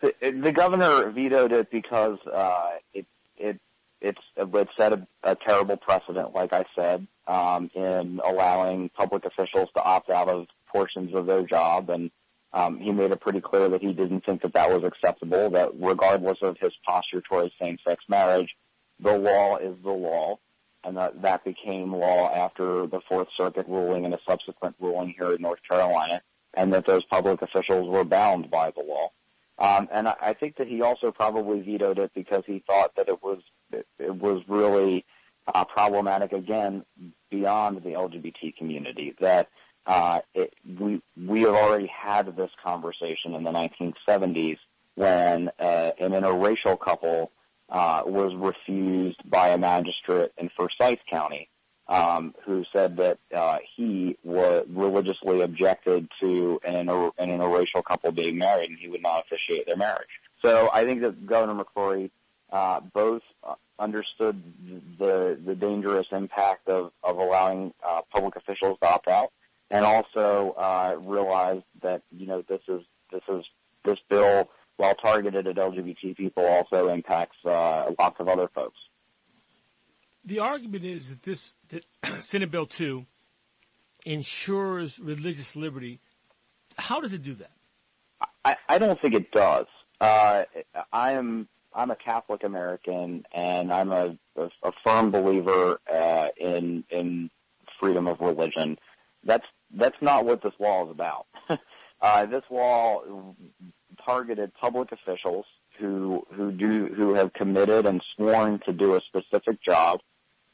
The, 0.00 0.14
the 0.22 0.50
governor 0.50 1.10
vetoed 1.10 1.52
it 1.52 1.70
because 1.70 2.18
uh, 2.32 2.70
it 2.94 3.04
it 3.36 3.60
it's 4.00 4.20
it 4.34 4.68
set 4.78 4.94
a, 4.94 5.06
a 5.24 5.36
terrible 5.36 5.76
precedent, 5.76 6.34
like 6.34 6.54
I 6.54 6.64
said, 6.74 7.06
um, 7.26 7.70
in 7.74 8.18
allowing 8.24 8.88
public 8.96 9.26
officials 9.26 9.68
to 9.76 9.82
opt 9.82 10.08
out 10.08 10.28
of 10.28 10.46
portions 10.72 11.14
of 11.14 11.26
their 11.26 11.42
job 11.42 11.90
and 11.90 12.10
um, 12.52 12.78
he 12.78 12.92
made 12.92 13.10
it 13.10 13.20
pretty 13.20 13.40
clear 13.40 13.68
that 13.68 13.82
he 13.82 13.92
didn't 13.92 14.24
think 14.24 14.42
that 14.42 14.54
that 14.54 14.70
was 14.70 14.84
acceptable, 14.84 15.50
that 15.50 15.70
regardless 15.78 16.38
of 16.42 16.56
his 16.58 16.72
posture 16.86 17.20
towards 17.20 17.52
same-sex 17.60 18.04
marriage, 18.08 18.56
the 19.00 19.16
law 19.16 19.56
is 19.56 19.76
the 19.82 19.90
law, 19.90 20.38
and 20.84 20.96
that 20.96 21.20
that 21.22 21.44
became 21.44 21.94
law 21.94 22.32
after 22.32 22.86
the 22.86 23.00
Fourth 23.08 23.28
Circuit 23.36 23.66
ruling 23.68 24.04
and 24.04 24.14
a 24.14 24.18
subsequent 24.28 24.76
ruling 24.80 25.14
here 25.16 25.32
in 25.32 25.42
North 25.42 25.60
Carolina, 25.68 26.22
and 26.54 26.72
that 26.72 26.86
those 26.86 27.04
public 27.04 27.42
officials 27.42 27.88
were 27.88 28.04
bound 28.04 28.50
by 28.50 28.70
the 28.70 28.82
law. 28.82 29.10
Um, 29.58 29.88
and 29.92 30.08
I, 30.08 30.14
I 30.20 30.32
think 30.34 30.56
that 30.56 30.68
he 30.68 30.82
also 30.82 31.10
probably 31.10 31.60
vetoed 31.60 31.98
it 31.98 32.12
because 32.14 32.44
he 32.46 32.62
thought 32.66 32.94
that 32.96 33.08
it 33.08 33.22
was 33.22 33.40
it, 33.72 33.86
it 33.98 34.14
was 34.14 34.42
really 34.48 35.04
uh, 35.52 35.64
problematic 35.64 36.32
again 36.32 36.84
beyond 37.30 37.82
the 37.82 37.90
LGBT 37.90 38.56
community. 38.56 39.14
That 39.20 39.48
uh, 39.86 40.20
it, 40.34 40.52
we 40.78 41.00
we 41.16 41.42
have 41.42 41.54
already 41.54 41.86
had 41.86 42.36
this 42.36 42.50
conversation 42.62 43.34
in 43.34 43.42
the 43.42 43.50
1970s 43.50 44.58
when 44.94 45.48
uh, 45.58 45.90
an 45.98 46.12
interracial 46.12 46.78
couple 46.78 47.30
uh, 47.70 48.02
was 48.04 48.34
refused 48.34 49.20
by 49.30 49.48
a 49.48 49.58
magistrate 49.58 50.32
in 50.38 50.50
Forsyth 50.56 50.98
County, 51.08 51.48
um, 51.86 52.34
who 52.44 52.64
said 52.72 52.96
that 52.96 53.18
uh, 53.34 53.58
he 53.76 54.16
was 54.24 54.66
religiously 54.68 55.42
objected 55.42 56.08
to 56.20 56.58
an, 56.64 56.74
inter- 56.74 57.10
an 57.18 57.28
interracial 57.28 57.84
couple 57.84 58.10
being 58.12 58.38
married, 58.38 58.70
and 58.70 58.78
he 58.78 58.88
would 58.88 59.02
not 59.02 59.24
officiate 59.26 59.66
their 59.66 59.76
marriage. 59.76 60.08
So 60.44 60.70
I 60.72 60.84
think 60.84 61.02
that 61.02 61.26
Governor 61.26 61.64
McCrory 61.64 62.10
uh, 62.50 62.80
both 62.80 63.22
understood 63.78 64.42
the 64.98 65.38
the 65.44 65.54
dangerous 65.54 66.06
impact 66.12 66.68
of 66.68 66.90
of 67.02 67.18
allowing 67.18 67.72
uh, 67.86 68.00
public 68.12 68.36
officials 68.36 68.78
to 68.82 68.88
opt 68.88 69.08
out, 69.08 69.32
and 69.70 69.84
also 69.84 70.54
uh, 70.56 70.96
realized 71.00 71.64
that 71.82 72.02
you 72.10 72.26
know 72.26 72.42
this 72.48 72.62
is 72.68 72.82
this 73.12 73.22
is 73.28 73.44
this 73.84 73.98
bill 74.08 74.48
while 74.78 74.94
targeted 74.94 75.46
at 75.46 75.56
LGBT 75.56 76.16
people, 76.16 76.46
also 76.46 76.88
impacts 76.88 77.36
uh, 77.44 77.90
lots 77.98 78.20
of 78.20 78.28
other 78.28 78.48
folks. 78.54 78.78
The 80.24 80.38
argument 80.38 80.84
is 80.84 81.10
that 81.10 81.22
this 81.24 81.54
that 81.68 81.84
Senate 82.22 82.50
Bill 82.50 82.66
two 82.66 83.06
ensures 84.06 84.98
religious 84.98 85.56
liberty. 85.56 86.00
How 86.76 87.00
does 87.00 87.12
it 87.12 87.22
do 87.22 87.34
that? 87.34 87.50
I, 88.44 88.56
I 88.68 88.78
don't 88.78 89.00
think 89.00 89.14
it 89.14 89.32
does. 89.32 89.66
Uh, 90.00 90.44
I 90.92 91.12
am 91.12 91.48
I'm 91.74 91.90
a 91.90 91.96
Catholic 91.96 92.44
American, 92.44 93.24
and 93.32 93.72
I'm 93.72 93.90
a, 93.90 94.16
a, 94.36 94.50
a 94.62 94.72
firm 94.84 95.10
believer 95.10 95.80
uh, 95.92 96.28
in 96.36 96.84
in 96.90 97.30
freedom 97.80 98.06
of 98.06 98.20
religion. 98.20 98.78
That's 99.24 99.46
that's 99.74 100.00
not 100.00 100.24
what 100.24 100.42
this 100.42 100.52
law 100.58 100.84
is 100.84 100.90
about. 100.90 101.26
uh, 102.00 102.26
this 102.26 102.44
law 102.50 103.02
targeted 104.04 104.52
public 104.54 104.92
officials 104.92 105.44
who 105.78 106.26
who 106.32 106.50
do 106.52 106.86
who 106.94 107.14
have 107.14 107.32
committed 107.32 107.86
and 107.86 108.02
sworn 108.16 108.60
to 108.66 108.72
do 108.72 108.94
a 108.94 109.00
specific 109.02 109.62
job, 109.62 110.00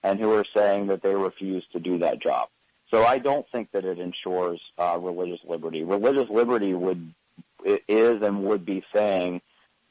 and 0.02 0.18
who 0.20 0.32
are 0.32 0.44
saying 0.56 0.88
that 0.88 1.02
they 1.02 1.14
refuse 1.14 1.64
to 1.72 1.80
do 1.80 1.98
that 1.98 2.20
job. 2.20 2.48
So 2.92 3.04
I 3.04 3.18
don't 3.18 3.46
think 3.50 3.70
that 3.72 3.84
it 3.84 3.98
ensures 3.98 4.60
uh, 4.78 4.98
religious 5.00 5.40
liberty. 5.48 5.82
Religious 5.84 6.28
liberty 6.30 6.74
would 6.74 7.14
is 7.64 8.22
and 8.22 8.44
would 8.44 8.64
be 8.66 8.84
saying 8.94 9.40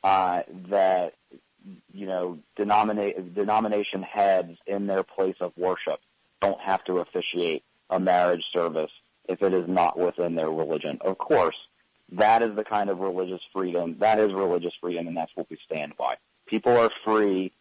uh, 0.04 0.44
that 0.70 1.14
you 1.92 2.06
know 2.06 2.40
denominate, 2.56 3.34
denomination 3.34 4.04
heads 4.04 4.58
in 4.68 4.88
their 4.88 5.04
place 5.04 5.36
of 5.40 5.54
worship 5.58 6.00
don't 6.42 6.60
have 6.62 6.84
to 6.84 7.00
officiate 7.00 7.64
a 7.90 8.00
marriage 8.00 8.44
service 8.54 8.92
if 9.28 9.42
it 9.42 9.54
is 9.54 9.68
not 9.68 9.98
within 9.98 10.36
their 10.36 10.52
religion. 10.52 10.98
Of 11.02 11.18
course, 11.18 11.56
that 12.12 12.42
is 12.42 12.56
the 12.56 12.64
kind 12.64 12.90
of 12.90 13.00
religious 13.00 13.42
freedom. 13.54 13.98
That 14.00 14.20
is 14.20 14.34
religious 14.34 14.74
freedom, 14.82 15.08
and 15.08 15.18
that's 15.18 15.32
what 15.36 15.50
we 15.50 15.58
stand 15.66 15.96
by. 15.98 16.18
People 16.46 16.78
are 16.78 16.92
free 17.06 17.52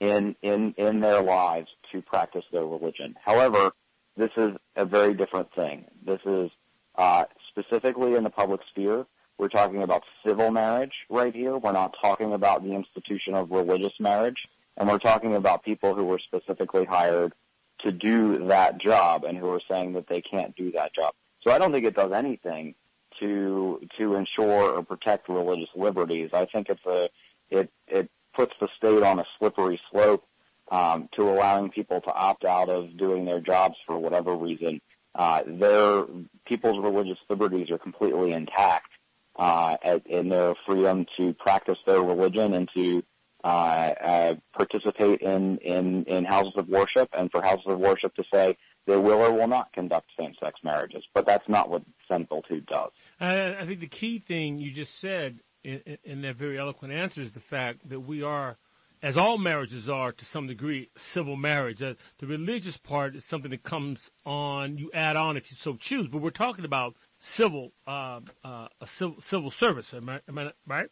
in 0.00 0.36
in 0.42 0.74
in 0.78 1.00
their 1.00 1.22
lives 1.22 1.68
to 1.92 2.00
practice 2.02 2.44
their 2.52 2.64
religion. 2.64 3.16
However, 3.24 3.72
this 4.16 4.30
is 4.36 4.52
a 4.76 4.84
very 4.84 5.14
different 5.14 5.52
thing. 5.54 5.84
This 6.04 6.20
is 6.24 6.50
uh, 6.96 7.24
specifically 7.48 8.14
in 8.14 8.24
the 8.24 8.30
public 8.30 8.60
sphere. 8.70 9.06
We're 9.38 9.48
talking 9.48 9.82
about 9.82 10.02
civil 10.26 10.50
marriage 10.50 10.92
right 11.08 11.34
here. 11.34 11.56
We're 11.56 11.72
not 11.72 11.94
talking 12.02 12.32
about 12.32 12.64
the 12.64 12.72
institution 12.72 13.34
of 13.34 13.50
religious 13.50 13.92
marriage, 14.00 14.48
and 14.76 14.88
we're 14.88 14.98
talking 14.98 15.36
about 15.36 15.64
people 15.64 15.94
who 15.94 16.04
were 16.04 16.18
specifically 16.18 16.84
hired 16.84 17.32
to 17.80 17.92
do 17.92 18.46
that 18.48 18.80
job 18.80 19.24
and 19.24 19.38
who 19.38 19.48
are 19.50 19.60
saying 19.68 19.92
that 19.94 20.08
they 20.08 20.20
can't 20.20 20.54
do 20.56 20.72
that 20.72 20.94
job. 20.94 21.14
So 21.42 21.52
I 21.52 21.58
don't 21.58 21.72
think 21.72 21.84
it 21.84 21.94
does 21.94 22.12
anything 22.12 22.74
to 23.20 23.80
to 23.98 24.14
ensure 24.14 24.76
or 24.76 24.82
protect 24.82 25.28
religious 25.28 25.70
liberties. 25.74 26.30
I 26.32 26.46
think 26.46 26.68
it's 26.68 26.84
a 26.86 27.08
it 27.50 27.70
it 27.86 28.10
puts 28.34 28.52
the 28.60 28.68
state 28.76 29.02
on 29.02 29.18
a 29.18 29.24
slippery 29.38 29.80
slope 29.90 30.24
um, 30.70 31.08
to 31.16 31.28
allowing 31.28 31.70
people 31.70 32.00
to 32.00 32.12
opt 32.12 32.44
out 32.44 32.68
of 32.68 32.96
doing 32.96 33.24
their 33.24 33.40
jobs 33.40 33.76
for 33.86 33.98
whatever 33.98 34.34
reason. 34.34 34.80
Uh, 35.14 35.42
their 35.46 36.04
people's 36.46 36.78
religious 36.78 37.18
liberties 37.28 37.70
are 37.70 37.78
completely 37.78 38.32
intact 38.32 38.90
uh, 39.36 39.76
in 40.06 40.28
their 40.28 40.54
freedom 40.66 41.06
to 41.16 41.32
practice 41.34 41.78
their 41.86 42.02
religion 42.02 42.54
and 42.54 42.68
to 42.74 43.02
participate 43.42 45.20
in, 45.20 45.58
in 45.58 46.04
in 46.04 46.24
houses 46.24 46.54
of 46.56 46.68
worship, 46.68 47.08
and 47.12 47.30
for 47.30 47.42
houses 47.42 47.66
of 47.66 47.78
worship 47.78 48.14
to 48.16 48.24
say 48.32 48.56
they 48.86 48.96
will 48.96 49.20
or 49.20 49.32
will 49.32 49.48
not 49.48 49.72
conduct 49.72 50.10
same-sex 50.18 50.58
marriages. 50.64 51.04
But 51.14 51.26
that's 51.26 51.48
not 51.48 51.68
what 51.68 51.82
2 52.10 52.60
does. 52.62 52.90
I, 53.20 53.56
I 53.56 53.64
think 53.66 53.80
the 53.80 53.86
key 53.86 54.18
thing 54.18 54.58
you 54.58 54.72
just 54.72 54.98
said 54.98 55.40
in, 55.62 55.98
in 56.04 56.22
that 56.22 56.36
very 56.36 56.58
eloquent 56.58 56.92
answer 56.92 57.20
is 57.20 57.32
the 57.32 57.40
fact 57.40 57.88
that 57.88 58.00
we 58.00 58.22
are, 58.22 58.56
as 59.02 59.16
all 59.16 59.36
marriages 59.36 59.88
are 59.88 60.10
to 60.12 60.24
some 60.24 60.46
degree, 60.46 60.88
civil 60.96 61.36
marriage. 61.36 61.82
Uh, 61.82 61.94
the 62.18 62.26
religious 62.26 62.78
part 62.78 63.14
is 63.14 63.24
something 63.26 63.50
that 63.50 63.62
comes 63.62 64.10
on, 64.24 64.78
you 64.78 64.90
add 64.94 65.16
on 65.16 65.36
if 65.36 65.50
you 65.50 65.56
so 65.56 65.74
choose, 65.74 66.08
but 66.08 66.22
we're 66.22 66.30
talking 66.30 66.64
about 66.64 66.96
civil, 67.18 67.72
uh, 67.86 68.20
uh, 68.42 68.68
a 68.80 68.86
civil, 68.86 69.20
civil 69.20 69.50
service. 69.50 69.92
Am 69.92 70.08
I, 70.08 70.20
am 70.28 70.38
I 70.38 70.52
right? 70.66 70.88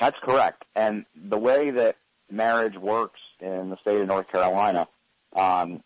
That's 0.00 0.18
correct. 0.22 0.64
And 0.74 1.06
the 1.14 1.38
way 1.38 1.70
that 1.70 1.96
marriage 2.30 2.76
works 2.76 3.20
in 3.40 3.70
the 3.70 3.76
state 3.78 4.00
of 4.00 4.08
North 4.08 4.28
Carolina, 4.30 4.88
um, 5.34 5.82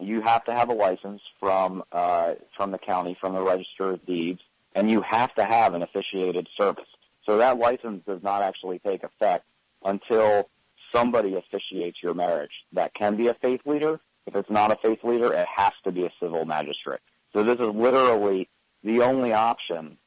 you 0.00 0.22
have 0.22 0.44
to 0.44 0.54
have 0.54 0.70
a 0.70 0.74
license 0.74 1.22
from 1.38 1.84
uh, 1.92 2.34
from 2.56 2.72
the 2.72 2.78
county, 2.78 3.16
from 3.20 3.34
the 3.34 3.42
Register 3.42 3.90
of 3.90 4.04
Deeds, 4.06 4.40
and 4.74 4.90
you 4.90 5.02
have 5.02 5.34
to 5.36 5.44
have 5.44 5.74
an 5.74 5.82
officiated 5.82 6.48
service. 6.58 6.88
So 7.26 7.38
that 7.38 7.58
license 7.58 8.02
does 8.06 8.22
not 8.22 8.42
actually 8.42 8.80
take 8.80 9.02
effect 9.02 9.44
until 9.84 10.48
somebody 10.92 11.36
officiates 11.36 11.98
your 12.02 12.14
marriage. 12.14 12.50
That 12.72 12.92
can 12.94 13.16
be 13.16 13.28
a 13.28 13.34
faith 13.34 13.60
leader. 13.64 14.00
If 14.26 14.34
it's 14.34 14.50
not 14.50 14.72
a 14.72 14.76
faith 14.76 15.04
leader, 15.04 15.32
it 15.32 15.46
has 15.54 15.72
to 15.84 15.92
be 15.92 16.04
a 16.04 16.12
civil 16.20 16.44
magistrate. 16.44 17.00
So 17.32 17.42
this 17.42 17.58
is 17.58 17.68
literally 17.68 18.48
the 18.82 19.02
only 19.02 19.32
option 19.32 19.98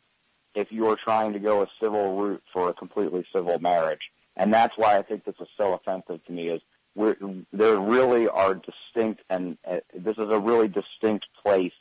if 0.57 0.71
you're 0.71 0.97
trying 0.97 1.33
to 1.33 1.39
go 1.39 1.61
a 1.61 1.67
civil 1.79 2.17
route 2.17 2.41
for 2.51 2.69
a 2.69 2.73
completely 2.73 3.23
civil 3.31 3.59
marriage. 3.59 4.01
And 4.35 4.51
that's 4.51 4.75
why 4.75 4.97
I 4.97 5.03
think 5.03 5.23
this 5.23 5.35
is 5.39 5.47
so 5.55 5.73
offensive 5.75 6.25
to 6.25 6.31
me 6.31 6.49
is 6.49 6.61
we're, 6.95 7.15
there 7.53 7.77
really 7.79 8.27
are 8.27 8.55
distinct, 8.55 9.21
and 9.29 9.59
uh, 9.69 9.77
this 9.93 10.17
is 10.17 10.25
a 10.31 10.39
really 10.39 10.67
distinct 10.67 11.27
place 11.43 11.79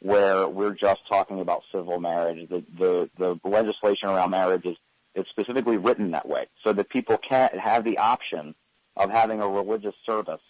where 0.00 0.46
we're 0.46 0.74
just 0.74 1.00
talking 1.08 1.40
about 1.40 1.62
civil 1.72 1.98
marriage. 1.98 2.46
The, 2.50 2.62
the, 2.78 3.10
the 3.16 3.40
legislation 3.48 4.10
around 4.10 4.30
marriage 4.30 4.66
is, 4.66 4.76
is 5.14 5.24
specifically 5.30 5.78
written 5.78 6.10
that 6.10 6.28
way 6.28 6.46
so 6.62 6.74
that 6.74 6.90
people 6.90 7.16
can't 7.16 7.58
have 7.58 7.84
the 7.84 7.96
option 7.96 8.54
of 8.96 9.10
having 9.10 9.40
a 9.40 9.48
religious 9.48 9.94
service 10.04 10.42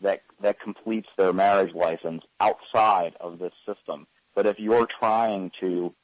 that, 0.00 0.22
that 0.40 0.58
completes 0.58 1.08
their 1.16 1.32
marriage 1.32 1.72
license 1.72 2.24
outside 2.40 3.14
of 3.20 3.38
this 3.38 3.52
system. 3.64 4.08
But 4.34 4.46
if 4.46 4.58
you're 4.58 4.88
trying 4.98 5.52
to, 5.60 5.94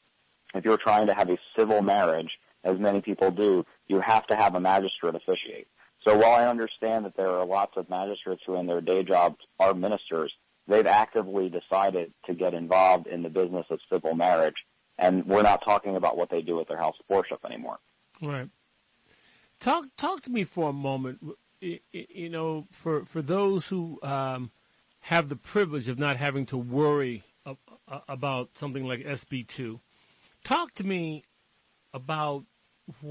if 0.54 0.64
you're 0.64 0.78
trying 0.78 1.06
to 1.06 1.14
have 1.14 1.30
a 1.30 1.38
civil 1.56 1.82
marriage, 1.82 2.30
as 2.64 2.78
many 2.78 3.00
people 3.00 3.30
do, 3.30 3.64
you 3.86 4.00
have 4.00 4.26
to 4.28 4.36
have 4.36 4.54
a 4.54 4.60
magistrate 4.60 5.14
officiate. 5.14 5.68
So 6.06 6.16
while 6.16 6.34
I 6.34 6.46
understand 6.46 7.04
that 7.04 7.16
there 7.16 7.30
are 7.30 7.44
lots 7.44 7.72
of 7.76 7.90
magistrates 7.90 8.42
who 8.46 8.54
in 8.56 8.66
their 8.66 8.80
day 8.80 9.02
jobs 9.02 9.36
are 9.58 9.74
ministers, 9.74 10.32
they've 10.66 10.86
actively 10.86 11.50
decided 11.50 12.12
to 12.26 12.34
get 12.34 12.54
involved 12.54 13.06
in 13.06 13.22
the 13.22 13.30
business 13.30 13.66
of 13.70 13.80
civil 13.92 14.14
marriage. 14.14 14.56
And 14.98 15.26
we're 15.26 15.42
not 15.42 15.64
talking 15.64 15.96
about 15.96 16.16
what 16.16 16.30
they 16.30 16.42
do 16.42 16.60
at 16.60 16.68
their 16.68 16.78
house 16.78 16.96
of 16.98 17.06
worship 17.08 17.44
anymore. 17.44 17.78
Right. 18.20 18.48
Talk 19.60 19.86
talk 19.96 20.22
to 20.22 20.30
me 20.30 20.44
for 20.44 20.70
a 20.70 20.72
moment. 20.72 21.20
You 21.60 22.30
know, 22.30 22.66
for 22.70 23.04
for 23.04 23.22
those 23.22 23.68
who 23.68 24.00
um, 24.02 24.50
have 25.00 25.28
the 25.28 25.36
privilege 25.36 25.88
of 25.88 25.98
not 25.98 26.16
having 26.16 26.46
to 26.46 26.56
worry 26.56 27.24
about 28.08 28.50
something 28.54 28.84
like 28.84 29.00
SB 29.00 29.46
two, 29.46 29.80
talk 30.44 30.74
to 30.74 30.84
me 30.84 31.24
about 31.92 32.44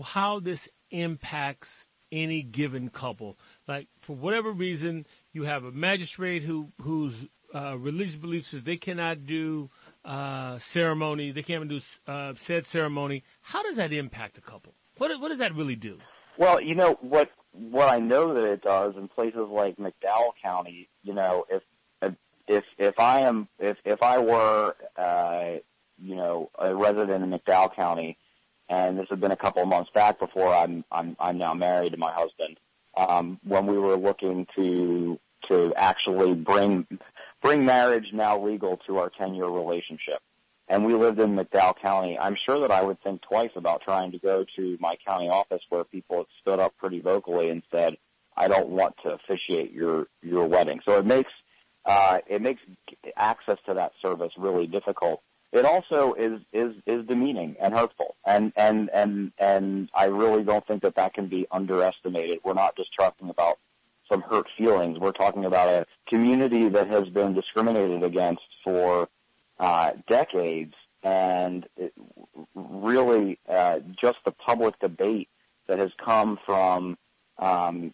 how 0.04 0.40
this 0.40 0.70
impacts 0.92 1.86
any 2.12 2.42
given 2.42 2.90
couple. 2.90 3.38
Like 3.68 3.88
for 4.00 4.16
whatever 4.16 4.52
reason, 4.52 5.06
you 5.34 5.44
have 5.44 5.64
a 5.64 5.72
magistrate 5.72 6.44
who 6.44 6.72
whose 6.82 7.28
uh, 7.54 7.78
religious 7.78 8.16
belief 8.16 8.46
says 8.46 8.64
they 8.64 8.78
cannot 8.78 9.26
do 9.26 9.70
uh, 10.06 10.58
ceremony, 10.58 11.32
they 11.32 11.44
can't 11.44 11.68
do 11.68 11.82
uh, 12.08 12.34
said 12.36 12.66
ceremony. 12.66 13.24
How 13.42 13.64
does 13.64 13.76
that 13.76 13.92
impact 13.92 14.38
a 14.38 14.42
couple? 14.42 14.74
What 14.98 15.20
what 15.20 15.30
does 15.30 15.40
that 15.40 15.54
really 15.56 15.76
do? 15.76 16.00
Well, 16.38 16.62
you 16.62 16.76
know 16.76 16.98
what 17.02 17.32
what 17.52 17.90
I 17.90 18.00
know 18.00 18.34
that 18.34 18.44
it 18.44 18.62
does 18.62 18.96
in 18.96 19.08
places 19.08 19.48
like 19.50 19.78
McDowell 19.78 20.32
County. 20.42 20.90
You 21.04 21.14
know, 21.14 21.46
if 21.50 21.64
if 22.48 22.64
if 22.78 23.00
I 23.00 23.22
am 23.22 23.48
if 23.60 23.78
if 23.86 24.02
I 24.02 24.18
were 24.20 24.76
uh, 24.96 25.60
you 26.02 26.16
know 26.16 26.50
a 26.60 26.76
resident 26.76 27.24
in 27.24 27.30
McDowell 27.30 27.76
County 27.76 28.18
and 28.70 28.98
this 28.98 29.08
had 29.10 29.20
been 29.20 29.32
a 29.32 29.38
couple 29.38 29.62
of 29.62 29.68
months 29.68 29.90
back 29.94 30.20
before 30.20 30.54
I'm 30.54 30.84
I'm 30.92 31.16
I'm 31.20 31.38
now 31.38 31.54
married 31.54 31.94
to 31.94 31.98
my 31.98 32.12
husband. 32.12 32.60
Um, 32.96 33.40
when 33.44 33.68
we 33.68 33.78
were 33.78 33.96
looking 33.96 34.48
to 34.56 35.20
to 35.50 35.74
actually 35.76 36.34
bring 36.34 36.88
bring 37.42 37.66
marriage 37.66 38.08
now 38.12 38.44
legal 38.44 38.78
to 38.88 38.98
our 38.98 39.10
10 39.10 39.36
year 39.36 39.48
relationship, 39.48 40.20
and 40.68 40.86
we 40.86 40.94
lived 40.96 41.20
in 41.20 41.36
McDowell 41.36 41.80
County, 41.82 42.18
I'm 42.20 42.36
sure 42.46 42.60
that 42.62 42.72
I 42.72 42.82
would 42.82 43.02
think 43.02 43.22
twice 43.22 43.52
about 43.56 43.82
trying 43.82 44.12
to 44.12 44.20
go 44.20 44.46
to 44.56 44.78
my 44.80 44.96
county 45.06 45.30
office 45.30 45.62
where 45.70 45.84
people 45.84 46.18
had 46.18 46.26
stood 46.42 46.60
up 46.60 46.76
pretty 46.78 47.00
vocally 47.00 47.50
and 47.50 47.64
said, 47.72 47.98
"I 48.36 48.48
don't 48.48 48.70
want 48.70 48.96
to 49.04 49.12
officiate 49.14 49.72
your 49.72 50.08
your 50.22 50.46
wedding." 50.46 50.82
So 50.86 50.98
it 50.98 51.06
makes 51.06 51.32
uh, 51.86 52.20
it 52.28 52.42
makes 52.42 52.62
access 53.16 53.58
to 53.68 53.76
that 53.76 53.94
service 54.02 54.34
really 54.38 54.68
difficult. 54.68 55.22
It 55.58 55.66
also 55.66 56.14
is 56.14 56.40
is 56.54 56.76
is 56.86 57.06
demeaning 57.08 57.56
and 57.60 57.74
hurtful, 57.74 58.16
and 58.26 58.54
and 58.56 58.90
and 58.92 59.32
and 59.40 59.90
I 59.94 60.06
really 60.06 60.44
don't 60.44 60.66
think 60.68 60.84
that 60.84 60.96
that 60.96 61.14
can 61.14 61.28
be 61.28 61.48
underestimated. 61.52 62.40
We're 62.44 62.54
not 62.54 62.78
just 62.78 62.90
talking 62.98 63.30
about 63.30 63.58
some 64.08 64.22
hurt 64.22 64.48
feelings. 64.56 65.00
We're 65.00 65.12
talking 65.12 65.46
about 65.46 65.68
a 65.68 65.86
community 66.08 66.70
that 66.70 66.88
has 66.88 67.10
been 67.10 67.34
discriminated 67.34 68.04
against 68.04 68.44
for 68.64 69.10
uh, 69.60 69.94
decades, 70.08 70.76
and 71.02 71.68
it, 71.76 71.92
really 72.54 73.40
uh, 73.50 73.80
just 74.00 74.20
the 74.26 74.32
public 74.32 74.80
debate 74.80 75.30
that 75.66 75.80
has 75.80 75.92
come 75.98 76.38
from 76.46 76.98
um, 77.40 77.94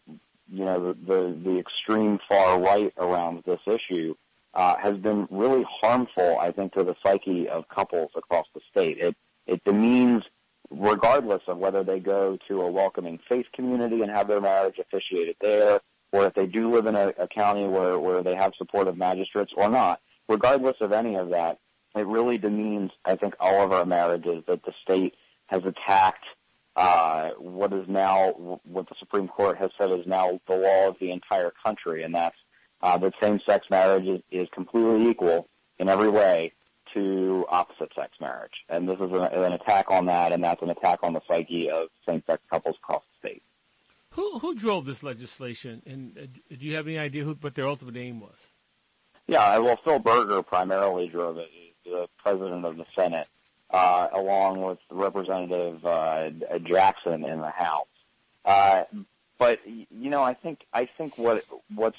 you 0.52 0.66
know, 0.66 0.94
the, 0.94 1.14
the, 1.14 1.38
the 1.44 1.60
extreme 1.60 2.20
far 2.28 2.60
right 2.60 2.94
around 2.98 3.44
this 3.46 3.60
issue 3.66 4.16
uh, 4.54 4.76
has 4.78 4.98
been 4.98 5.28
really 5.32 5.66
harmful, 5.82 6.38
I 6.40 6.52
think, 6.52 6.74
to 6.74 6.84
the 6.84 6.96
psyche 7.04 7.50
of 7.50 7.68
couples 7.70 8.12
across 8.16 8.46
the 8.54 8.62
state. 8.70 9.00
It, 9.00 9.16
it 9.48 9.64
demeans, 9.64 10.24
regardless 10.70 11.42
of 11.48 11.58
whether 11.58 11.84
they 11.84 12.00
go 12.00 12.38
to 12.48 12.62
a 12.62 12.72
welcoming 12.72 13.20
faith 13.28 13.48
community 13.54 14.02
and 14.02 14.12
have 14.12 14.28
their 14.28 14.42
marriage 14.42 14.80
officiated 14.80 15.36
there, 15.42 15.82
or 16.12 16.28
if 16.28 16.34
they 16.36 16.46
do 16.46 16.72
live 16.72 16.86
in 16.86 16.96
a, 16.96 17.14
a 17.18 17.28
county 17.28 17.68
where, 17.68 17.98
where 17.98 18.22
they 18.22 18.36
have 18.36 18.54
supportive 18.58 18.98
magistrates 18.98 19.52
or 19.58 19.70
not, 19.70 20.00
regardless 20.30 20.78
of 20.82 20.92
any 20.92 21.16
of 21.16 21.30
that, 21.30 21.60
it 21.96 22.06
really 22.06 22.38
demeans, 22.38 22.92
I 23.06 23.16
think, 23.16 23.36
all 23.40 23.64
of 23.64 23.72
our 23.72 23.86
marriages 23.86 24.44
that 24.48 24.64
the 24.64 24.74
state 24.84 25.16
has 25.48 25.64
attacked 25.66 26.26
uh, 26.76 27.30
what 27.38 27.72
is 27.72 27.88
now 27.88 28.60
what 28.64 28.90
the 28.90 28.96
Supreme 28.98 29.28
Court 29.28 29.58
has 29.58 29.70
said 29.78 29.92
is 29.92 30.08
now 30.08 30.40
the 30.48 30.56
law 30.56 30.88
of 30.88 30.96
the 31.00 31.12
entire 31.12 31.54
country, 31.64 32.04
and 32.04 32.16
that's 32.16 32.38
uh, 32.84 32.98
that 32.98 33.14
same-sex 33.20 33.66
marriage 33.72 34.06
is, 34.06 34.22
is 34.30 34.48
completely 34.54 35.10
equal 35.10 35.48
in 35.80 35.90
every 35.90 36.10
way 36.10 36.52
to 36.94 37.46
opposite-sex 37.50 38.12
marriage, 38.22 38.54
and 38.70 38.88
this 38.88 38.98
is 38.98 39.12
an, 39.12 39.24
an 39.24 39.54
attack 39.54 39.90
on 39.90 40.06
that, 40.06 40.32
and 40.32 40.44
that's 40.44 40.62
an 40.62 40.70
attack 40.70 41.00
on 41.02 41.14
the 41.14 41.22
psyche 41.28 41.72
of 41.72 41.88
same-sex 42.08 42.44
couples 42.52 42.76
across 42.84 43.02
the 43.02 43.30
state. 43.30 43.44
Who 44.12 44.38
who 44.38 44.54
drove 44.54 44.86
this 44.86 45.02
legislation, 45.02 45.82
and 45.88 46.16
uh, 46.16 46.56
do 46.56 46.66
you 46.68 46.76
have 46.76 46.86
any 46.86 47.00
idea 47.00 47.24
who, 47.24 47.34
what 47.42 47.56
their 47.56 47.66
ultimate 47.66 47.98
aim 47.98 48.20
was? 48.20 48.38
Yeah, 49.26 49.58
well, 49.58 49.80
Phil 49.84 49.98
Berger 49.98 50.44
primarily 50.44 51.08
drove 51.08 51.40
it, 51.40 51.50
the 51.84 52.08
president 52.20 52.64
of 52.64 52.78
the 52.78 52.86
Senate 52.96 53.28
uh, 53.74 54.08
along 54.14 54.62
with 54.62 54.78
Representative 54.92 55.84
uh, 55.86 56.30
Jackson 56.64 57.26
in 57.26 57.42
the 57.42 57.50
House. 57.50 57.88
Uh, 58.46 58.84
but 59.40 59.60
you 59.66 60.10
know, 60.10 60.22
I 60.22 60.36
think 60.36 60.60
I 60.74 60.88
think 60.98 61.18
what 61.18 61.44
what's 61.74 61.98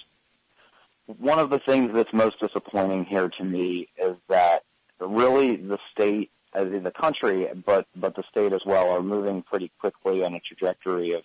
one 1.06 1.38
of 1.38 1.50
the 1.50 1.58
things 1.58 1.92
that's 1.94 2.12
most 2.12 2.40
disappointing 2.40 3.04
here 3.04 3.28
to 3.28 3.44
me 3.44 3.88
is 3.98 4.16
that 4.28 4.64
really 5.00 5.56
the 5.56 5.78
state, 5.92 6.30
as 6.54 6.68
in 6.68 6.82
the 6.82 6.90
country, 6.90 7.48
but 7.66 7.86
but 7.94 8.16
the 8.16 8.22
state 8.30 8.52
as 8.52 8.62
well, 8.64 8.90
are 8.90 9.02
moving 9.02 9.42
pretty 9.42 9.70
quickly 9.80 10.24
on 10.24 10.34
a 10.34 10.40
trajectory 10.40 11.12
of 11.12 11.22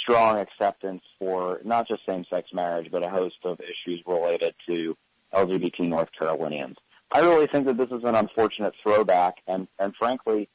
strong 0.00 0.38
acceptance 0.38 1.02
for 1.18 1.60
not 1.64 1.86
just 1.86 2.04
same-sex 2.06 2.48
marriage, 2.52 2.90
but 2.90 3.04
a 3.04 3.08
host 3.08 3.36
of 3.44 3.60
issues 3.60 4.02
related 4.06 4.54
to 4.66 4.96
LGBT 5.32 5.88
North 5.88 6.08
Carolinians. 6.18 6.76
I 7.12 7.20
really 7.20 7.46
think 7.46 7.66
that 7.66 7.76
this 7.76 7.90
is 7.90 8.02
an 8.04 8.14
unfortunate 8.14 8.74
throwback, 8.82 9.36
and 9.46 9.68
and 9.78 9.94
frankly, 9.94 10.48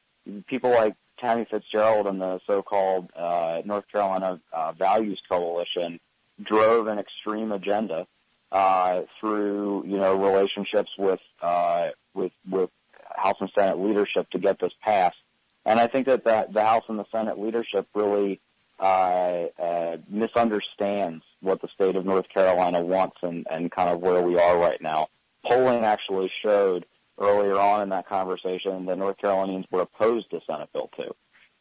people 0.47 0.72
like 0.72 0.95
Tami 1.24 1.47
Fitzgerald 1.49 2.07
and 2.07 2.20
the 2.22 2.39
so-called 2.45 3.11
uh, 3.15 3.61
North 3.63 3.86
Carolina 3.91 4.39
uh, 4.51 4.74
Values 4.74 5.22
Coalition 5.30 5.99
drove 6.43 6.88
an 6.88 6.99
extreme 6.99 7.51
agenda 7.51 8.07
uh, 8.51 9.01
through 9.19 9.85
you 9.85 9.97
know 9.97 10.15
relationships 10.15 10.91
with 10.97 11.19
uh, 11.41 11.89
with 12.13 12.31
with 12.49 12.69
House 13.15 13.37
and 13.39 13.49
Senate 13.57 13.79
leadership 13.79 14.29
to 14.31 14.39
get 14.39 14.59
this 14.59 14.73
passed. 14.83 15.17
And 15.65 15.79
I 15.79 15.87
think 15.87 16.07
that 16.07 16.23
the, 16.23 16.47
the 16.49 16.63
House 16.63 16.83
and 16.87 16.97
the 16.97 17.05
Senate 17.11 17.37
leadership 17.37 17.87
really 17.93 18.39
uh, 18.79 19.45
uh, 19.59 19.97
misunderstands 20.07 21.25
what 21.41 21.61
the 21.61 21.67
state 21.73 21.95
of 21.95 22.05
North 22.05 22.29
Carolina 22.29 22.79
wants 22.79 23.17
and, 23.21 23.45
and 23.49 23.69
kind 23.69 23.89
of 23.89 23.99
where 23.99 24.21
we 24.21 24.39
are 24.39 24.57
right 24.57 24.81
now 24.81 25.09
polling 25.47 25.83
actually 25.83 26.31
showed 26.43 26.85
earlier 27.19 27.57
on 27.57 27.81
in 27.81 27.89
that 27.89 28.07
conversation 28.07 28.85
that 28.85 28.97
North 28.97 29.17
Carolinians 29.17 29.65
were 29.71 29.81
opposed 29.81 30.29
to 30.31 30.41
Senate 30.45 30.69
Bill 30.73 30.89
2. 30.97 31.15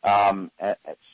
Um, 0.05 0.51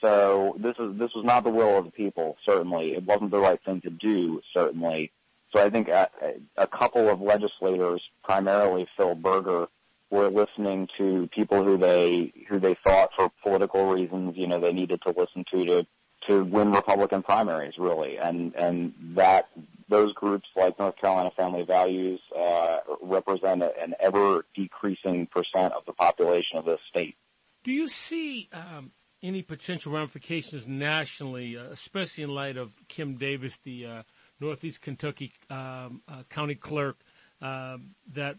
so 0.03 0.57
this 0.59 0.75
is 0.79 0.99
this 0.99 1.11
was 1.15 1.25
not 1.25 1.45
the 1.45 1.51
will 1.51 1.79
of 1.79 1.87
the 1.87 1.91
people. 1.91 2.37
Certainly, 2.47 2.93
it 2.95 3.05
wasn't 3.05 3.31
the 3.31 3.39
right 3.39 3.59
thing 3.65 3.81
to 3.83 3.91
do. 3.91 4.43
Certainly, 4.53 5.13
so 5.55 5.65
I 5.65 5.71
think 5.71 5.89
a, 5.89 6.09
a 6.57 6.67
couple 6.67 7.09
of 7.09 7.21
legislators, 7.21 8.03
primarily 8.25 8.87
Phil 8.97 9.15
Berger, 9.15 9.69
were 10.11 10.29
listening 10.29 10.89
to 10.99 11.29
people 11.35 11.65
who 11.65 11.79
they 11.79 12.33
who 12.49 12.61
they 12.61 12.77
thought 12.85 13.11
for 13.17 13.31
political 13.43 13.87
reasons, 13.93 14.37
you 14.37 14.47
know, 14.47 14.61
they 14.61 14.73
needed 14.73 15.01
to 15.03 15.15
listen 15.17 15.45
to 15.53 15.65
to 15.65 15.87
to 16.29 16.45
win 16.45 16.71
Republican 16.71 17.23
primaries, 17.23 17.75
really, 17.79 18.17
and 18.19 18.55
and 18.55 18.95
that 19.17 19.49
those 19.89 20.13
groups 20.15 20.49
like 20.57 20.79
North 20.79 20.97
Carolina 20.97 21.31
Family 21.37 21.65
Values 21.65 22.21
uh, 22.39 22.79
represent 23.01 23.63
an 23.63 23.95
ever 24.01 24.47
decreasing 24.55 25.27
percent 25.27 25.73
of 25.75 25.85
the 25.87 25.93
population 25.93 26.59
of 26.59 26.65
this 26.65 26.81
state. 26.89 27.17
Do 27.65 27.73
you 27.73 27.89
see 27.89 28.49
um, 28.53 28.93
any 29.23 29.43
potential 29.43 29.93
ramifications 29.93 30.67
nationally, 30.67 31.57
uh, 31.57 31.65
especially 31.65 32.25
in 32.25 32.31
light 32.31 32.57
of 32.57 32.73
Kim 32.89 33.17
Davis, 33.17 33.59
the 33.65 33.87
uh, 33.87 34.03
Northeast 34.43 34.81
Kentucky 34.81 35.33
um, 35.51 36.03
uh, 36.09 36.23
county 36.29 36.55
clerk? 36.55 36.99
Um, 37.41 37.97
that 38.13 38.37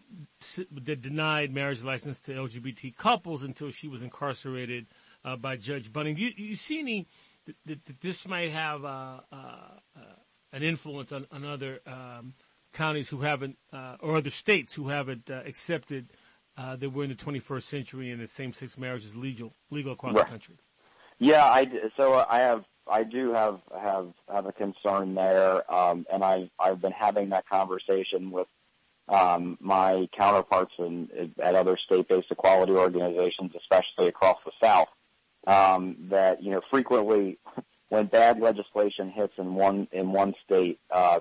that 0.70 1.02
denied 1.02 1.52
marriage 1.52 1.82
license 1.82 2.22
to 2.22 2.32
LGBT 2.32 2.96
couples 2.96 3.42
until 3.42 3.70
she 3.70 3.86
was 3.86 4.02
incarcerated 4.02 4.86
uh, 5.26 5.36
by 5.36 5.56
Judge 5.56 5.92
Bunning. 5.92 6.14
Do 6.14 6.22
you, 6.22 6.32
do 6.32 6.42
you 6.42 6.54
see 6.54 6.80
any 6.80 7.06
that, 7.44 7.84
that, 7.84 8.00
this 8.00 8.26
might 8.26 8.50
have 8.50 8.82
uh, 8.82 9.18
an 10.54 10.62
influence 10.62 11.12
on, 11.12 11.26
on 11.30 11.44
other 11.44 11.80
um, 11.86 12.32
counties 12.72 13.08
who 13.08 13.20
haven't, 13.20 13.58
uh, 13.72 13.96
or 14.00 14.16
other 14.16 14.30
states 14.30 14.74
who 14.74 14.88
haven't 14.88 15.30
uh, 15.30 15.42
accepted 15.44 16.12
uh, 16.56 16.76
that 16.76 16.90
we're 16.90 17.04
in 17.04 17.10
the 17.10 17.16
21st 17.16 17.62
century 17.62 18.10
and 18.10 18.20
that 18.20 18.30
same-sex 18.30 18.78
marriage 18.78 19.04
is 19.04 19.16
legal 19.16 19.52
legal 19.70 19.92
across 19.92 20.14
right. 20.14 20.24
the 20.24 20.30
country. 20.30 20.56
Yeah, 21.18 21.44
I 21.44 21.68
so 21.96 22.24
I 22.28 22.38
have 22.38 22.64
I 22.86 23.04
do 23.04 23.32
have 23.32 23.60
have 23.74 24.12
have 24.32 24.46
a 24.46 24.52
concern 24.52 25.14
there, 25.14 25.72
um, 25.72 26.06
and 26.12 26.22
I've 26.22 26.50
I've 26.58 26.80
been 26.80 26.92
having 26.92 27.30
that 27.30 27.48
conversation 27.48 28.30
with 28.30 28.48
um, 29.08 29.58
my 29.60 30.08
counterparts 30.16 30.72
in, 30.78 31.32
at 31.42 31.54
other 31.54 31.76
state-based 31.76 32.28
equality 32.30 32.72
organizations, 32.72 33.52
especially 33.56 34.08
across 34.08 34.38
the 34.44 34.52
South. 34.62 34.88
Um, 35.46 35.96
that 36.10 36.42
you 36.42 36.50
know 36.50 36.62
frequently 36.70 37.38
when 37.88 38.06
bad 38.06 38.40
legislation 38.40 39.10
hits 39.10 39.34
in 39.38 39.54
one 39.54 39.88
in 39.92 40.12
one 40.12 40.34
state 40.44 40.80
uh, 40.90 41.20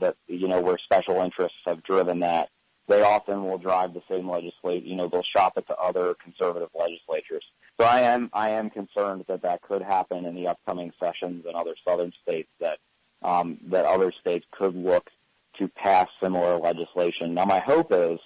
that 0.00 0.16
you 0.26 0.48
know 0.48 0.60
where 0.60 0.78
special 0.78 1.20
interests 1.20 1.58
have 1.66 1.82
driven 1.82 2.20
that, 2.20 2.48
they 2.88 3.02
often 3.02 3.44
will 3.44 3.58
drive 3.58 3.94
the 3.94 4.02
same 4.10 4.28
legislate. 4.28 4.84
You 4.84 4.96
know, 4.96 5.08
they'll 5.08 5.22
shop 5.22 5.54
it 5.56 5.66
to 5.68 5.76
other 5.76 6.14
conservative 6.22 6.70
legislatures. 6.78 7.44
So 7.80 7.86
I 7.86 8.00
am 8.00 8.30
I 8.32 8.50
am 8.50 8.70
concerned 8.70 9.24
that 9.28 9.42
that 9.42 9.62
could 9.62 9.82
happen 9.82 10.24
in 10.24 10.34
the 10.34 10.48
upcoming 10.48 10.92
sessions 11.00 11.44
in 11.48 11.54
other 11.54 11.74
southern 11.86 12.12
states 12.22 12.50
that 12.60 12.78
um, 13.22 13.58
that 13.68 13.84
other 13.84 14.12
states 14.20 14.46
could 14.50 14.74
look 14.74 15.10
to 15.58 15.68
pass 15.68 16.08
similar 16.22 16.58
legislation. 16.58 17.34
Now, 17.34 17.44
my 17.44 17.60
hope 17.60 17.92
is 17.92 18.18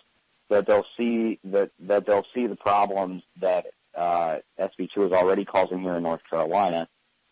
that 0.48 0.66
they'll 0.66 0.86
see 0.98 1.38
that 1.44 1.70
that 1.80 2.06
they'll 2.06 2.26
see 2.34 2.46
the 2.46 2.56
problems 2.56 3.22
that 3.40 3.66
uh, 3.96 4.38
SB2 4.58 5.06
is 5.06 5.12
already 5.12 5.44
causing 5.44 5.80
here 5.80 5.94
in 5.94 6.02
North 6.02 6.20
Carolina, 6.28 6.88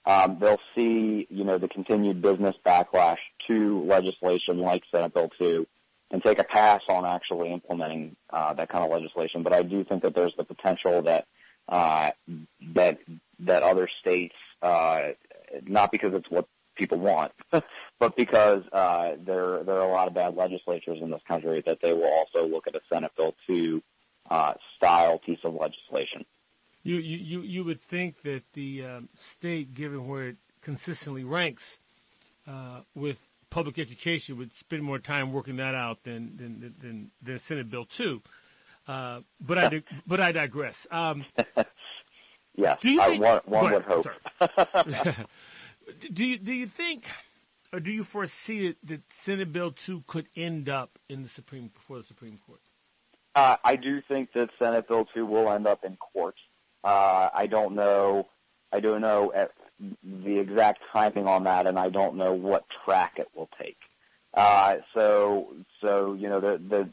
um, 0.07 0.39
they'll 0.41 0.61
see, 0.75 1.27
you 1.31 1.45
know, 1.45 1.59
the 1.59 1.69
continued 1.69 2.23
business 2.23 2.57
backlash 2.65 3.19
to 3.49 3.85
legislation 3.85 4.59
like 4.59 4.83
Senate 4.91 5.15
Bill 5.15 5.31
2 5.39 5.67
and 6.11 6.23
take 6.23 6.39
a 6.39 6.45
pass 6.45 6.81
on 6.89 7.05
actually 7.05 7.53
implementing 7.53 8.17
uh, 8.31 8.53
that 8.55 8.69
kind 8.69 8.85
of 8.85 8.91
legislation. 8.91 9.43
But 9.43 9.53
I 9.53 9.63
do 9.63 9.85
think 9.85 10.03
that 10.03 10.15
there's 10.15 10.35
the 10.37 10.45
potential 10.45 11.03
that 11.03 11.27
uh, 11.69 12.11
that 12.75 12.99
that 13.41 13.63
other 13.63 13.89
states, 14.01 14.35
uh, 14.63 15.09
not 15.67 15.91
because 15.93 16.15
it's 16.15 16.31
what 16.31 16.47
people 16.77 16.99
want, 16.99 17.33
but 17.99 18.17
because 18.17 18.63
uh, 18.73 19.13
there 19.25 19.63
there 19.65 19.77
are 19.77 19.89
a 19.89 19.93
lot 19.93 20.09
of 20.09 20.15
bad 20.15 20.37
legislatures 20.37 20.99
in 21.01 21.11
this 21.11 21.23
country, 21.27 21.63
that 21.67 21.79
they 21.83 21.93
will 21.93 22.11
also 22.13 22.47
look 22.47 22.67
at 22.67 22.75
a 22.75 22.81
Senate 22.93 23.13
Bill 23.17 23.35
2 23.47 23.83
uh, 24.31 24.55
style 24.77 25.19
piece 25.19 25.41
of 25.45 25.55
legislation. 25.55 26.25
You, 26.83 26.97
you, 26.97 27.41
you 27.41 27.65
would 27.65 27.81
think 27.81 28.23
that 28.23 28.43
the 28.53 28.85
um, 28.85 29.09
state, 29.15 29.73
given 29.73 30.07
where 30.07 30.29
it 30.29 30.37
consistently 30.61 31.25
ranks 31.25 31.79
uh, 32.47 32.81
with 32.95 33.27
public 33.49 33.79
education, 33.79 34.37
would 34.37 34.53
spend 34.53 34.83
more 34.83 34.99
time 34.99 35.33
working 35.33 35.57
that 35.57 35.75
out 35.75 36.03
than 36.05 36.37
than 36.37 36.75
than, 36.79 37.11
than 37.23 37.39
Senate 37.39 37.71
Bill 37.71 37.87
two. 37.87 38.21
Uh, 38.87 39.21
but 39.41 39.59
I 39.59 39.83
but 40.07 40.21
I 40.21 40.33
digress. 40.33 40.87
Um, 40.91 41.25
yes, 42.57 42.79
do 42.81 42.91
you 42.91 43.03
think, 43.03 43.23
one, 43.23 43.41
one 43.45 43.73
would 43.73 43.83
hope. 43.83 44.09
do 46.13 46.25
you 46.25 46.39
do 46.39 46.53
you 46.53 46.67
think, 46.67 47.07
or 47.73 47.81
do 47.81 47.93
you 47.93 48.05
foresee 48.05 48.69
it, 48.69 48.77
that 48.85 49.03
Senate 49.11 49.53
Bill 49.53 49.71
two 49.71 50.05
could 50.07 50.29
end 50.37 50.69
up 50.69 50.99
in 51.09 51.23
the 51.23 51.29
Supreme 51.29 51.69
before 51.69 51.99
the 51.99 52.05
Supreme 52.05 52.39
Court? 52.47 52.61
Uh, 53.35 53.57
I 53.65 53.77
do 53.77 54.01
think 54.07 54.33
that 54.35 54.51
Senate 54.59 54.87
Bill 54.87 55.07
two 55.13 55.27
will 55.27 55.51
end 55.51 55.67
up 55.67 55.85
in 55.85 55.97
court. 55.97 56.37
Uh, 56.85 57.31
I 57.35 57.47
don't 57.47 57.75
know. 57.75 58.29
I 58.73 58.81
don't 58.81 59.01
know 59.01 59.33
the 60.03 60.39
exact 60.39 60.81
timing 60.93 61.27
on 61.27 61.45
that, 61.45 61.67
and 61.67 61.79
I 61.79 61.89
don't 61.89 62.17
know 62.17 62.33
what 62.33 62.65
track 62.85 63.15
it 63.19 63.29
will 63.35 63.49
take. 63.59 63.79
Uh, 64.33 64.77
so, 64.95 65.55
so 65.81 66.15
you 66.15 66.29
know, 66.29 66.41
the 66.41 66.59
the 66.59 66.89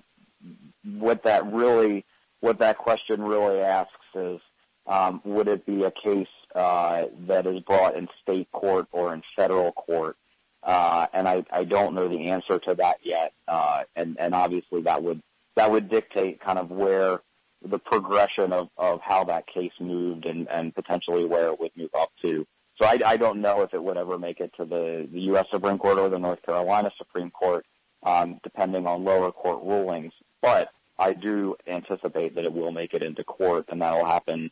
what 0.83 1.23
that 1.23 1.51
really, 1.51 2.05
what 2.39 2.59
that 2.59 2.77
question 2.77 3.21
really 3.21 3.59
asks 3.59 3.91
is, 4.15 4.39
um, 4.87 5.21
would 5.23 5.47
it 5.47 5.65
be 5.65 5.83
a 5.83 5.91
case 5.91 6.27
uh, 6.55 7.05
that 7.27 7.45
is 7.45 7.59
brought 7.61 7.95
in 7.95 8.07
state 8.21 8.51
court 8.51 8.87
or 8.91 9.13
in 9.13 9.21
federal 9.35 9.71
court? 9.71 10.17
Uh, 10.63 11.07
and 11.13 11.27
I, 11.27 11.43
I 11.51 11.63
don't 11.63 11.95
know 11.95 12.07
the 12.07 12.29
answer 12.29 12.59
to 12.59 12.75
that 12.75 12.97
yet. 13.03 13.33
Uh, 13.47 13.83
and, 13.95 14.17
and 14.19 14.35
obviously 14.35 14.81
that 14.83 15.01
would 15.01 15.21
that 15.55 15.71
would 15.71 15.89
dictate 15.89 16.39
kind 16.39 16.57
of 16.57 16.71
where 16.71 17.19
the 17.63 17.79
progression 17.79 18.53
of, 18.53 18.69
of 18.77 19.01
how 19.03 19.25
that 19.25 19.47
case 19.47 19.73
moved 19.79 20.25
and, 20.25 20.47
and 20.49 20.73
potentially 20.73 21.25
where 21.25 21.47
it 21.47 21.59
would 21.59 21.71
move 21.75 21.89
up 21.93 22.09
to. 22.21 22.45
So 22.81 22.87
I, 22.87 22.99
I 23.05 23.17
don't 23.17 23.41
know 23.41 23.61
if 23.61 23.73
it 23.73 23.83
would 23.83 23.97
ever 23.97 24.17
make 24.17 24.39
it 24.39 24.51
to 24.57 24.65
the, 24.65 25.07
the 25.11 25.19
U.S. 25.21 25.45
Supreme 25.51 25.77
Court 25.77 25.99
or 25.99 26.09
the 26.09 26.17
North 26.17 26.41
Carolina 26.43 26.89
Supreme 26.97 27.29
Court, 27.29 27.65
um, 28.03 28.39
depending 28.43 28.87
on 28.87 29.03
lower 29.03 29.31
court 29.31 29.63
rulings. 29.63 30.13
But 30.41 30.69
I 30.97 31.13
do 31.13 31.55
anticipate 31.67 32.35
that 32.35 32.45
it 32.45 32.53
will 32.53 32.71
make 32.71 32.93
it 32.93 33.03
into 33.03 33.23
court, 33.23 33.65
and 33.69 33.81
that 33.81 33.93
will 33.95 34.05
happen. 34.05 34.51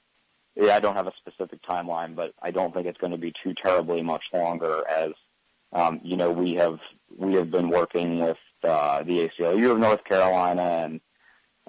Yeah, 0.56 0.76
I 0.76 0.80
don't 0.80 0.96
have 0.96 1.08
a 1.08 1.14
specific 1.18 1.60
timeline, 1.64 2.16
but 2.16 2.34
I 2.42 2.52
don't 2.52 2.74
think 2.74 2.88
it's 2.88 2.98
going 2.98 3.12
to 3.12 3.18
be 3.18 3.34
too 3.44 3.54
terribly 3.64 4.02
much 4.02 4.24
longer. 4.34 4.84
As 4.88 5.12
um, 5.72 6.02
you 6.04 6.18
know, 6.18 6.32
we 6.32 6.56
have 6.56 6.80
we 7.16 7.36
have 7.36 7.52
been 7.52 7.70
working 7.70 8.20
with 8.20 8.38
uh, 8.64 9.04
the 9.04 9.30
ACLU 9.30 9.72
of 9.72 9.80
North 9.80 10.04
Carolina 10.04 10.62
and 10.62 11.02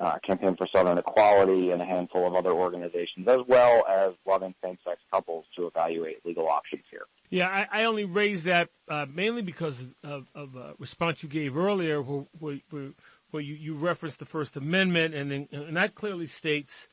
uh, 0.01 0.19
Campaign 0.27 0.57
for 0.57 0.67
Southern 0.75 0.97
Equality 0.97 1.73
and 1.73 1.83
a 1.83 1.85
handful 1.85 2.27
of 2.27 2.35
other 2.35 2.53
organizations, 2.53 3.29
as 3.29 3.41
well 3.47 3.85
as 3.87 4.15
loving 4.27 4.55
same-sex 4.65 5.01
couples 5.13 5.45
to 5.57 5.67
evaluate 5.67 6.25
legal 6.25 6.49
options 6.49 6.83
here. 6.91 7.05
Yeah, 7.29 7.49
I, 7.49 7.83
I 7.83 7.85
only 7.85 8.07
raised 8.07 8.47
that 8.47 8.71
uh, 8.89 9.07
mainly 9.13 9.43
because 9.43 9.85
of, 10.03 10.27
of 10.35 10.57
a 10.57 10.75
response 10.79 11.23
you 11.23 11.29
gave 11.29 11.57
earlier, 11.57 12.01
where, 12.01 12.25
where, 12.39 12.61
where 12.71 12.91
you, 13.39 13.55
you 13.55 13.75
referenced 13.75 14.19
the 14.19 14.25
First 14.25 14.57
Amendment, 14.57 15.15
and, 15.15 15.31
then, 15.31 15.49
and 15.53 15.77
that 15.77 15.95
clearly 15.95 16.27
states 16.27 16.89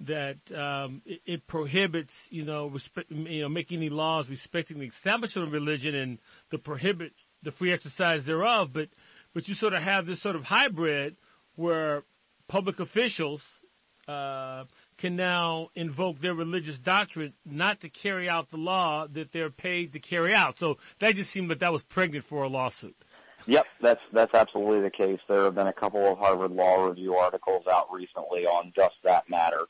that 0.00 0.38
um, 0.52 1.02
it, 1.04 1.20
it, 1.26 1.46
prohibits, 1.46 2.28
you 2.32 2.44
know, 2.44 2.66
respect, 2.66 3.10
you 3.10 3.42
know, 3.42 3.48
making 3.48 3.78
any 3.78 3.90
laws 3.90 4.28
respecting 4.28 4.78
the 4.78 4.86
establishment 4.86 5.46
of 5.46 5.52
religion 5.52 5.94
and 5.94 6.18
the 6.50 6.58
prohibit 6.58 7.12
the 7.42 7.52
free 7.52 7.72
exercise 7.72 8.24
thereof. 8.24 8.72
But 8.72 8.88
but 9.34 9.48
you 9.48 9.54
sort 9.54 9.74
of 9.74 9.82
have 9.82 10.06
this 10.06 10.20
sort 10.20 10.36
of 10.36 10.44
hybrid 10.44 11.16
where 11.56 12.04
public 12.48 12.80
officials 12.80 13.46
uh, 14.08 14.64
can 14.98 15.16
now 15.16 15.68
invoke 15.74 16.20
their 16.20 16.34
religious 16.34 16.78
doctrine 16.78 17.32
not 17.44 17.80
to 17.80 17.88
carry 17.88 18.28
out 18.28 18.50
the 18.50 18.56
law 18.56 19.06
that 19.06 19.32
they're 19.32 19.50
paid 19.50 19.92
to 19.92 19.98
carry 20.00 20.34
out. 20.34 20.58
So 20.58 20.78
that 20.98 21.14
just 21.14 21.30
seemed 21.30 21.50
that 21.50 21.60
that 21.60 21.72
was 21.72 21.82
pregnant 21.82 22.24
for 22.24 22.42
a 22.42 22.48
lawsuit. 22.48 22.96
Yep, 23.46 23.66
that's 23.80 24.00
that's 24.12 24.34
absolutely 24.34 24.80
the 24.80 24.90
case. 24.90 25.20
There 25.28 25.44
have 25.44 25.54
been 25.54 25.66
a 25.66 25.72
couple 25.72 26.06
of 26.06 26.18
Harvard 26.18 26.52
Law 26.52 26.86
Review 26.86 27.16
articles 27.16 27.66
out 27.66 27.92
recently 27.92 28.46
on 28.46 28.72
just 28.76 28.94
that 29.04 29.28
matter 29.28 29.66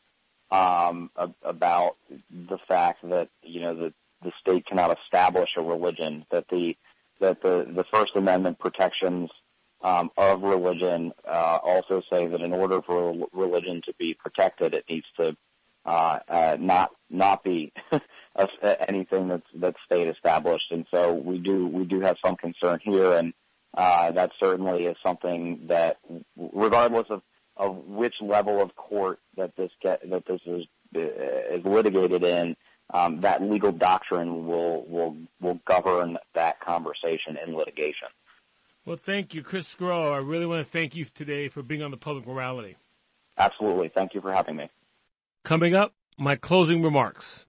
um, 0.51 1.11
about 1.43 1.97
the 2.31 2.59
fact 2.69 3.01
that 3.09 3.29
you 3.43 3.61
know 3.61 3.75
the 3.75 3.95
the 4.23 4.33
state 4.41 4.67
cannot 4.67 4.97
establish 4.99 5.51
a 5.57 5.63
religion 5.63 6.27
that 6.31 6.47
the 6.49 6.77
that 7.21 7.41
the 7.43 7.67
the 7.75 7.85
First 7.93 8.15
Amendment 8.15 8.59
protections 8.59 9.31
um, 9.83 10.11
of 10.17 10.43
religion 10.43 11.13
uh, 11.27 11.59
also 11.63 12.03
say 12.11 12.27
that 12.27 12.41
in 12.41 12.53
order 12.53 12.83
for 12.83 13.15
religion 13.33 13.83
to 13.87 13.95
be 13.99 14.15
protected, 14.15 14.75
it 14.75 14.85
needs 14.89 15.07
to 15.17 15.37
uh, 15.85 16.19
uh, 16.29 16.57
not 16.61 16.91
not 17.11 17.43
be 17.43 17.73
anything 18.89 19.29
that's 19.29 19.47
that's 19.55 19.79
state 19.85 20.09
established. 20.09 20.71
And 20.71 20.87
so 20.93 21.15
we 21.15 21.39
do 21.39 21.67
we 21.67 21.85
do 21.85 22.01
have 22.01 22.17
some 22.25 22.37
concern 22.37 22.79
here, 22.83 23.15
and 23.15 23.33
uh, 23.75 24.13
that 24.13 24.31
certainly 24.41 24.87
is 24.87 24.97
something 25.05 25.67
that, 25.69 25.99
regardless 26.37 27.07
of 27.11 27.23
of 27.57 27.77
which 27.87 28.15
level 28.23 28.63
of 28.63 28.75
court 28.77 29.21
that 29.37 29.55
this 29.57 29.71
get 29.83 30.09
that 30.11 30.25
this 30.27 30.41
is 30.47 30.65
uh, 30.97 31.01
is 31.01 31.65
litigated 31.65 32.25
in, 32.25 32.57
um, 32.93 33.21
that 33.21 33.43
legal 33.43 33.73
doctrine 33.73 34.47
will 34.47 34.85
will 34.87 35.17
will 35.41 35.59
govern 35.67 36.19
that 36.35 36.61
conversation 36.61 37.37
in 37.45 37.57
litigation. 37.57 38.09
Well, 38.85 38.97
thank 38.97 39.33
you, 39.33 39.43
Chris 39.43 39.75
Sgro. 39.75 40.13
I 40.13 40.19
really 40.19 40.47
want 40.47 40.65
to 40.65 40.71
thank 40.71 40.97
you 40.97 41.05
today 41.05 41.49
for 41.49 41.63
being 41.63 41.83
on 41.83 41.93
the 41.93 41.97
public 41.97 42.27
morality. 42.27 42.77
Absolutely. 43.39 43.89
Thank 43.89 44.15
you 44.15 44.21
for 44.21 44.33
having 44.33 44.57
me. 44.57 44.69
Coming 45.45 45.75
up, 45.75 45.95
my 46.19 46.37
closing 46.37 46.83
remarks. 46.83 47.47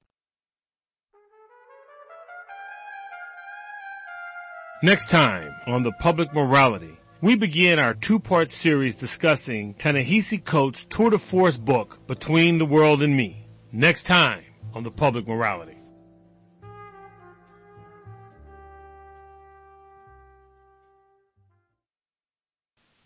Next 4.84 5.08
time 5.08 5.56
on 5.66 5.84
the 5.84 5.94
public 5.94 6.34
morality, 6.34 7.00
we 7.22 7.38
begin 7.38 7.80
our 7.80 7.94
two-part 7.94 8.50
series 8.50 8.96
discussing 8.98 9.76
Ta-Nehisi 9.76 10.44
Coates' 10.44 10.84
tour 10.84 11.10
de 11.10 11.18
force 11.18 11.56
book, 11.56 12.06
Between 12.06 12.58
the 12.58 12.66
World 12.66 13.02
and 13.02 13.16
Me. 13.16 13.48
Next 13.72 14.04
time 14.04 14.44
on 14.74 14.84
the 14.84 14.92
public 14.92 15.26
morality. 15.26 15.78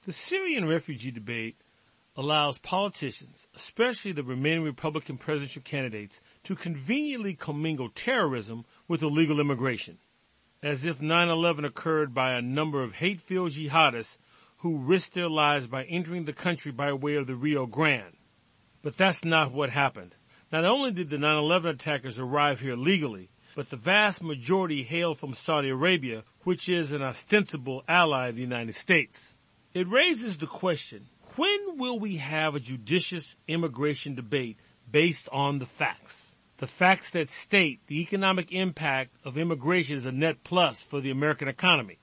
The 0.01 0.13
Syrian 0.13 0.67
refugee 0.67 1.11
debate 1.11 1.61
allows 2.15 2.57
politicians, 2.57 3.47
especially 3.53 4.13
the 4.13 4.23
remaining 4.23 4.63
Republican 4.63 5.19
presidential 5.19 5.61
candidates, 5.61 6.23
to 6.45 6.55
conveniently 6.55 7.35
commingle 7.35 7.89
terrorism 7.89 8.65
with 8.87 9.03
illegal 9.03 9.39
immigration, 9.39 9.99
as 10.61 10.83
if 10.83 10.99
9-11 10.99 11.65
occurred 11.65 12.13
by 12.13 12.33
a 12.33 12.41
number 12.41 12.81
of 12.81 12.93
hate-filled 12.93 13.51
jihadists 13.51 14.17
who 14.57 14.77
risked 14.77 15.13
their 15.13 15.29
lives 15.29 15.67
by 15.67 15.83
entering 15.83 16.25
the 16.25 16.33
country 16.33 16.71
by 16.71 16.91
way 16.93 17.15
of 17.15 17.27
the 17.27 17.35
Rio 17.35 17.65
Grande. 17.65 18.17
But 18.81 18.97
that's 18.97 19.23
not 19.23 19.51
what 19.51 19.69
happened. 19.69 20.15
Not 20.51 20.65
only 20.65 20.91
did 20.91 21.09
the 21.09 21.17
9-11 21.17 21.69
attackers 21.69 22.19
arrive 22.19 22.61
here 22.61 22.75
legally, 22.75 23.29
but 23.55 23.69
the 23.69 23.75
vast 23.75 24.23
majority 24.23 24.83
hailed 24.83 25.17
from 25.17 25.33
Saudi 25.33 25.69
Arabia, 25.69 26.23
which 26.43 26.69
is 26.69 26.91
an 26.91 27.01
ostensible 27.01 27.83
ally 27.87 28.27
of 28.27 28.35
the 28.35 28.41
United 28.41 28.75
States. 28.75 29.35
It 29.73 29.87
raises 29.87 30.37
the 30.37 30.47
question, 30.47 31.07
when 31.35 31.77
will 31.77 31.99
we 31.99 32.17
have 32.17 32.55
a 32.55 32.59
judicious 32.59 33.37
immigration 33.47 34.15
debate 34.15 34.57
based 34.89 35.29
on 35.31 35.59
the 35.59 35.65
facts? 35.65 36.26
The 36.57 36.65
facts 36.65 37.11
that 37.11 37.29
state 37.29 37.81
the 37.85 38.01
economic 38.01 38.51
impact 38.51 39.11
of 39.23 39.37
immigration 39.37 39.95
is 39.95 40.05
a 40.05 40.11
net 40.11 40.43
plus 40.43 40.81
for 40.81 40.99
the 40.99 41.11
American 41.11 41.47
economy. 41.47 41.99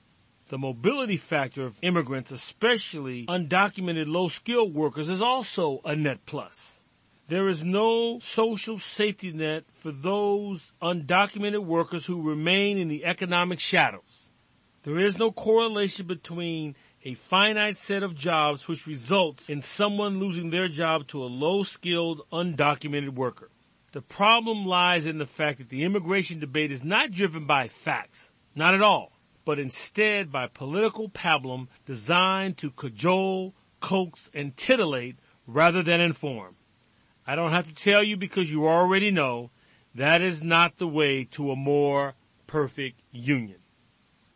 The 0.47 0.57
mobility 0.57 1.17
factor 1.17 1.65
of 1.65 1.77
immigrants, 1.81 2.31
especially 2.31 3.25
undocumented 3.25 4.07
low 4.07 4.29
skilled 4.29 4.73
workers, 4.73 5.09
is 5.09 5.21
also 5.21 5.81
a 5.83 5.93
net 5.93 6.25
plus. 6.25 6.81
There 7.27 7.49
is 7.49 7.65
no 7.65 8.19
social 8.19 8.77
safety 8.77 9.33
net 9.33 9.65
for 9.73 9.91
those 9.91 10.71
undocumented 10.81 11.65
workers 11.65 12.05
who 12.05 12.21
remain 12.21 12.77
in 12.77 12.87
the 12.87 13.03
economic 13.03 13.59
shadows. 13.59 14.31
There 14.83 14.99
is 14.99 15.17
no 15.17 15.33
correlation 15.33 16.07
between 16.07 16.77
a 17.03 17.15
finite 17.15 17.75
set 17.75 18.03
of 18.03 18.15
jobs 18.15 18.69
which 18.69 18.87
results 18.87 19.49
in 19.49 19.61
someone 19.61 20.19
losing 20.19 20.51
their 20.51 20.69
job 20.69 21.07
to 21.07 21.23
a 21.23 21.25
low 21.25 21.63
skilled, 21.63 22.21
undocumented 22.31 23.15
worker. 23.15 23.49
The 23.95 24.01
problem 24.01 24.65
lies 24.65 25.07
in 25.07 25.19
the 25.19 25.25
fact 25.25 25.57
that 25.59 25.69
the 25.69 25.85
immigration 25.85 26.37
debate 26.37 26.69
is 26.69 26.83
not 26.83 27.11
driven 27.11 27.45
by 27.45 27.69
facts. 27.69 28.33
Not 28.53 28.73
at 28.73 28.81
all. 28.81 29.13
But 29.45 29.57
instead 29.57 30.33
by 30.33 30.47
political 30.47 31.07
pablum 31.07 31.69
designed 31.85 32.57
to 32.57 32.71
cajole, 32.71 33.53
coax, 33.79 34.29
and 34.33 34.57
titillate 34.57 35.15
rather 35.47 35.81
than 35.81 36.01
inform. 36.01 36.57
I 37.25 37.35
don't 37.35 37.53
have 37.53 37.69
to 37.69 37.73
tell 37.73 38.03
you 38.03 38.17
because 38.17 38.51
you 38.51 38.67
already 38.67 39.11
know 39.11 39.51
that 39.95 40.21
is 40.21 40.43
not 40.43 40.77
the 40.77 40.89
way 40.89 41.23
to 41.31 41.51
a 41.51 41.55
more 41.55 42.15
perfect 42.47 42.99
union. 43.13 43.59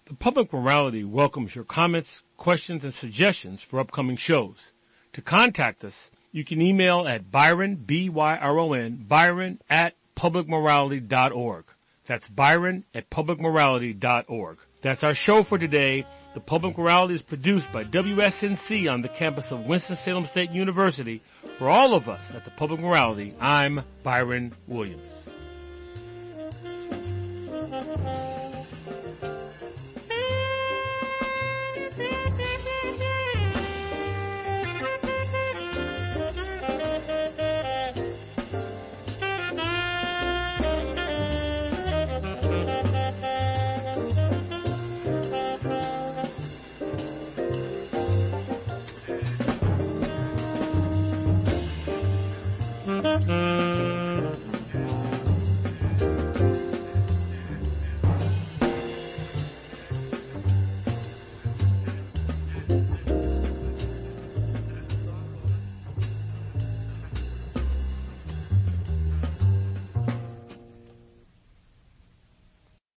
The 0.06 0.14
Public 0.14 0.54
Morality 0.54 1.04
welcomes 1.04 1.54
your 1.54 1.66
comments, 1.66 2.24
questions, 2.38 2.86
and 2.86 2.94
suggestions 2.94 3.62
for 3.62 3.82
upcoming 3.82 4.16
shows. 4.16 4.72
To 5.12 5.22
contact 5.22 5.84
us, 5.84 6.12
You 6.32 6.44
can 6.44 6.62
email 6.62 7.08
at 7.08 7.32
Byron, 7.32 7.76
B-Y-R-O-N, 7.76 9.06
Byron 9.08 9.60
at 9.70 9.96
publicmorality.org. 10.16 11.66
That's 12.06 12.28
Byron 12.28 12.86
at 12.94 13.10
publicmorality.org. 13.10 14.58
That's 14.82 15.04
our 15.04 15.14
show 15.14 15.44
for 15.44 15.58
today. 15.58 16.06
The 16.34 16.40
Public 16.40 16.78
Morality 16.78 17.16
is 17.16 17.24
produced 17.24 17.72
by 17.72 17.84
WSNC 17.84 18.92
on 18.92 19.02
the 19.02 19.10
campus 19.10 19.52
of 19.52 19.66
Winston-Salem 19.66 20.26
State 20.26 20.52
University. 20.52 21.22
For 21.58 21.70
all 21.70 21.94
of 21.94 22.08
us 22.08 22.32
at 22.32 22.46
the 22.46 22.52
Public 22.52 22.80
Morality, 22.80 23.36
I'm 23.40 23.84
Byron 24.04 24.54
Williams. 24.68 25.28